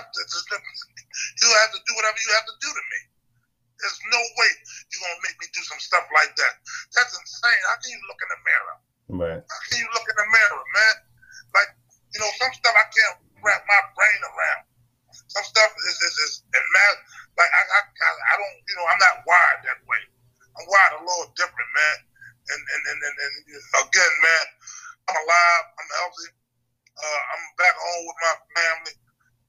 you 1.41 1.47
have 1.57 1.71
to 1.73 1.81
do 1.81 1.93
whatever 1.97 2.19
you 2.19 2.31
have 2.37 2.47
to 2.47 2.57
do 2.61 2.69
to 2.69 2.83
me 2.85 2.99
that. 6.39 6.53
That's 6.95 7.13
insane. 7.13 7.63
How 7.67 7.77
can 7.79 7.91
you 7.91 8.01
look 8.07 8.19
in 8.19 8.29
the 8.29 8.41
mirror? 8.43 8.75
Right. 9.09 9.41
How 9.43 9.59
can 9.67 9.77
you 9.79 9.89
look 9.91 10.07
in 10.07 10.17
the 10.17 10.27
mirror, 10.31 10.63
man? 10.75 10.95
Like, 11.55 11.71
you 12.15 12.19
know, 12.23 12.31
some 12.39 12.53
stuff 12.55 12.75
I 12.75 12.87
can't 12.89 13.17
wrap 13.43 13.61
my 13.67 13.81
brain 13.95 14.21
around. 14.23 14.63
Some 15.29 15.45
stuff 15.45 15.71
is 15.89 15.97
is, 16.05 16.15
is 16.25 16.33
and 16.53 16.65
man, 16.73 16.93
like 17.37 17.49
I, 17.49 17.61
I 17.81 17.81
I 17.81 18.33
don't 18.37 18.57
you 18.65 18.75
know 18.77 18.85
I'm 18.89 19.01
not 19.01 19.25
wired 19.25 19.61
that 19.65 19.81
way. 19.85 20.01
I'm 20.57 20.65
wired 20.69 20.93
a 20.97 21.05
little 21.05 21.29
different, 21.33 21.69
man. 21.73 21.97
And 22.49 22.61
and 22.61 22.83
and, 22.93 22.99
and, 23.05 23.15
and 23.21 23.33
again, 23.85 24.13
man, 24.21 24.45
I'm 25.09 25.17
alive. 25.17 25.65
I'm 25.69 25.89
healthy. 26.01 26.29
Uh, 26.93 27.21
I'm 27.33 27.43
back 27.57 27.73
home 27.77 28.03
with 28.05 28.19
my 28.21 28.35
family. 28.57 28.95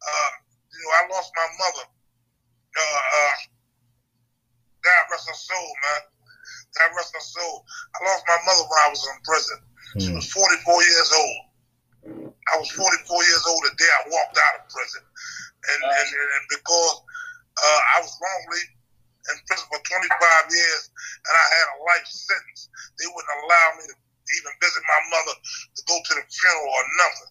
Uh, 0.00 0.30
you 0.68 0.78
know, 0.80 0.92
I 0.96 1.00
lost 1.12 1.28
my 1.32 1.48
mother. 1.60 1.86
Uh, 2.70 3.00
uh, 3.00 3.36
God 4.82 5.02
rest 5.12 5.28
her 5.28 5.36
soul, 5.36 5.70
man. 5.84 6.02
God 6.78 6.90
rest 6.96 7.12
her 7.14 7.24
soul. 7.24 7.64
I 7.66 7.96
lost 8.06 8.24
my 8.26 8.40
mother 8.46 8.64
when 8.64 8.80
I 8.86 8.88
was 8.90 9.02
in 9.04 9.18
prison. 9.26 9.58
Mm. 9.60 10.00
She 10.00 10.08
hmm. 10.10 10.18
was 10.18 10.26
44 10.32 10.82
years 10.86 11.10
old. 11.12 11.40
I 12.50 12.54
was 12.58 12.70
44 12.72 12.86
years 13.30 13.44
old 13.46 13.62
the 13.62 13.74
day 13.76 13.90
I 13.90 14.02
walked 14.10 14.38
out 14.38 14.54
of 14.62 14.64
prison. 14.70 15.02
And, 15.60 15.80
and, 15.84 16.08
and 16.08 16.44
because 16.48 16.96
uh, 17.60 17.80
I 17.94 17.96
was 18.00 18.12
wrongly 18.16 18.64
in 19.28 19.36
prison 19.44 19.66
for 19.68 19.80
25 19.82 20.08
years 20.48 20.82
and 21.20 21.34
I 21.36 21.46
had 21.60 21.66
a 21.74 21.78
life 21.84 22.08
sentence, 22.08 22.72
they 22.96 23.06
wouldn't 23.12 23.36
allow 23.44 23.66
me 23.76 23.84
to 23.92 23.96
even 24.38 24.52
visit 24.62 24.82
my 24.86 25.00
mother, 25.10 25.34
to 25.36 25.80
go 25.90 25.96
to 25.98 26.12
the 26.16 26.24
funeral 26.30 26.70
or 26.70 26.84
nothing. 27.02 27.30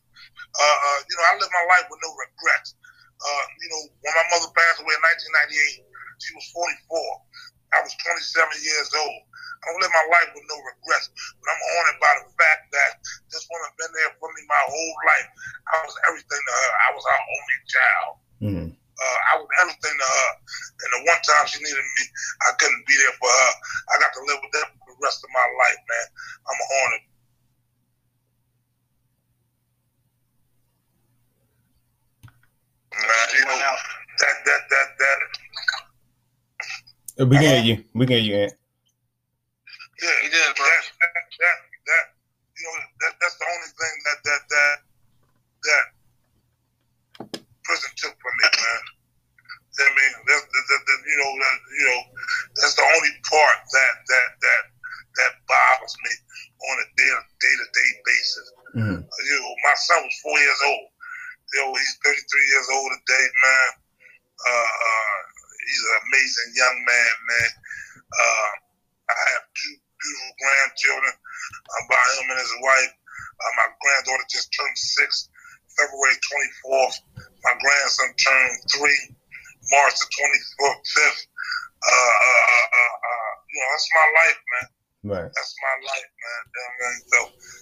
Uh, 0.59 0.77
uh, 0.83 0.99
you 1.07 1.15
know, 1.15 1.25
I 1.25 1.33
lived 1.39 1.53
my 1.53 1.65
life 1.71 1.87
with 1.87 2.01
no 2.03 2.11
regrets. 2.11 2.75
Uh, 3.19 3.45
you 3.59 3.69
know, 3.71 3.81
when 4.03 4.13
my 4.15 4.27
mother 4.31 4.51
passed 4.55 4.79
away 4.79 4.95
in 4.95 5.03
1998, 5.83 5.88
she 6.19 6.35
was 6.35 6.47
44. 6.51 6.69
I 7.73 7.85
was 7.85 7.93
27 7.95 8.65
years 8.65 8.89
old. 8.97 9.21
I 9.59 9.63
don't 9.69 9.81
live 9.83 9.91
my 9.91 10.07
life 10.07 10.31
with 10.31 10.47
no 10.47 10.57
regrets, 10.63 11.11
but 11.11 11.47
I'm 11.51 11.63
honored 11.75 11.99
by 11.99 12.13
the 12.23 12.31
fact 12.39 12.71
that 12.71 12.91
this 13.27 13.43
woman 13.51 13.69
been 13.75 13.91
there 13.91 14.15
for 14.15 14.31
me 14.31 14.41
my 14.47 14.63
whole 14.71 14.95
life. 15.03 15.29
I 15.67 15.75
was 15.83 15.95
everything 16.07 16.39
to 16.39 16.53
her. 16.55 16.71
I 16.79 16.89
was 16.95 17.03
her 17.03 17.19
only 17.19 17.57
child. 17.67 18.11
Mm-hmm. 18.39 18.69
Uh, 18.71 19.19
I 19.31 19.33
was 19.39 19.49
everything 19.63 19.95
to 19.99 20.07
her. 20.07 20.29
And 20.79 20.89
the 20.95 21.01
one 21.11 21.21
time 21.27 21.43
she 21.51 21.59
needed 21.59 21.87
me, 21.99 22.03
I 22.47 22.55
couldn't 22.55 22.83
be 22.87 22.95
there 23.03 23.15
for 23.19 23.31
her. 23.31 23.51
I 23.91 23.93
got 23.99 24.11
to 24.15 24.23
live 24.31 24.39
with 24.43 24.53
that 24.59 24.67
for 24.79 24.95
the 24.95 24.99
rest 25.03 25.23
of 25.23 25.31
my 25.35 25.43
life, 25.43 25.81
man. 25.87 26.07
I'm 26.47 26.59
honored. 26.63 27.05
Man, 32.95 33.27
you 33.35 33.45
know, 33.47 33.75
that, 34.23 34.35
that, 34.47 34.61
that, 34.71 34.87
that. 34.99 35.19
We 37.19 37.35
can 37.35 37.43
hear 37.43 37.63
you. 37.63 37.83
We 37.91 38.07
can 38.07 38.23
hear 38.23 38.23
you, 38.23 38.35
Aunt. 38.47 38.53
Yeah, 39.99 40.17
he 40.23 40.27
did, 40.31 40.55
bro. 40.55 40.63
That, 40.63 41.11
that, 41.11 41.27
that, 41.35 41.57
that, 41.83 42.05
you 42.55 42.63
know, 42.63 42.79
that, 43.03 43.13
that's 43.19 43.35
the 43.35 43.43
only 43.43 43.71
thing 43.75 43.95
that 44.07 44.19
that 44.23 44.41
that 44.47 44.77
that 45.67 45.85
prison 47.67 47.91
took 47.99 48.15
from 48.15 48.35
me, 48.39 48.47
man. 48.55 48.83
I 49.79 49.91
mean, 49.91 50.13
that's 50.31 50.47
that, 50.47 50.65
that, 50.71 50.81
that, 50.87 50.99
you 51.07 51.17
know, 51.19 51.31
that, 51.43 51.57
you 51.75 51.85
know, 51.91 52.01
that's 52.55 52.75
the 52.79 52.87
only 52.87 53.13
part 53.27 53.59
that 53.67 53.95
that 54.07 54.29
that 54.39 54.63
that 55.19 55.31
bothers 55.43 55.95
me 56.07 56.13
on 56.71 56.75
a 56.79 56.87
day 56.95 57.11
day 57.11 57.55
to 57.59 57.67
day 57.67 57.91
basis. 58.07 58.47
Mm-hmm. 58.79 58.99
You 59.03 59.37
know, 59.43 59.53
my 59.67 59.75
son 59.75 60.07
was 60.07 60.15
four 60.23 60.39
years 60.39 60.61
old. 60.71 60.87
You 61.51 61.59
know, 61.67 61.75
he's 61.75 61.99
33 61.99 62.15
years 62.15 62.67
old 62.71 62.89
today, 62.95 63.25
man. 63.27 63.69
Uh, 64.39 64.71
uh, 64.71 65.19
he's 65.19 65.35
an 65.35 65.38
amazing 66.19 66.51
young 66.55 66.77
man, 66.83 67.13
man. 67.31 67.51
Uh, 68.11 68.51
I 69.07 69.23
have 69.39 69.45
two 69.55 69.75
beautiful 69.79 70.33
grandchildren 70.35 71.15
uh, 71.15 71.83
by 71.87 72.03
him 72.19 72.27
and 72.27 72.39
his 72.43 72.55
wife. 72.59 72.93
Uh, 73.39 73.51
my 73.55 73.67
granddaughter 73.79 74.27
just 74.27 74.51
turned 74.51 74.75
six, 74.75 75.31
February 75.79 76.19
24th. 76.19 76.95
My 77.47 77.55
grandson 77.55 78.09
turned 78.19 78.55
three, 78.75 79.01
March 79.71 79.95
the 79.95 80.07
25th. 80.11 81.23
Uh, 81.79 81.95
uh, 81.95 82.67
uh, 82.67 82.93
uh, 82.99 83.31
you 83.47 83.59
know, 83.63 83.69
that's 83.71 83.89
my 83.95 84.07
life, 84.11 84.39
man. 84.51 84.67
Right. 84.99 85.31
That's 85.31 85.55
my 85.63 85.75
life, 85.87 86.11
man. 86.19 86.95
So 87.07 87.19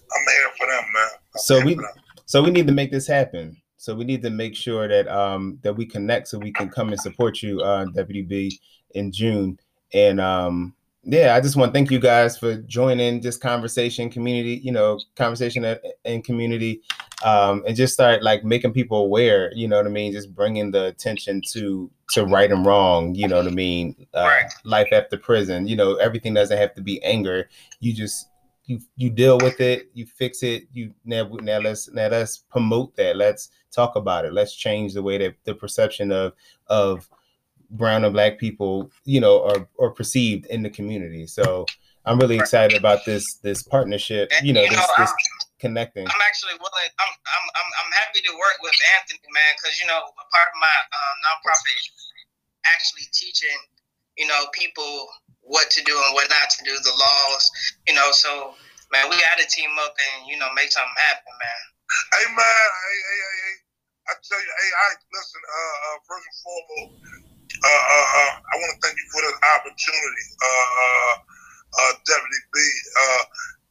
I'm 0.09 0.25
here 0.25 0.51
for 0.57 0.65
them, 0.65 0.85
man. 0.89 1.11
I'm 1.13 1.41
so 1.45 1.61
we, 1.61 1.77
so 2.25 2.41
we 2.41 2.49
need 2.49 2.65
to 2.65 2.73
make 2.73 2.89
this 2.89 3.05
happen. 3.05 3.61
So 3.87 3.95
we 3.95 4.03
need 4.03 4.21
to 4.23 4.29
make 4.29 4.53
sure 4.53 4.85
that 4.89 5.07
um 5.07 5.59
that 5.61 5.73
we 5.73 5.85
connect 5.85 6.27
so 6.27 6.37
we 6.37 6.51
can 6.51 6.67
come 6.67 6.89
and 6.89 6.99
support 6.99 7.41
you, 7.41 7.61
uh, 7.61 7.85
Deputy 7.85 8.21
B, 8.21 8.59
in 8.95 9.13
June. 9.13 9.57
And 9.93 10.19
um 10.19 10.73
yeah, 11.03 11.35
I 11.35 11.39
just 11.39 11.55
want 11.55 11.71
to 11.71 11.73
thank 11.73 11.89
you 11.89 11.99
guys 11.99 12.37
for 12.37 12.57
joining 12.57 13.21
this 13.21 13.37
conversation, 13.37 14.09
community, 14.09 14.59
you 14.61 14.73
know, 14.73 14.99
conversation 15.15 15.63
and 16.03 16.21
community, 16.21 16.81
um, 17.23 17.63
and 17.65 17.77
just 17.77 17.93
start 17.93 18.23
like 18.23 18.43
making 18.43 18.73
people 18.73 18.97
aware. 18.97 19.53
You 19.55 19.69
know 19.69 19.77
what 19.77 19.85
I 19.85 19.89
mean? 19.89 20.11
Just 20.11 20.35
bringing 20.35 20.71
the 20.71 20.87
attention 20.87 21.41
to 21.53 21.89
to 22.09 22.25
right 22.25 22.51
and 22.51 22.65
wrong. 22.65 23.15
You 23.15 23.29
know 23.29 23.37
what 23.37 23.47
I 23.47 23.51
mean? 23.51 24.05
Uh, 24.13 24.23
right. 24.23 24.51
Life 24.65 24.89
after 24.91 25.15
prison. 25.15 25.65
You 25.65 25.77
know, 25.77 25.95
everything 25.95 26.33
doesn't 26.33 26.57
have 26.57 26.73
to 26.73 26.81
be 26.81 27.01
anger. 27.03 27.47
You 27.79 27.93
just 27.93 28.27
you 28.65 28.81
you 28.97 29.09
deal 29.09 29.37
with 29.37 29.61
it. 29.61 29.89
You 29.93 30.05
fix 30.05 30.43
it. 30.43 30.63
You 30.73 30.93
now 31.05 31.23
now 31.41 31.59
let's 31.59 31.89
now 31.89 32.09
let's 32.09 32.39
promote 32.39 32.97
that. 32.97 33.15
Let's 33.15 33.49
talk 33.71 33.95
about 33.95 34.25
it. 34.25 34.33
Let's 34.33 34.55
change 34.55 34.93
the 34.93 35.03
way 35.03 35.17
that 35.17 35.35
the 35.43 35.55
perception 35.55 36.11
of 36.11 36.33
of 36.67 37.09
brown 37.71 38.05
and 38.05 38.13
black 38.13 38.39
people, 38.39 38.91
you 39.03 39.19
know, 39.19 39.43
are, 39.43 39.67
are 39.79 39.91
perceived 39.91 40.45
in 40.47 40.63
the 40.63 40.69
community. 40.69 41.27
So 41.27 41.65
I'm 42.05 42.19
really 42.19 42.37
excited 42.37 42.77
about 42.77 43.05
this 43.05 43.25
this 43.43 43.63
partnership. 43.63 44.31
You 44.41 44.53
know, 44.53 44.63
you 44.63 44.69
this, 44.69 44.79
know, 44.79 44.93
this 44.97 45.13
connecting. 45.59 46.07
I'm 46.07 46.23
actually 46.27 46.55
willing. 46.55 46.91
I'm 46.99 47.11
I'm 47.11 47.45
I'm, 47.51 47.69
I'm 47.83 47.91
happy 47.99 48.21
to 48.23 48.33
work 48.39 48.57
with 48.63 48.73
Anthony, 48.99 49.19
man, 49.27 49.53
because 49.59 49.79
you 49.79 49.87
know, 49.87 49.99
a 49.99 50.25
part 50.31 50.47
of 50.47 50.57
my 50.59 50.77
uh, 50.87 51.13
nonprofit 51.27 51.79
actually 52.65 53.07
teaching, 53.11 53.59
you 54.17 54.27
know, 54.27 54.47
people 54.53 55.07
what 55.41 55.71
to 55.71 55.83
do 55.83 55.95
and 55.95 56.13
what 56.13 56.29
not 56.29 56.49
to 56.51 56.63
do, 56.63 56.75
the 56.83 56.95
laws, 56.95 57.43
you 57.87 57.95
know. 57.95 58.11
So, 58.11 58.55
man, 58.91 59.09
we 59.09 59.19
got 59.19 59.39
to 59.39 59.47
team 59.47 59.71
up 59.83 59.95
and 59.95 60.27
you 60.27 60.37
know 60.39 60.47
make 60.55 60.71
something 60.71 60.99
happen, 61.11 61.33
man. 61.35 61.61
Hey, 61.87 62.25
man. 62.31 62.67
Hey, 62.83 62.99
hey, 62.99 63.19
hey, 63.23 63.37
hey. 63.47 63.57
I 64.07 64.13
tell 64.23 64.39
you, 64.39 64.51
hey, 64.51 64.71
I 64.71 64.87
listen. 65.11 65.41
Uh, 65.43 65.75
uh 65.87 65.97
first 66.07 66.23
and 66.27 66.37
foremost 66.43 67.27
uh, 67.57 67.65
uh, 67.65 68.07
uh, 68.21 68.33
I 68.37 68.53
want 68.61 68.71
to 68.75 68.79
thank 68.85 68.95
you 68.99 69.07
for 69.09 69.21
this 69.25 69.39
opportunity, 69.55 70.25
uh, 70.37 71.13
uh, 71.17 71.93
Deputy 72.05 72.41
B. 72.53 72.57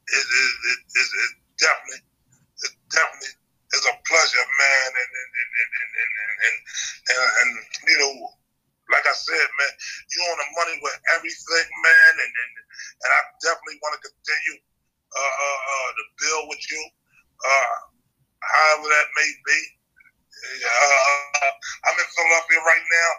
It, 0.06 0.22
it, 0.22 0.80
it, 0.96 1.06
it, 1.06 1.32
definitely, 1.58 2.02
it 2.66 2.72
definitely 2.90 3.34
is 3.74 3.84
a 3.86 3.94
pleasure, 4.06 4.42
man, 4.42 4.90
and 4.90 5.10
and 5.12 5.30
and 5.34 5.50
and 5.50 5.70
and, 5.70 5.90
and, 5.92 6.34
and, 6.46 6.56
and, 7.10 7.20
and 7.20 7.50
you 7.90 7.98
know, 8.00 8.14
like 8.90 9.06
I 9.06 9.14
said, 9.14 9.46
man, 9.54 9.72
you 10.14 10.18
on 10.30 10.38
the 10.38 10.48
money 10.58 10.76
with 10.82 10.96
everything, 11.14 11.66
man, 11.82 12.12
and 12.22 12.32
and, 12.32 12.52
and 13.06 13.10
I 13.12 13.20
definitely 13.42 13.78
want 13.82 13.98
to 13.98 14.02
continue 14.02 14.58
uh, 15.14 15.34
uh, 15.42 15.58
uh, 15.62 15.88
to 15.94 16.04
build 16.22 16.44
with 16.50 16.62
you, 16.70 16.82
uh, 17.44 17.76
however 18.42 18.88
that 18.90 19.08
may 19.14 19.30
be. 19.46 19.60
Uh, 20.46 21.50
I'm 21.86 21.96
in 21.96 22.08
Philadelphia 22.12 22.60
right 22.62 22.86
now. 22.92 23.10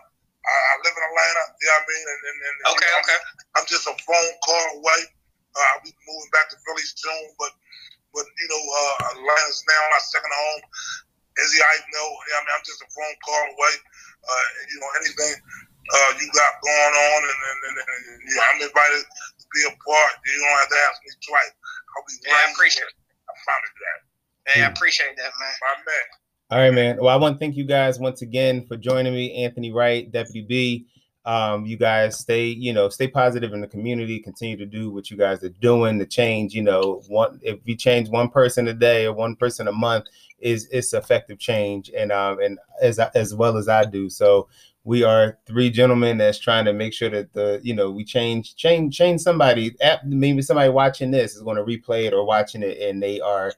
I, 0.47 0.55
I 0.55 0.73
live 0.79 0.95
in 0.95 1.03
Atlanta. 1.03 1.43
You 1.59 1.67
know 1.67 1.75
what 1.75 1.83
I 1.83 1.91
mean? 1.91 2.05
And, 2.07 2.21
and, 2.23 2.37
and 2.39 2.55
okay, 2.71 2.87
you 2.87 2.95
know, 2.95 3.03
okay. 3.03 3.19
I'm, 3.19 3.61
I'm, 3.61 3.67
just 3.67 3.85
a 3.89 3.95
phone 3.99 4.31
call 4.47 4.65
away. 4.79 5.01
Uh, 5.51 5.67
I'll 5.75 5.83
be 5.83 5.91
moving 6.07 6.31
back 6.31 6.47
to 6.53 6.57
Philly 6.63 6.85
soon, 6.87 7.25
but 7.35 7.51
but 8.15 8.25
you 8.25 8.47
know, 8.47 8.63
uh, 8.63 8.95
Atlanta's 9.13 9.61
now 9.67 9.81
my 9.91 10.01
second 10.01 10.31
home. 10.31 10.63
Izzy, 11.37 11.61
I 11.61 11.75
know. 11.93 12.07
You 12.07 12.31
know 12.33 12.39
I 12.39 12.41
mean, 12.47 12.53
I'm 12.57 12.65
just 12.65 12.81
a 12.81 12.89
phone 12.89 13.17
call 13.21 13.45
away. 13.53 13.75
Uh, 14.25 14.45
you 14.71 14.77
know, 14.81 14.89
anything 15.03 15.33
uh, 15.37 16.11
you 16.17 16.25
got 16.33 16.51
going 16.63 16.95
on, 16.97 17.19
and, 17.27 17.39
and, 17.45 17.59
and, 17.67 17.75
and 17.77 18.01
you 18.25 18.33
know, 18.33 18.43
I'm 18.47 18.59
invited 18.63 19.03
to 19.05 19.45
be 19.53 19.61
a 19.69 19.73
part. 19.85 20.13
You 20.25 20.39
don't 20.41 20.57
have 20.57 20.71
to 20.71 20.79
ask 20.89 20.97
me 21.03 21.11
twice. 21.27 21.53
I'll 21.93 22.05
be 22.07 22.15
yeah, 22.25 22.41
I 22.41 22.43
appreciate 22.53 22.89
it. 22.89 22.97
I 23.27 23.33
promise 23.43 23.73
that. 23.75 23.99
Hey, 24.47 24.59
I 24.63 24.71
appreciate 24.71 25.13
that, 25.19 25.31
man. 25.35 25.53
My 25.61 25.75
man. 25.83 26.05
All 26.49 26.59
right, 26.59 26.73
man. 26.73 26.95
Well, 26.95 27.09
I 27.09 27.17
want 27.17 27.35
to 27.35 27.39
thank 27.39 27.57
you 27.57 27.65
guys 27.65 27.99
once 27.99 28.21
again 28.21 28.65
for 28.67 28.77
joining 28.77 29.13
me, 29.13 29.43
Anthony 29.43 29.73
Wright, 29.73 30.09
Deputy 30.09 30.43
B. 30.43 30.87
Um, 31.25 31.65
you 31.65 31.75
guys 31.75 32.17
stay, 32.17 32.45
you 32.45 32.71
know, 32.71 32.87
stay 32.87 33.09
positive 33.09 33.51
in 33.51 33.59
the 33.59 33.67
community. 33.67 34.17
Continue 34.19 34.55
to 34.55 34.65
do 34.65 34.89
what 34.89 35.11
you 35.11 35.17
guys 35.17 35.43
are 35.43 35.49
doing. 35.49 35.97
The 35.97 36.05
change, 36.05 36.53
you 36.53 36.61
know, 36.61 37.03
one 37.09 37.37
if 37.43 37.59
you 37.65 37.75
change 37.75 38.07
one 38.07 38.29
person 38.29 38.69
a 38.69 38.73
day 38.73 39.07
or 39.07 39.11
one 39.11 39.35
person 39.35 39.67
a 39.67 39.73
month, 39.73 40.05
is 40.39 40.69
it's 40.71 40.93
effective 40.93 41.37
change, 41.37 41.91
and 41.93 42.13
um, 42.13 42.39
and 42.39 42.57
as 42.81 42.97
as 42.97 43.35
well 43.35 43.57
as 43.57 43.67
I 43.67 43.83
do. 43.83 44.09
So 44.09 44.47
we 44.85 45.03
are 45.03 45.37
three 45.47 45.69
gentlemen 45.69 46.17
that's 46.17 46.39
trying 46.39 46.63
to 46.63 46.71
make 46.71 46.93
sure 46.93 47.09
that 47.09 47.33
the 47.33 47.59
you 47.61 47.73
know 47.73 47.91
we 47.91 48.05
change 48.05 48.55
change 48.55 48.95
change 48.95 49.19
somebody. 49.19 49.75
Maybe 50.05 50.41
somebody 50.41 50.69
watching 50.69 51.11
this 51.11 51.35
is 51.35 51.41
going 51.41 51.57
to 51.57 51.63
replay 51.63 52.05
it 52.05 52.13
or 52.13 52.23
watching 52.23 52.63
it, 52.63 52.79
and 52.79 53.03
they 53.03 53.19
are 53.19 53.51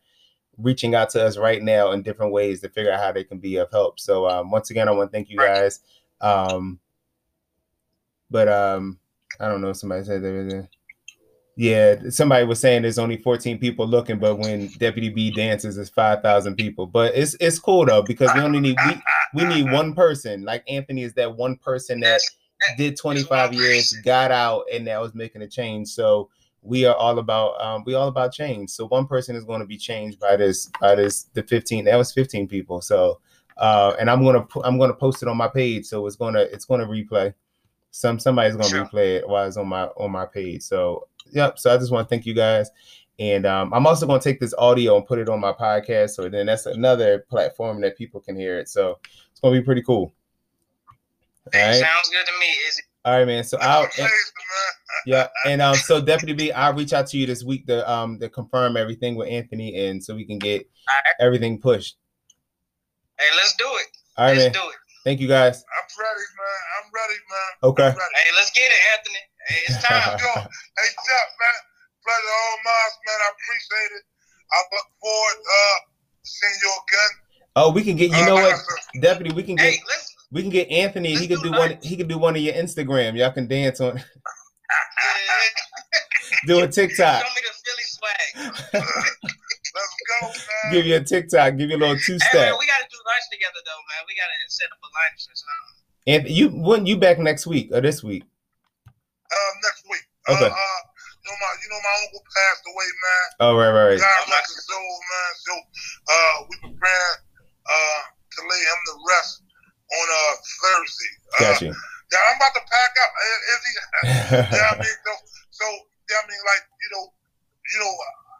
reaching 0.59 0.95
out 0.95 1.09
to 1.11 1.25
us 1.25 1.37
right 1.37 1.61
now 1.61 1.91
in 1.91 2.01
different 2.01 2.31
ways 2.31 2.61
to 2.61 2.69
figure 2.69 2.91
out 2.91 2.99
how 2.99 3.11
they 3.11 3.23
can 3.23 3.39
be 3.39 3.57
of 3.57 3.69
help. 3.71 3.99
So 3.99 4.27
um, 4.29 4.51
once 4.51 4.69
again, 4.69 4.87
I 4.87 4.91
want 4.91 5.11
to 5.11 5.15
thank 5.15 5.29
you 5.29 5.37
guys. 5.37 5.81
Um, 6.21 6.79
but 8.29 8.47
um, 8.47 8.99
I 9.39 9.47
don't 9.47 9.61
know. 9.61 9.73
Somebody 9.73 10.03
said 10.03 10.23
there 10.23 10.43
was 10.43 10.53
a 10.53 10.69
Yeah, 11.55 11.95
somebody 12.09 12.45
was 12.45 12.59
saying 12.59 12.83
there's 12.83 12.99
only 12.99 13.17
14 13.17 13.57
people 13.57 13.87
looking, 13.87 14.19
but 14.19 14.35
when 14.35 14.67
Deputy 14.77 15.09
B 15.09 15.31
dances, 15.31 15.77
it's 15.77 15.89
5,000 15.89 16.55
people. 16.55 16.85
But 16.85 17.15
it's 17.15 17.35
it's 17.39 17.59
cool 17.59 17.85
though 17.85 18.01
because 18.01 18.33
we 18.33 18.41
only 18.41 18.59
need 18.59 18.77
we, 18.85 19.01
we 19.33 19.45
need 19.45 19.71
one 19.71 19.93
person. 19.93 20.43
Like 20.43 20.63
Anthony 20.69 21.03
is 21.03 21.13
that 21.15 21.35
one 21.35 21.57
person 21.57 21.99
that 22.01 22.21
did 22.77 22.97
25 22.97 23.53
years, 23.53 23.93
got 24.03 24.31
out, 24.31 24.63
and 24.71 24.85
now 24.85 25.03
is 25.03 25.13
making 25.13 25.41
a 25.41 25.47
change. 25.47 25.87
So 25.89 26.29
we 26.61 26.85
are 26.85 26.95
all 26.95 27.19
about 27.19 27.59
um 27.61 27.83
we 27.85 27.93
all 27.93 28.07
about 28.07 28.33
change. 28.33 28.69
So 28.69 28.87
one 28.87 29.07
person 29.07 29.35
is 29.35 29.43
going 29.45 29.61
to 29.61 29.65
be 29.65 29.77
changed 29.77 30.19
by 30.19 30.35
this 30.35 30.69
by 30.81 30.95
this 30.95 31.23
the 31.33 31.43
15. 31.43 31.85
That 31.85 31.95
was 31.95 32.11
15 32.11 32.47
people. 32.47 32.81
So 32.81 33.19
uh 33.57 33.95
and 33.99 34.09
I'm 34.09 34.23
gonna 34.23 34.45
I'm 34.63 34.77
gonna 34.77 34.93
post 34.93 35.21
it 35.23 35.29
on 35.29 35.37
my 35.37 35.47
page. 35.47 35.85
So 35.85 36.05
it's 36.05 36.15
gonna 36.15 36.41
it's 36.41 36.65
gonna 36.65 36.85
replay. 36.85 37.33
Some 37.91 38.19
somebody's 38.19 38.55
gonna 38.55 38.69
Sure. 38.69 38.85
replay 38.85 39.17
it 39.17 39.27
while 39.27 39.47
it's 39.47 39.57
on 39.57 39.67
my 39.67 39.85
on 39.97 40.11
my 40.11 40.25
page. 40.25 40.61
So 40.63 41.07
yep. 41.31 41.57
So 41.59 41.73
I 41.73 41.77
just 41.77 41.91
want 41.91 42.07
to 42.07 42.09
thank 42.13 42.25
you 42.25 42.33
guys. 42.33 42.69
And 43.19 43.45
um, 43.45 43.73
I'm 43.73 43.85
also 43.85 44.07
going 44.07 44.21
to 44.21 44.23
take 44.23 44.39
this 44.39 44.53
audio 44.57 44.95
and 44.95 45.05
put 45.05 45.19
it 45.19 45.27
on 45.27 45.41
my 45.41 45.51
podcast. 45.51 46.11
So 46.11 46.29
then 46.29 46.45
that's 46.45 46.65
another 46.67 47.19
platform 47.29 47.81
that 47.81 47.97
people 47.97 48.21
can 48.21 48.33
hear 48.37 48.57
it. 48.57 48.69
So 48.69 48.97
it's 49.29 49.41
going 49.41 49.53
to 49.53 49.59
be 49.59 49.65
pretty 49.65 49.81
cool. 49.81 50.13
All 51.53 51.59
right. 51.61 51.73
Sounds 51.73 52.09
good 52.09 52.25
to 52.25 52.39
me. 52.39 52.45
Is 52.69 52.81
All 53.05 53.17
right, 53.17 53.25
man. 53.25 53.43
So 53.43 53.57
I'll, 53.61 53.87
man. 53.97 54.09
yeah. 55.05 55.27
And 55.45 55.61
um, 55.61 55.75
so 55.75 56.01
Deputy 56.01 56.33
B, 56.33 56.51
I'll 56.51 56.73
reach 56.73 56.91
out 56.91 57.07
to 57.07 57.17
you 57.17 57.25
this 57.25 57.43
week 57.43 57.65
to 57.67 57.89
um 57.89 58.19
to 58.19 58.29
confirm 58.29 58.75
everything 58.75 59.15
with 59.15 59.29
Anthony 59.29 59.87
and 59.87 60.03
so 60.03 60.15
we 60.15 60.25
can 60.25 60.37
get 60.37 60.67
Alright. 60.89 61.15
everything 61.19 61.59
pushed. 61.61 61.97
Hey, 63.17 63.27
let's 63.35 63.55
do 63.55 63.65
it. 63.65 63.87
All 64.17 64.25
right, 64.25 64.37
let's 64.37 64.55
man. 64.55 64.63
do 64.63 64.69
it. 64.69 64.75
Thank 65.05 65.21
you 65.21 65.27
guys. 65.27 65.63
I'm 65.63 65.87
ready, 65.95 66.27
man. 66.35 66.59
I'm 66.75 66.87
ready, 66.91 67.19
man. 67.31 67.51
Okay. 67.71 67.89
Ready. 67.95 68.15
Hey, 68.19 68.31
let's 68.35 68.51
get 68.51 68.67
it, 68.67 68.81
Anthony. 68.99 69.23
Hey, 69.47 69.61
it's 69.67 69.79
time. 69.83 70.19
Yo, 70.19 70.27
hey, 70.43 70.89
Jeff, 70.91 71.29
man. 71.39 71.57
Pleasure 72.03 72.35
all 72.35 72.57
mine, 72.67 72.93
man. 73.07 73.19
I 73.23 73.29
appreciate 73.31 73.91
it. 73.95 74.03
I 74.51 74.57
look 74.75 74.87
forward 74.99 75.39
uh, 75.39 75.77
to 75.79 76.29
seeing 76.29 76.59
you 76.63 76.71
again. 76.71 77.11
Oh, 77.55 77.71
we 77.71 77.83
can 77.83 77.95
get 77.95 78.11
you 78.11 78.17
Uh, 78.17 78.25
know 78.27 78.35
what, 78.35 78.59
Deputy, 78.99 79.31
we 79.31 79.43
can 79.43 79.55
get 79.55 79.73
hey. 79.73 79.79
We 80.31 80.41
can 80.41 80.49
get 80.51 80.69
Anthony. 80.69 81.09
He 81.09 81.15
Let's 81.15 81.27
could 81.27 81.41
do 81.43 81.51
do 81.51 81.57
one. 81.57 81.77
He 81.81 81.97
could 81.97 82.07
do 82.07 82.17
one 82.17 82.35
of 82.35 82.41
your 82.41 82.53
Instagram. 82.53 83.17
Y'all 83.17 83.31
can 83.31 83.47
dance 83.47 83.81
on, 83.81 83.97
Uh, 83.97 84.01
do 86.47 86.59
a 86.63 86.67
TikTok. 86.67 87.23
show 87.23 87.33
me 87.33 87.41
the 87.41 87.53
Philly 87.65 87.85
swag. 87.85 88.29
Let's 89.69 89.93
go, 90.09 90.17
man. 90.27 90.73
Give 90.73 90.85
you 90.85 90.95
a 90.97 91.03
TikTok. 91.03 91.57
Give 91.57 91.69
you 91.69 91.77
a 91.77 91.81
little 91.81 91.97
two 91.97 92.13
Hey, 92.13 92.19
step. 92.29 92.49
man, 92.49 92.55
we 92.59 92.65
got 92.67 92.79
to 92.81 92.87
do 92.89 92.97
lunch 93.05 93.25
together, 93.31 93.61
though, 93.65 93.81
man. 93.89 94.01
We 94.07 94.15
got 94.17 94.25
to 94.29 94.35
set 94.51 94.69
up 94.73 94.79
a 94.81 94.89
lunch 94.89 95.21
or 95.29 95.35
something. 95.37 95.75
And 96.07 96.27
you 96.29 96.49
when 96.49 96.85
you 96.85 96.97
back 96.97 97.19
next 97.19 97.45
week 97.45 97.69
or 97.71 97.81
this 97.81 98.03
week? 98.03 98.23
Uh, 99.29 99.51
next 99.61 99.83
week. 99.89 100.01
Okay. 100.29 100.45
Uh, 100.45 100.49
uh, 100.49 100.79
you 101.21 101.29
know 101.29 101.37
my, 101.37 101.51
you 101.61 101.69
know 101.69 101.81
my 101.85 101.93
uncle 102.01 102.23
passed 102.33 102.63
away, 102.65 102.87
man. 102.89 103.25
Oh 103.45 103.53
right, 103.57 103.69
right, 103.69 103.87
right. 103.93 103.99
God 103.99 104.25
rest 104.33 104.49
his 104.55 104.65
soul, 104.65 104.81
man. 104.81 105.31
So, 105.45 105.53
uh, 106.09 106.35
we 106.49 106.55
preparing 106.65 107.17
uh 107.69 108.01
to 108.09 108.39
lay 108.49 108.57
him 108.61 108.79
to 108.89 108.93
rest 109.09 109.43
on 109.89 110.07
uh 110.09 110.33
Thursday. 110.37 111.13
Uh, 111.17 111.39
Got 111.39 111.61
you. 111.61 111.73
Yeah, 112.09 112.21
I'm 112.25 112.37
about 112.41 112.53
to 112.57 112.63
pack 112.65 112.93
up. 113.05 113.11
Uh, 113.13 113.51
Is 113.53 113.61
he? 113.65 113.73
yeah, 114.57 114.69
I 114.73 114.75
mean, 114.81 114.97
so, 115.05 115.13
so 115.53 115.65
yeah, 116.09 116.19
I 116.21 116.25
mean, 116.25 116.41
like 116.41 116.63
you 116.65 116.89
know, 116.97 117.05
you 117.13 117.79
know, 117.85 117.93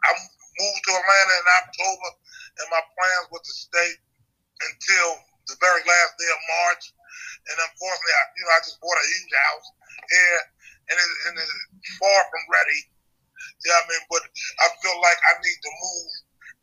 I 0.06 0.10
moved 0.58 0.82
to 0.90 0.92
Atlanta 0.98 1.34
in 1.38 1.48
October, 1.62 2.10
and 2.58 2.66
my 2.74 2.82
plans 2.82 3.26
was 3.30 3.42
to 3.46 3.54
stay 3.54 3.90
until 4.66 5.08
the 5.46 5.56
very 5.62 5.82
last 5.86 6.12
day 6.18 6.30
of 6.30 6.40
March. 6.66 6.84
And 7.40 7.56
unfortunately, 7.56 8.14
I, 8.14 8.24
you 8.36 8.42
know, 8.46 8.52
I 8.54 8.60
just 8.62 8.78
bought 8.82 9.00
a 9.00 9.06
huge 9.06 9.34
house 9.34 9.68
here, 10.10 10.42
and, 10.92 10.96
it, 10.98 11.10
and 11.30 11.34
it's 11.40 11.54
far 11.98 12.20
from 12.30 12.42
ready. 12.50 12.80
Yeah, 13.64 13.78
I 13.80 13.84
mean, 13.88 14.02
but 14.12 14.22
I 14.60 14.66
feel 14.82 14.98
like 15.00 15.20
I 15.30 15.32
need 15.40 15.58
to 15.62 15.72
move 15.72 16.10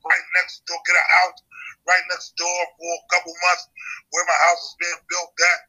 right 0.05 0.25
next 0.39 0.63
door, 0.69 0.79
get 0.85 0.95
a 0.95 1.05
house 1.23 1.39
right 1.87 2.05
next 2.11 2.35
door 2.35 2.59
for 2.75 2.91
a 2.91 3.03
couple 3.15 3.31
months 3.47 3.65
where 4.11 4.25
my 4.27 4.37
house 4.51 4.61
is 4.67 4.75
being 4.77 5.01
built 5.07 5.31
at, 5.31 5.59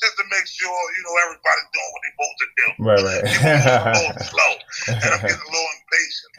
just 0.00 0.16
to 0.20 0.24
make 0.28 0.44
sure 0.48 0.72
you 0.72 1.02
know 1.04 1.14
everybody's 1.24 1.70
doing 1.72 1.90
what 1.92 2.00
they're 2.00 2.16
supposed 2.16 2.40
to 2.40 2.48
do. 2.56 2.66
right, 2.84 3.02
right. 3.04 3.24
People 3.96 4.24
slow, 4.32 4.52
and 4.92 5.10
I'm 5.12 5.22
getting 5.24 5.44
a 5.46 5.50
little 5.52 5.72
impatient. 5.76 6.32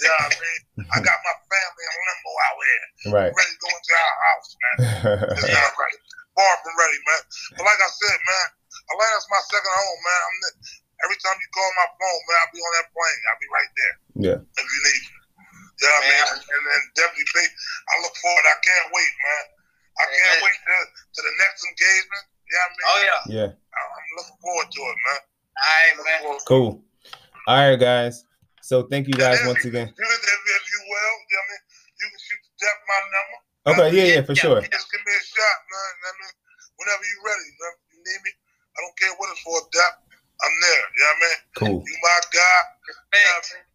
Yeah, 0.00 0.18
I 0.24 0.28
mean, 0.32 0.60
I 0.92 0.98
got 1.00 1.16
my 1.20 1.36
family 1.48 1.84
in 1.84 1.94
limbo 1.96 2.32
out 2.44 2.58
here, 2.58 2.84
right. 3.12 3.32
ready 3.32 3.52
to 3.52 3.60
go 3.60 3.70
into 3.72 3.92
our 3.96 4.16
house, 4.28 4.48
man. 4.56 4.76
It's 5.36 5.52
not 5.56 5.72
ready, 5.76 5.98
far 6.36 6.52
from 6.64 6.74
ready, 6.76 6.98
man. 7.04 7.22
But 7.56 7.64
like 7.64 7.80
I 7.80 7.90
said, 7.92 8.18
man, 8.24 8.46
Atlanta's 8.92 9.28
my 9.32 9.42
second 9.48 9.72
home, 9.72 10.00
man. 10.04 10.20
I'm 10.20 10.36
the, 10.44 10.50
every 11.08 11.18
time 11.24 11.36
you 11.40 11.48
call 11.52 11.70
my 11.80 11.88
phone, 11.96 12.20
man, 12.28 12.38
I'll 12.44 12.52
be 12.52 12.60
on 12.60 12.72
that 12.76 12.88
plane. 12.92 13.20
I'll 13.32 13.40
be 13.40 13.50
right 13.52 13.72
there 13.72 13.94
yeah. 14.18 14.38
if 14.42 14.66
you 14.66 14.80
need 14.84 15.02
me. 15.06 15.17
Yeah, 15.78 15.94
I 15.94 16.00
mean, 16.02 16.22
and, 16.26 16.40
and 16.42 16.62
then 16.66 16.82
Deputy 16.98 17.24
B, 17.30 17.34
I 17.38 17.92
look 18.02 18.14
forward. 18.18 18.44
I 18.50 18.56
can't 18.66 18.88
wait, 18.90 19.12
man. 19.22 19.44
I 19.98 20.04
can't 20.10 20.40
wait 20.42 20.58
to, 20.58 20.76
to 21.14 21.20
the 21.22 21.34
next 21.38 21.60
engagement. 21.66 22.24
Yeah, 22.50 22.58
I 22.58 22.68
mean, 22.70 22.86
Oh, 22.86 22.98
yeah. 22.98 23.22
Yeah. 23.30 23.50
I- 23.54 23.90
I'm 23.94 24.08
looking 24.18 24.38
forward 24.42 24.68
to 24.74 24.80
it, 24.82 24.98
man. 25.06 25.20
All 25.22 25.66
right, 25.70 25.94
man. 26.02 26.18
forward 26.22 26.38
to 26.38 26.42
it. 26.42 26.50
Cool. 26.50 26.72
All 27.46 27.62
right, 27.62 27.78
guys. 27.78 28.26
So 28.62 28.84
thank 28.90 29.06
you 29.08 29.14
guys 29.16 29.38
once 29.46 29.64
again. 29.64 29.88
You 29.88 29.96
can, 29.96 30.10
if, 30.12 30.40
if 30.44 30.64
you 30.68 30.80
will, 30.84 31.14
yeah, 31.30 31.38
I 31.38 31.44
mean, 31.48 31.62
you 31.98 32.06
can 32.10 32.20
shoot 32.20 32.40
the 32.42 32.52
Dep 32.58 32.76
my 32.84 32.98
number. 33.08 33.38
Okay, 33.68 33.88
yeah, 33.96 34.08
yeah, 34.18 34.22
for 34.26 34.34
sure. 34.34 34.60
Just 34.60 34.88
give 34.92 35.02
me 35.06 35.12
a 35.14 35.22
shot, 35.24 35.58
man. 35.72 35.92
I 36.04 36.12
mean, 36.20 36.34
whenever 36.76 37.04
you're 37.06 37.24
ready, 37.24 37.48
man, 37.54 37.74
if 37.74 37.88
you 37.94 38.00
need 38.02 38.20
me. 38.26 38.32
I 38.34 38.78
don't 38.84 38.96
care 38.98 39.14
what 39.16 39.30
it's 39.32 39.40
for, 39.46 39.56
Dep. 39.72 39.94
I'm 40.38 40.54
there. 40.62 40.84
You 40.84 41.00
know 41.00 41.06
what 41.08 41.18
I 41.18 41.24
mean? 41.24 41.38
Cool. 41.58 41.78
You 41.86 41.96
my 42.02 42.18
guy. 42.30 42.60
You 42.86 43.18
know 43.18 43.40
what 43.40 43.67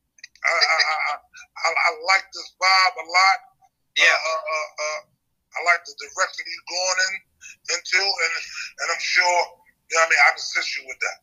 I 0.43 0.51
I, 0.51 0.77
I, 0.77 0.95
I, 1.07 1.13
I, 1.15 1.69
I 1.71 1.89
like 2.07 2.25
this 2.33 2.49
vibe 2.59 2.95
a 2.99 3.05
lot. 3.07 3.39
Yeah. 3.95 4.11
Uh, 4.11 4.43
uh, 4.43 4.43
uh, 4.51 4.69
uh, 4.83 5.01
I 5.53 5.59
like 5.69 5.85
the 5.85 5.93
direction 5.93 6.43
you're 6.49 6.69
going 6.73 6.99
in 7.07 7.13
into, 7.77 8.01
and 8.01 8.33
and 8.83 8.87
I'm 8.89 9.03
sure, 9.03 9.39
you 9.89 9.93
know 9.95 10.01
what 10.01 10.07
I 10.07 10.09
mean, 10.09 10.21
I 10.25 10.29
can 10.33 10.41
assist 10.41 10.69
you 10.77 10.83
with 10.87 10.99
that. 10.99 11.17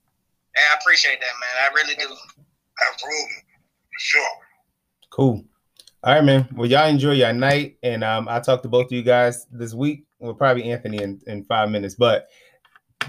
Hey, 0.55 0.67
I 0.71 0.79
appreciate 0.79 1.21
that, 1.21 1.35
man. 1.39 1.55
I 1.63 1.69
really 1.75 1.97
do. 1.99 2.09
Absolutely. 2.91 3.43
For 3.91 4.01
sure. 4.01 4.35
Cool. 5.11 5.45
All 6.03 6.15
right, 6.15 6.25
man. 6.25 6.49
Well, 6.55 6.69
y'all 6.69 6.89
enjoy 6.89 7.13
your 7.13 7.33
night, 7.33 7.77
and 7.83 8.03
um, 8.03 8.29
I'll 8.29 8.41
talk 8.41 8.63
to 8.63 8.69
both 8.69 8.87
of 8.87 8.93
you 8.93 9.03
guys 9.03 9.47
this 9.51 9.75
week. 9.75 10.05
Well, 10.19 10.35
probably 10.35 10.71
Anthony 10.71 11.03
in, 11.03 11.21
in 11.27 11.45
five 11.45 11.71
minutes, 11.71 11.95
but 11.95 12.29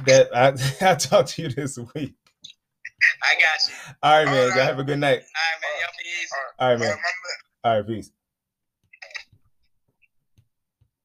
that 0.05 0.35
I, 0.35 0.53
I'll 0.85 0.97
talk 0.97 1.27
to 1.27 1.43
you 1.43 1.49
this 1.49 1.77
week. 1.95 2.15
I 3.23 3.35
got 3.39 3.59
you. 3.67 3.75
All 4.03 4.11
right, 4.17 4.25
man. 4.25 4.33
All 4.35 4.47
Y'all 4.49 4.57
right. 4.57 4.65
have 4.65 4.79
a 4.79 4.83
good 4.83 4.99
night. 4.99 5.21
All 5.21 5.43
right, 5.43 5.59
man. 5.61 5.71
Y'all 5.81 5.97
be 5.97 6.09
easy. 6.09 6.29
All 6.33 6.43
right. 6.43 6.53
All 6.59 6.69
right, 6.69 6.73
All 6.73 6.79
man. 6.79 6.89
right, 6.89 6.97
my 7.01 7.13
man. 7.23 7.39
All 7.63 7.77
right, 7.77 7.87
peace. 7.87 8.11